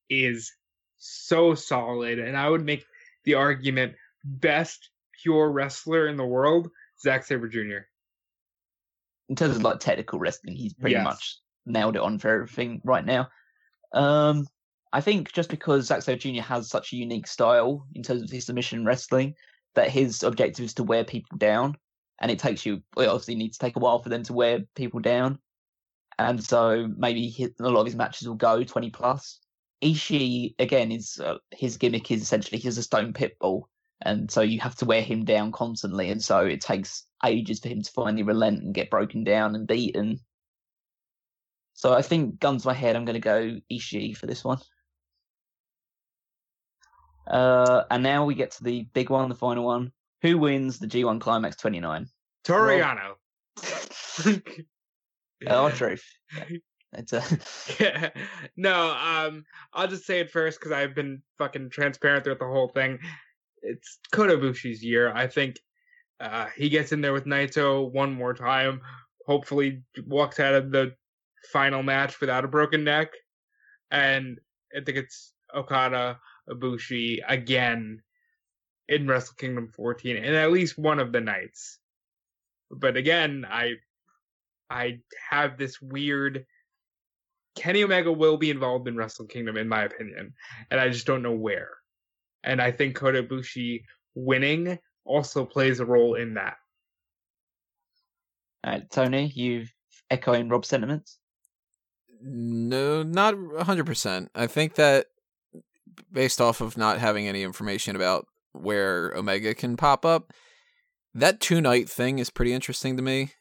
[0.09, 0.53] is
[0.99, 2.85] so solid, and I would make
[3.25, 3.95] the argument
[4.25, 4.91] best
[5.23, 6.71] pure wrestler in the world,
[7.01, 7.87] Zack Sabre Jr.
[9.29, 11.05] In terms of like technical wrestling, he's pretty Yes.
[11.05, 13.29] much nailed it on for everything right now.
[13.93, 14.47] Um,
[14.93, 16.43] I think just because Zack Sabre Jr.
[16.43, 19.35] has such a unique style in terms of his submission wrestling,
[19.75, 21.77] that his objective is to wear people down,
[22.21, 22.77] and it takes you.
[22.97, 25.39] It obviously needs to take a while for them to wear people down,
[26.19, 29.41] and so maybe hi a lot of his matches will go twenty plus.
[29.83, 33.69] Ishii again is uh, his gimmick is essentially he's a stone pit bull,
[34.03, 37.69] and so you have to wear him down constantly, and so it takes ages for
[37.69, 40.21] him to finally relent and get broken down and beaten.
[41.75, 44.59] So I think guns to my head, I'm going to go Ishii for this one.
[47.27, 49.93] Uh, and now we get to the big one, the final one.
[50.23, 52.07] Who wins the G1 Climax 29?
[52.45, 53.15] Toriano.
[55.47, 56.05] Oh, truth.
[56.93, 57.23] It's a
[57.79, 58.11] Yeah.
[58.57, 59.45] no, um,
[59.75, 63.01] I'll just say it first because I've been fucking transparent throughout the whole thing.
[63.63, 65.13] It's Kota Ibushi's year.
[65.13, 65.59] I think
[66.21, 68.81] uh, he gets in there with Naito one more time.
[69.27, 70.95] Hopefully, walks out of the
[71.53, 73.09] final match without a broken neck.
[73.91, 74.39] And
[74.77, 76.19] I think it's Okada
[76.49, 78.03] Ibushi again
[78.89, 81.79] in Wrestle Kingdom 14, and at least one of the nights.
[82.71, 83.75] But again, I
[84.71, 85.01] I
[85.31, 86.47] have this weird
[87.57, 90.35] Kenny Omega will be involved in Wrestle Kingdom, in my opinion,
[90.71, 91.71] and I just don't know where.
[92.47, 93.83] And I think Kota Ibushi
[94.15, 96.57] winning also plays a role in that.
[98.65, 99.67] All right, Tony, you
[100.11, 101.19] echoing Rob's sentiments?
[102.23, 104.29] No, not 100%.
[104.35, 105.07] I think that
[106.11, 110.33] based off of not having any information about where Omega can pop up,
[111.15, 113.33] that two night thing is pretty interesting to me.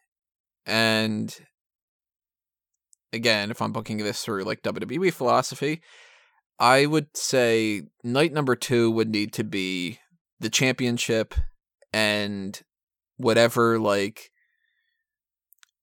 [0.66, 1.36] And
[3.14, 5.82] again, if I'm booking this through like WWE philosophy,
[6.60, 10.00] I would say night number two would need to be
[10.40, 11.36] the championship
[11.94, 12.60] and
[13.18, 14.32] whatever, like,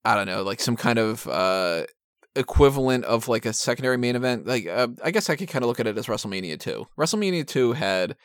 [0.05, 1.85] I don't know, like some kind of uh
[2.35, 4.47] equivalent of like a secondary main event.
[4.47, 6.87] Like, uh, I guess I could kind of look at it as WrestleMania 2.
[6.99, 8.17] WrestleMania 2 had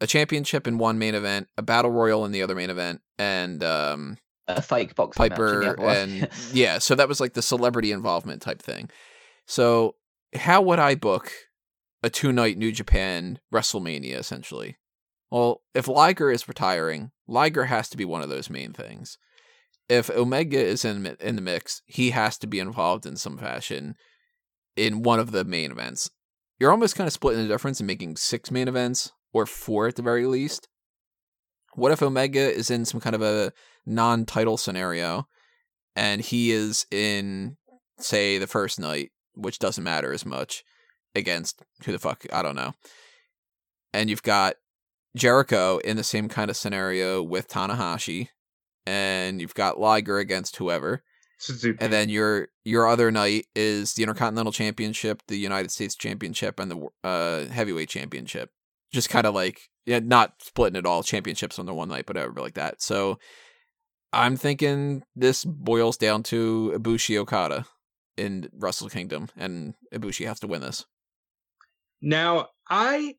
[0.00, 3.64] a championship in one main event, a battle royal in the other main event, and
[3.64, 8.42] um, A fake box match Piper and yeah, so that was like the celebrity involvement
[8.42, 8.90] type thing.
[9.46, 9.94] So
[10.34, 11.32] how would I book
[12.02, 14.76] a two night New Japan WrestleMania essentially?
[15.30, 19.18] Well, if Liger is retiring, Liger has to be one of those main things.
[19.88, 23.94] If Omega is in in the mix, he has to be involved in some fashion
[24.76, 26.10] in one of the main events.
[26.58, 29.96] You're almost kind of splitting the difference and making six main events or four at
[29.96, 30.68] the very least.
[31.74, 33.52] What if Omega is in some kind of a
[33.86, 35.26] non-title scenario
[35.94, 37.56] and he is in
[37.98, 40.64] say the first night which doesn't matter as much
[41.18, 42.74] against who the fuck I don't know
[43.92, 44.54] and you've got
[45.16, 48.28] Jericho in the same kind of scenario with Tanahashi
[48.86, 51.02] and you've got Liger against whoever
[51.38, 51.78] Suzuki.
[51.80, 56.70] and then your your other night is the Intercontinental Championship, the United States Championship, and
[56.70, 58.50] the uh, Heavyweight Championship.
[58.92, 62.16] Just kind of like yeah, not splitting it all championships on the one night, but
[62.16, 62.82] whatever like that.
[62.82, 63.18] So
[64.12, 67.66] I'm thinking this boils down to Ibushi Okada
[68.16, 70.86] in Wrestle Kingdom, and Ibushi has to win this.
[72.00, 73.14] Now, I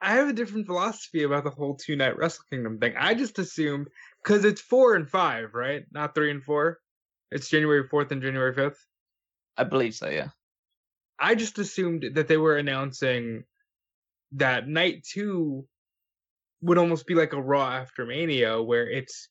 [0.00, 2.94] I have a different philosophy about the whole two night Wrestle Kingdom thing.
[2.96, 3.88] I just assumed
[4.22, 5.84] because it's four and five, right?
[5.92, 6.78] Not three and four.
[7.30, 8.84] It's January fourth and January fifth.
[9.56, 10.28] I believe so, yeah.
[11.18, 13.44] I just assumed that they were announcing
[14.32, 15.66] that night two
[16.62, 19.28] would almost be like a Raw after Mania, where it's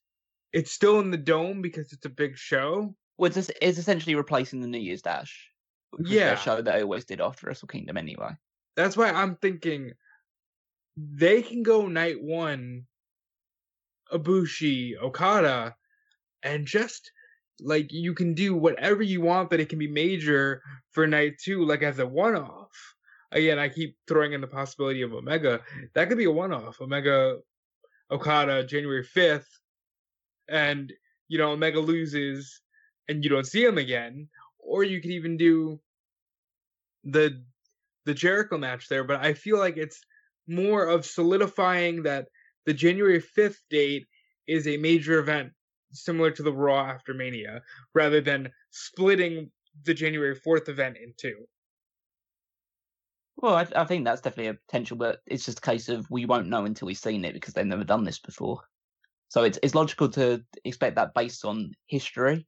[0.53, 2.95] it's still in the dome because it's a big show.
[3.17, 5.49] Well, it's, es- it's essentially replacing the New Year's Dash.
[5.91, 6.35] which Yeah.
[6.35, 8.31] show that I always did after Wrestle Kingdom anyway.
[8.75, 9.93] That's why I'm thinking
[10.97, 12.85] they can go night one,
[14.11, 15.75] Ibushi, Okada,
[16.43, 17.11] and just
[17.59, 20.61] like you can do whatever you want that it can be major
[20.91, 22.71] for night two, like as a one off.
[23.31, 25.61] Again, I keep throwing in the possibility of Omega.
[25.93, 26.81] That could be a one off.
[26.81, 27.37] Omega
[28.11, 29.47] Okada January fifth,
[30.49, 30.91] and
[31.27, 32.61] you know, Omega loses
[33.07, 34.27] and you don't see him again.
[34.59, 35.79] Or you could even do
[37.03, 37.43] the
[38.05, 40.01] the Jericho match there, but I feel like it's
[40.47, 42.27] more of solidifying that
[42.65, 44.07] the January 5th date
[44.47, 45.51] is a major event
[45.91, 47.61] similar to the Raw after Mania,
[47.93, 49.51] rather than splitting
[49.83, 51.45] the January 4th event in two.
[53.37, 56.25] Well, I, I think that's definitely a potential, but it's just a case of we
[56.25, 58.61] won't know until we've seen it because they've never done this before.
[59.29, 62.45] So it's it's logical to expect that based on history,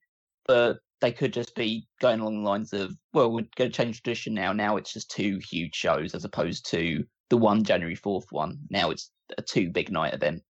[0.48, 4.02] but they could just be going along the lines of, well, we're going to change
[4.02, 4.54] tradition now.
[4.54, 8.58] Now it's just two huge shows as opposed to the one January 4th one.
[8.70, 10.44] Now it's a two big night event.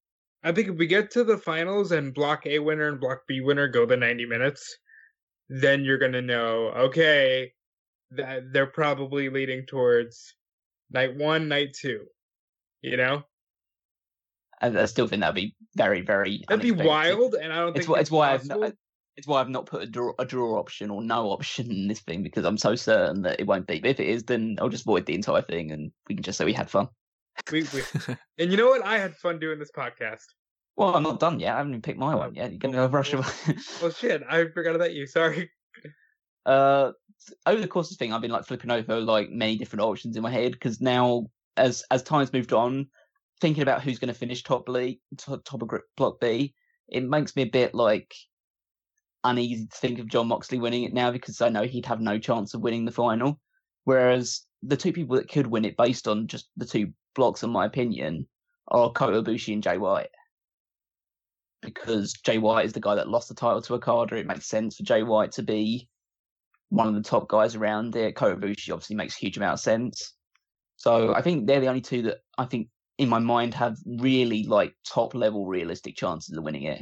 [0.43, 3.41] I think if we get to the finals and Block A winner and Block B
[3.41, 4.77] winner go the 90 minutes,
[5.49, 7.53] then you're going to know, okay,
[8.11, 10.35] that they're probably leading towards
[10.89, 12.05] night one, night two.
[12.81, 13.23] You know?
[14.59, 16.43] I, I still think that'd be very, very.
[16.47, 18.73] That'd be wild, and I don't It's, think wh- it's why I've not,
[19.17, 21.99] it's why I've not put a draw, a draw option or no option in this
[21.99, 23.79] thing because I'm so certain that it won't be.
[23.79, 26.37] But if it is, then I'll just void the entire thing and we can just
[26.37, 26.87] say we had fun.
[27.51, 27.81] We, we,
[28.39, 28.85] and you know what?
[28.85, 30.25] I had fun doing this podcast.
[30.77, 31.53] Well, I'm not done yet.
[31.53, 32.51] I haven't even picked my one yet.
[32.51, 33.25] You're going to rush away.
[33.83, 34.23] Oh shit!
[34.29, 35.05] I forgot about you.
[35.05, 35.49] Sorry.
[36.45, 36.91] uh,
[37.45, 40.15] over the course of the thing, I've been like flipping over like many different options
[40.15, 41.27] in my head because now,
[41.57, 42.87] as as time's moved on,
[43.41, 46.53] thinking about who's going to finish top league, top, top of block B,
[46.87, 48.13] it makes me a bit like
[49.23, 52.17] uneasy to think of John Moxley winning it now because I know he'd have no
[52.17, 53.39] chance of winning the final.
[53.83, 57.49] Whereas the two people that could win it based on just the two blocks, in
[57.49, 58.27] my opinion,
[58.67, 60.09] are Kota Ibushi and Jay White.
[61.61, 64.77] Because Jay White is the guy that lost the title to Okada, it makes sense
[64.77, 65.87] for Jay White to be
[66.69, 68.11] one of the top guys around there.
[68.11, 70.13] Kota Ibushi obviously makes a huge amount of sense.
[70.77, 74.43] So I think they're the only two that I think in my mind have really
[74.43, 76.81] like top level realistic chances of winning it.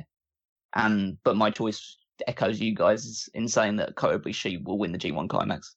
[0.76, 1.98] And but my choice
[2.28, 5.76] echoes you guys in saying that Kota Ibushi will win the G1 climax.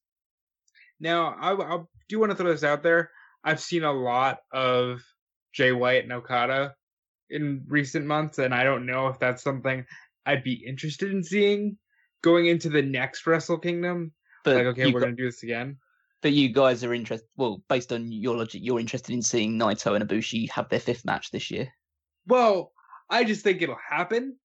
[1.01, 1.79] Now, I, I
[2.09, 3.11] do want to throw this out there.
[3.45, 5.03] I've seen a lot of
[5.53, 6.75] Jay White and Okada
[7.31, 9.85] in recent months, and I don't know if that's something
[10.27, 11.77] I'd be interested in seeing
[12.23, 14.13] going into the next Wrestle Kingdom.
[14.45, 15.79] But like, okay, we're gu- gonna do this again.
[16.21, 17.29] but you guys are interested.
[17.37, 21.05] Well, based on your logic, you're interested in seeing Naito and Ibushi have their fifth
[21.05, 21.73] match this year.
[22.27, 22.73] Well,
[23.11, 24.37] I just think it'll happen.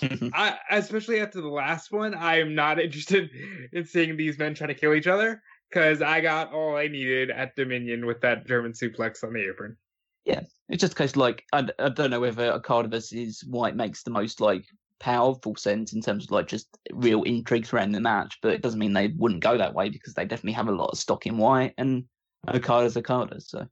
[0.32, 3.30] I, especially after the last one, I am not interested
[3.72, 7.30] in seeing these men try to kill each other because I got all I needed
[7.30, 9.76] at Dominion with that German suplex on the apron.
[10.24, 14.02] Yeah, it's just because, like, I, I don't know whether a Okada versus White makes
[14.02, 14.64] the most like
[15.00, 18.78] powerful sense in terms of like just real intrigue around the match, but it doesn't
[18.78, 21.38] mean they wouldn't go that way because they definitely have a lot of stock in
[21.38, 22.04] White and
[22.46, 23.40] Okada's Okada.
[23.40, 23.66] So,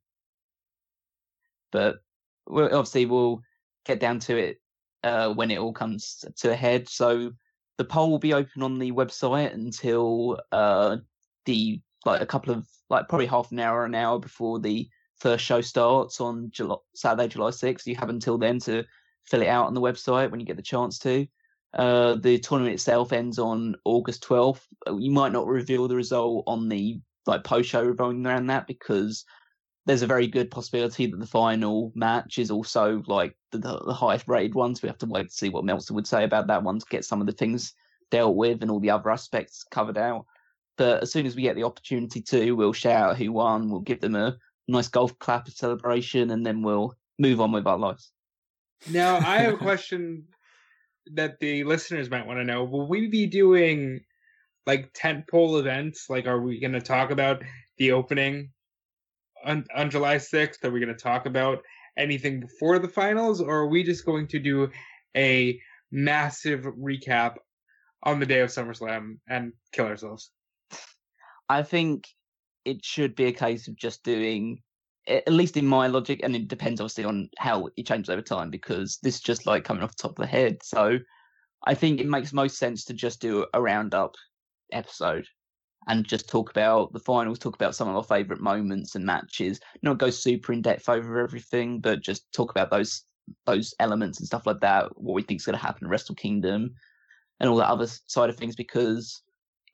[1.71, 2.01] but
[2.49, 3.43] we'll, obviously we'll
[3.87, 4.60] get down to it
[5.05, 6.89] uh, when it all comes to a head.
[6.89, 7.33] So
[7.79, 10.99] the poll will be open on the website until uh,
[11.47, 15.45] the like a couple of like probably half an hour an hour before the first
[15.45, 17.87] show starts on July, Saturday, July 6th.
[17.87, 18.85] You have until then to
[19.25, 21.27] fill it out on the website when you get the chance to.
[21.73, 24.63] Uh, the tournament itself ends on August 12th.
[24.89, 28.67] Uh, You might not reveal the result on the like post show revolving around that
[28.67, 29.25] because
[29.87, 33.95] there's a very good possibility that the final match is also like the, the, the
[33.95, 34.75] highest rated one.
[34.75, 36.87] So we have to wait to see what Meltzer would say about that one to
[36.91, 37.75] get some of the things
[38.11, 40.27] dealt with and all the other aspects covered out.
[40.77, 43.71] But as soon as we get the opportunity to, we'll shout out who won.
[43.71, 44.37] We'll give them a
[44.69, 48.13] nice golf clap of celebration, and then we'll move on with our lives.
[48.89, 50.25] Now, I have a question
[51.13, 52.65] that the listeners might want to know.
[52.65, 54.01] Will we be doing
[54.67, 56.09] like tentpole events?
[56.09, 57.43] Like, are we going to talk about
[57.77, 58.51] the opening
[59.45, 60.65] on, on July 6th?
[60.65, 61.61] Are we going to talk about
[61.97, 63.41] anything before the finals?
[63.41, 64.69] Or are we just going to do
[65.17, 65.61] a
[65.91, 67.37] massive recap
[68.03, 70.31] on the day of SummerSlam and kill ourselves?
[71.49, 72.07] I think
[72.65, 74.61] it should be a case of just doing,
[75.07, 78.51] at least in my logic, and it depends obviously on how it changes over time
[78.51, 80.59] because this is just like coming off the top of the head.
[80.63, 80.99] So
[81.67, 84.15] I think it makes most sense to just do a roundup
[84.73, 85.27] episode
[85.89, 89.61] and just talk about the finals, talk about some of our favorite moments and matches.
[89.83, 93.05] Not go super in depth over everything, but just talk about those
[93.47, 94.91] those elements and stuff like that.
[94.97, 96.75] What we think is going to happen in Wrestle Kingdom
[97.39, 99.23] and all that other side of things because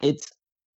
[0.03, 0.31] it's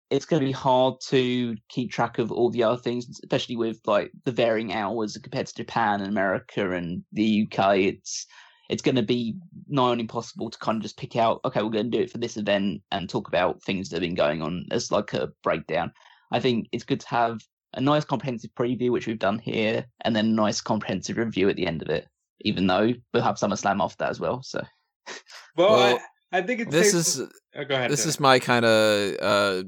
[0.09, 3.79] it's going to be hard to keep track of all the other things, especially with
[3.85, 7.77] like the varying hours compared to Japan and America and the UK.
[7.77, 8.25] It's
[8.69, 9.35] it's going to be
[9.67, 11.41] nigh on impossible to kind of just pick out.
[11.43, 14.01] Okay, we're going to do it for this event and talk about things that have
[14.01, 15.91] been going on as like a breakdown.
[16.31, 17.41] I think it's good to have
[17.73, 21.55] a nice comprehensive preview, which we've done here, and then a nice comprehensive review at
[21.55, 22.07] the end of it.
[22.41, 24.41] Even though we'll have SummerSlam after that as well.
[24.43, 24.61] So
[25.57, 25.99] Well, Well,
[26.31, 27.21] I, I think it's This safe is
[27.55, 27.91] oh, go ahead.
[27.91, 28.09] this Tony.
[28.09, 29.63] is my kind of uh,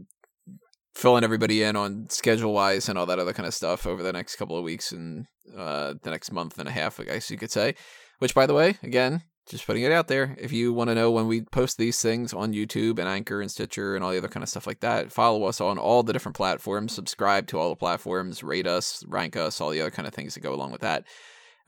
[0.95, 4.13] filling everybody in on schedule wise and all that other kind of stuff over the
[4.13, 5.25] next couple of weeks and
[5.57, 7.75] uh, the next month and a half, I guess you could say.
[8.21, 10.35] Which, by the way, again, just putting it out there.
[10.39, 13.49] If you want to know when we post these things on YouTube and Anchor and
[13.49, 16.13] Stitcher and all the other kind of stuff like that, follow us on all the
[16.13, 16.93] different platforms.
[16.93, 18.43] Subscribe to all the platforms.
[18.43, 21.03] Rate us, rank us, all the other kind of things that go along with that.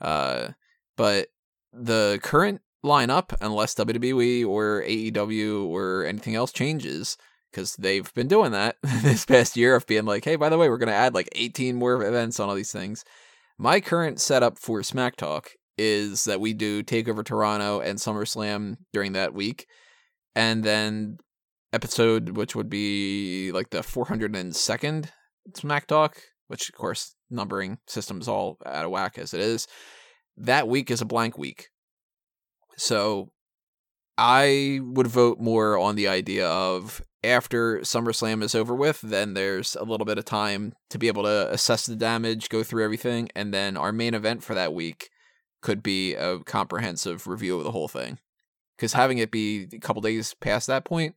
[0.00, 0.50] Uh,
[0.96, 1.26] but
[1.72, 7.16] the current lineup, unless WWE or AEW or anything else changes
[7.50, 10.68] because they've been doing that this past year of being like, hey, by the way,
[10.68, 13.04] we're going to add like 18 more events on all these things.
[13.58, 19.12] My current setup for Smack Talk is that we do Takeover Toronto and SummerSlam during
[19.12, 19.66] that week.
[20.34, 21.18] And then
[21.72, 25.06] episode, which would be like the 402nd
[25.54, 26.16] Smack Talk,
[26.48, 29.66] which of course numbering system's all out of whack as it is.
[30.36, 31.68] That week is a blank week.
[32.76, 33.30] So
[34.16, 39.76] I would vote more on the idea of after SummerSlam is over with, then there's
[39.76, 43.30] a little bit of time to be able to assess the damage, go through everything,
[43.34, 45.08] and then our main event for that week
[45.64, 48.18] could be a comprehensive review of the whole thing.
[48.76, 51.14] Because having it be a couple days past that point,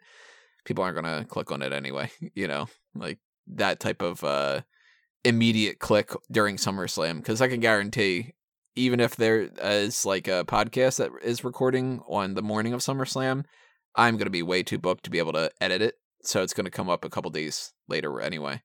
[0.64, 2.10] people aren't going to click on it anyway.
[2.34, 4.61] You know, like that type of uh,
[5.26, 7.18] immediate click during SummerSlam.
[7.18, 8.36] Because I can guarantee
[8.76, 13.44] even if there is like a podcast that is recording on the morning of SummerSlam,
[13.95, 15.95] I'm going to be way too booked to be able to edit it.
[16.22, 18.61] So it's going to come up a couple days later anyway.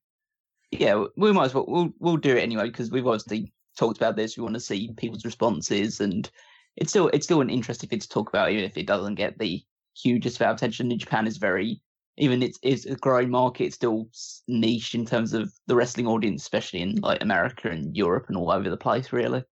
[0.70, 1.64] Yeah, we might as well.
[1.66, 4.36] We'll we'll do it anyway because we've obviously talked about this.
[4.36, 6.30] We want to see people's responses, and
[6.76, 9.38] it's still it's still an interesting thing to talk about, even if it doesn't get
[9.38, 9.62] the
[9.94, 10.88] hugest amount of attention.
[10.88, 11.80] New Japan is very
[12.18, 13.64] even it's it's a growing market.
[13.64, 14.08] It's still
[14.48, 18.50] niche in terms of the wrestling audience, especially in like America and Europe and all
[18.50, 19.44] over the place, really.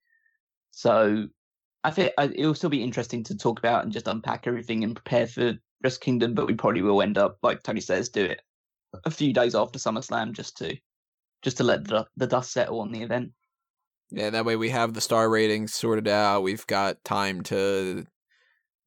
[0.70, 1.26] So
[1.82, 5.26] I think it'll still be interesting to talk about and just unpack everything and prepare
[5.26, 6.34] for Wrestle Kingdom.
[6.34, 8.42] But we probably will end up, like Tony says, do it
[9.04, 10.76] a few days after SummerSlam just to
[11.42, 13.30] just to let the, the dust settle on the event.
[14.10, 16.42] Yeah, that way we have the star ratings sorted out.
[16.42, 18.06] We've got time to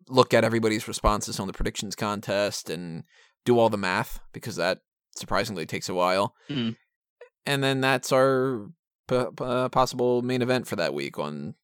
[0.09, 3.03] look at everybody's responses on the predictions contest and
[3.45, 4.79] do all the math because that
[5.15, 6.35] surprisingly takes a while.
[6.49, 6.75] Mm.
[7.45, 8.67] And then that's our
[9.07, 11.55] p- p- uh, possible main event for that week on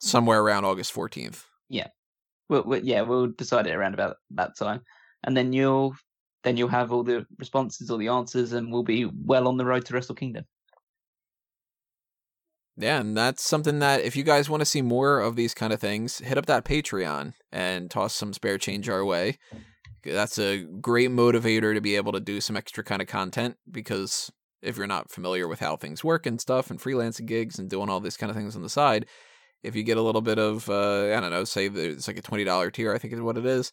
[0.00, 1.44] somewhere around August 14th.
[1.68, 1.88] Yeah.
[2.48, 4.82] We'll, we'll, yeah, we'll decide it around about that time.
[5.22, 5.94] And then you'll
[6.42, 9.64] then you'll have all the responses, all the answers, and we'll be well on the
[9.64, 10.44] road to Wrestle Kingdom.
[12.76, 15.72] Yeah, and that's something that if you guys want to see more of these kind
[15.72, 19.38] of things, hit up that Patreon and toss some spare change our way.
[20.02, 24.30] That's a great motivator to be able to do some extra kind of content because
[24.60, 27.88] if you're not familiar with how things work and stuff and freelancing gigs and doing
[27.88, 29.06] all these kind of things on the side,
[29.62, 32.22] if you get a little bit of uh, I don't know, say it's like a
[32.22, 33.70] twenty dollar tier, I think is what it is.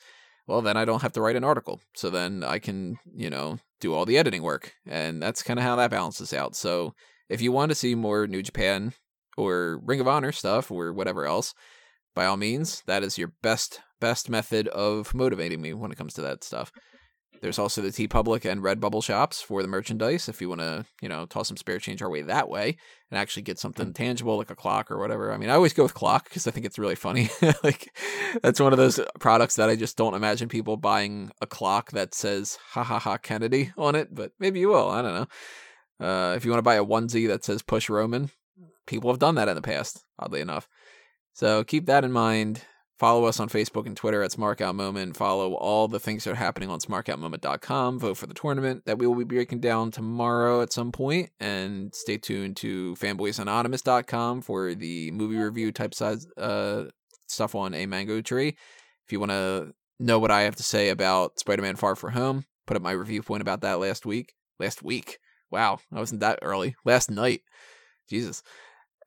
[0.47, 3.59] Well, then I don't have to write an article, so then I can you know
[3.79, 6.55] do all the editing work, and that's kind of how that balances out.
[6.55, 6.93] So
[7.31, 8.93] if you want to see more New Japan
[9.37, 11.53] or Ring of Honor stuff or whatever else,
[12.13, 16.13] by all means, that is your best best method of motivating me when it comes
[16.15, 16.71] to that stuff.
[17.41, 21.09] There's also the TeePublic and Redbubble shops for the merchandise if you want to, you
[21.09, 22.77] know, toss some spare change our way that way
[23.09, 23.93] and actually get something hmm.
[23.93, 25.31] tangible like a clock or whatever.
[25.31, 27.29] I mean, I always go with clock because I think it's really funny.
[27.63, 27.95] like
[28.43, 32.13] that's one of those products that I just don't imagine people buying a clock that
[32.13, 34.89] says "ha ha ha Kennedy" on it, but maybe you will.
[34.89, 35.27] I don't know.
[36.01, 38.31] Uh, if you want to buy a onesie that says "Push Roman,"
[38.87, 40.67] people have done that in the past, oddly enough.
[41.33, 42.63] So keep that in mind.
[43.01, 45.17] Follow us on Facebook and Twitter at Smarkout Moment.
[45.17, 47.97] Follow all the things that are happening on smarkoutmoment.com.
[47.97, 51.31] Vote for the tournament that we will be breaking down tomorrow at some point.
[51.39, 56.89] And stay tuned to fanboysanonymous.com for the movie review type size uh,
[57.25, 58.49] stuff on A Mango Tree.
[58.49, 62.11] If you want to know what I have to say about Spider Man Far From
[62.11, 64.35] Home, put up my review point about that last week.
[64.59, 65.17] Last week.
[65.51, 66.75] Wow, I wasn't that early.
[66.85, 67.41] Last night.
[68.09, 68.43] Jesus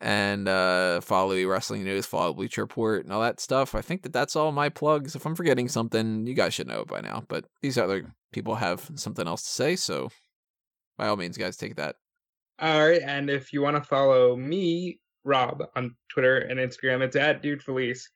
[0.01, 3.75] and uh, follow wrestling news, follow Bleacher Report, and all that stuff.
[3.75, 5.17] I think that that's all my plugs.
[5.17, 7.25] If I'm forgetting something, you guys should know by now.
[7.27, 10.11] But these other people have something else to say, so
[10.99, 11.97] by all means, guys, take that.
[12.59, 17.17] All right, and if you want to follow me, Rob, on Twitter and Instagram, it's
[17.17, 18.09] at Dude Felice.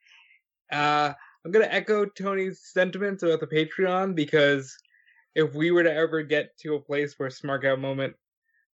[0.71, 1.13] Uh,
[1.45, 4.77] I'm gonna echo Tony's sentiments about the Patreon because
[5.35, 8.15] if we were to ever get to a place where Smark Out Moment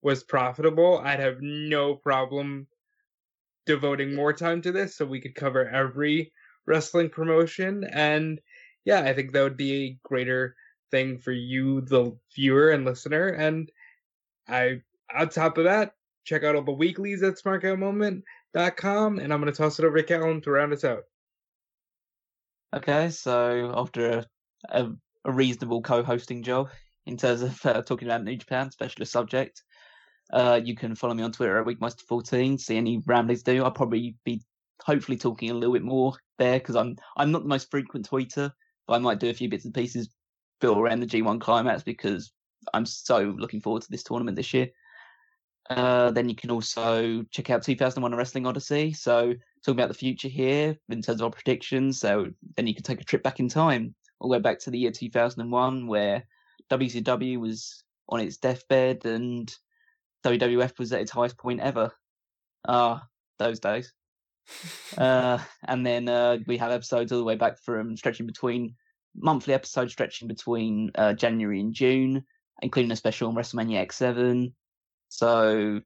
[0.02, 2.68] was profitable, I'd have no problem
[3.66, 6.34] devoting more time to this so we could cover every
[6.66, 7.84] wrestling promotion.
[7.86, 8.40] And
[8.86, 10.56] yeah, I think that would be a greater
[10.92, 13.28] thing for you, the viewer and listener.
[13.30, 13.72] And
[14.48, 14.82] I,
[15.14, 15.94] on top of that,
[16.26, 19.20] check out all the weeklies at smarkoutmoment.com.
[19.20, 21.04] And I'm going to toss it over to Callum to round us out.
[22.76, 24.26] Okay, so after a,
[24.70, 24.92] a,
[25.26, 26.70] a reasonable co-hosting job
[27.06, 29.64] in terms of uh, talking about New Japan specialist subject,
[30.32, 32.60] uh, you can follow me on Twitter at Weekmaster14.
[32.60, 33.64] See any ramblings do.
[33.64, 34.42] I'll probably be
[34.82, 38.52] hopefully talking a little bit more there because I'm I'm not the most frequent tweeter,
[38.88, 40.10] but I might do a few bits and pieces
[40.62, 42.32] built around the G1 climax because
[42.74, 44.70] I'm so looking forward to this tournament this year.
[45.70, 48.94] Uh, then you can also check out 2001 Wrestling Odyssey.
[48.94, 49.34] So
[49.66, 52.00] talking about the future here in terms of our predictions.
[52.00, 54.72] So then you can take a trip back in time, all the way back to
[54.72, 56.24] the year 2001, where
[56.72, 59.54] WCW was on its deathbed and
[60.24, 61.92] WWF was at its highest point ever.
[62.68, 63.06] Ah,
[63.38, 63.92] those days.
[64.98, 68.76] uh, and then uh, we have episodes all the way back from stretching between
[69.16, 72.24] monthly episodes stretching between uh, January and June,
[72.62, 74.54] including a special on WrestleMania X7.
[75.10, 75.82] So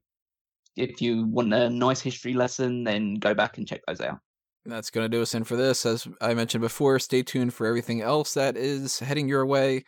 [0.76, 4.20] if you want a nice history lesson, then go back and check those out.
[4.64, 5.86] That's going to do us in for this.
[5.86, 9.84] As I mentioned before, stay tuned for everything else that is heading your way.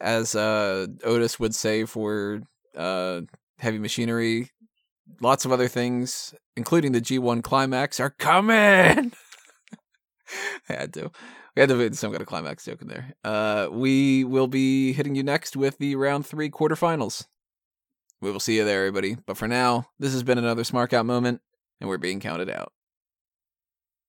[0.00, 2.42] As uh, Otis would say for
[2.76, 3.22] uh,
[3.58, 4.50] Heavy Machinery,
[5.20, 9.12] lots of other things, including the G1 climax, are coming.
[10.68, 11.10] I had to.
[11.56, 13.14] We had to put some kind of climax joke in there.
[13.24, 17.26] Uh, we will be hitting you next with the round three quarterfinals.
[18.20, 19.16] We will see you there, everybody.
[19.26, 21.40] But for now, this has been another Smark Out moment,
[21.80, 22.72] and we're being counted out.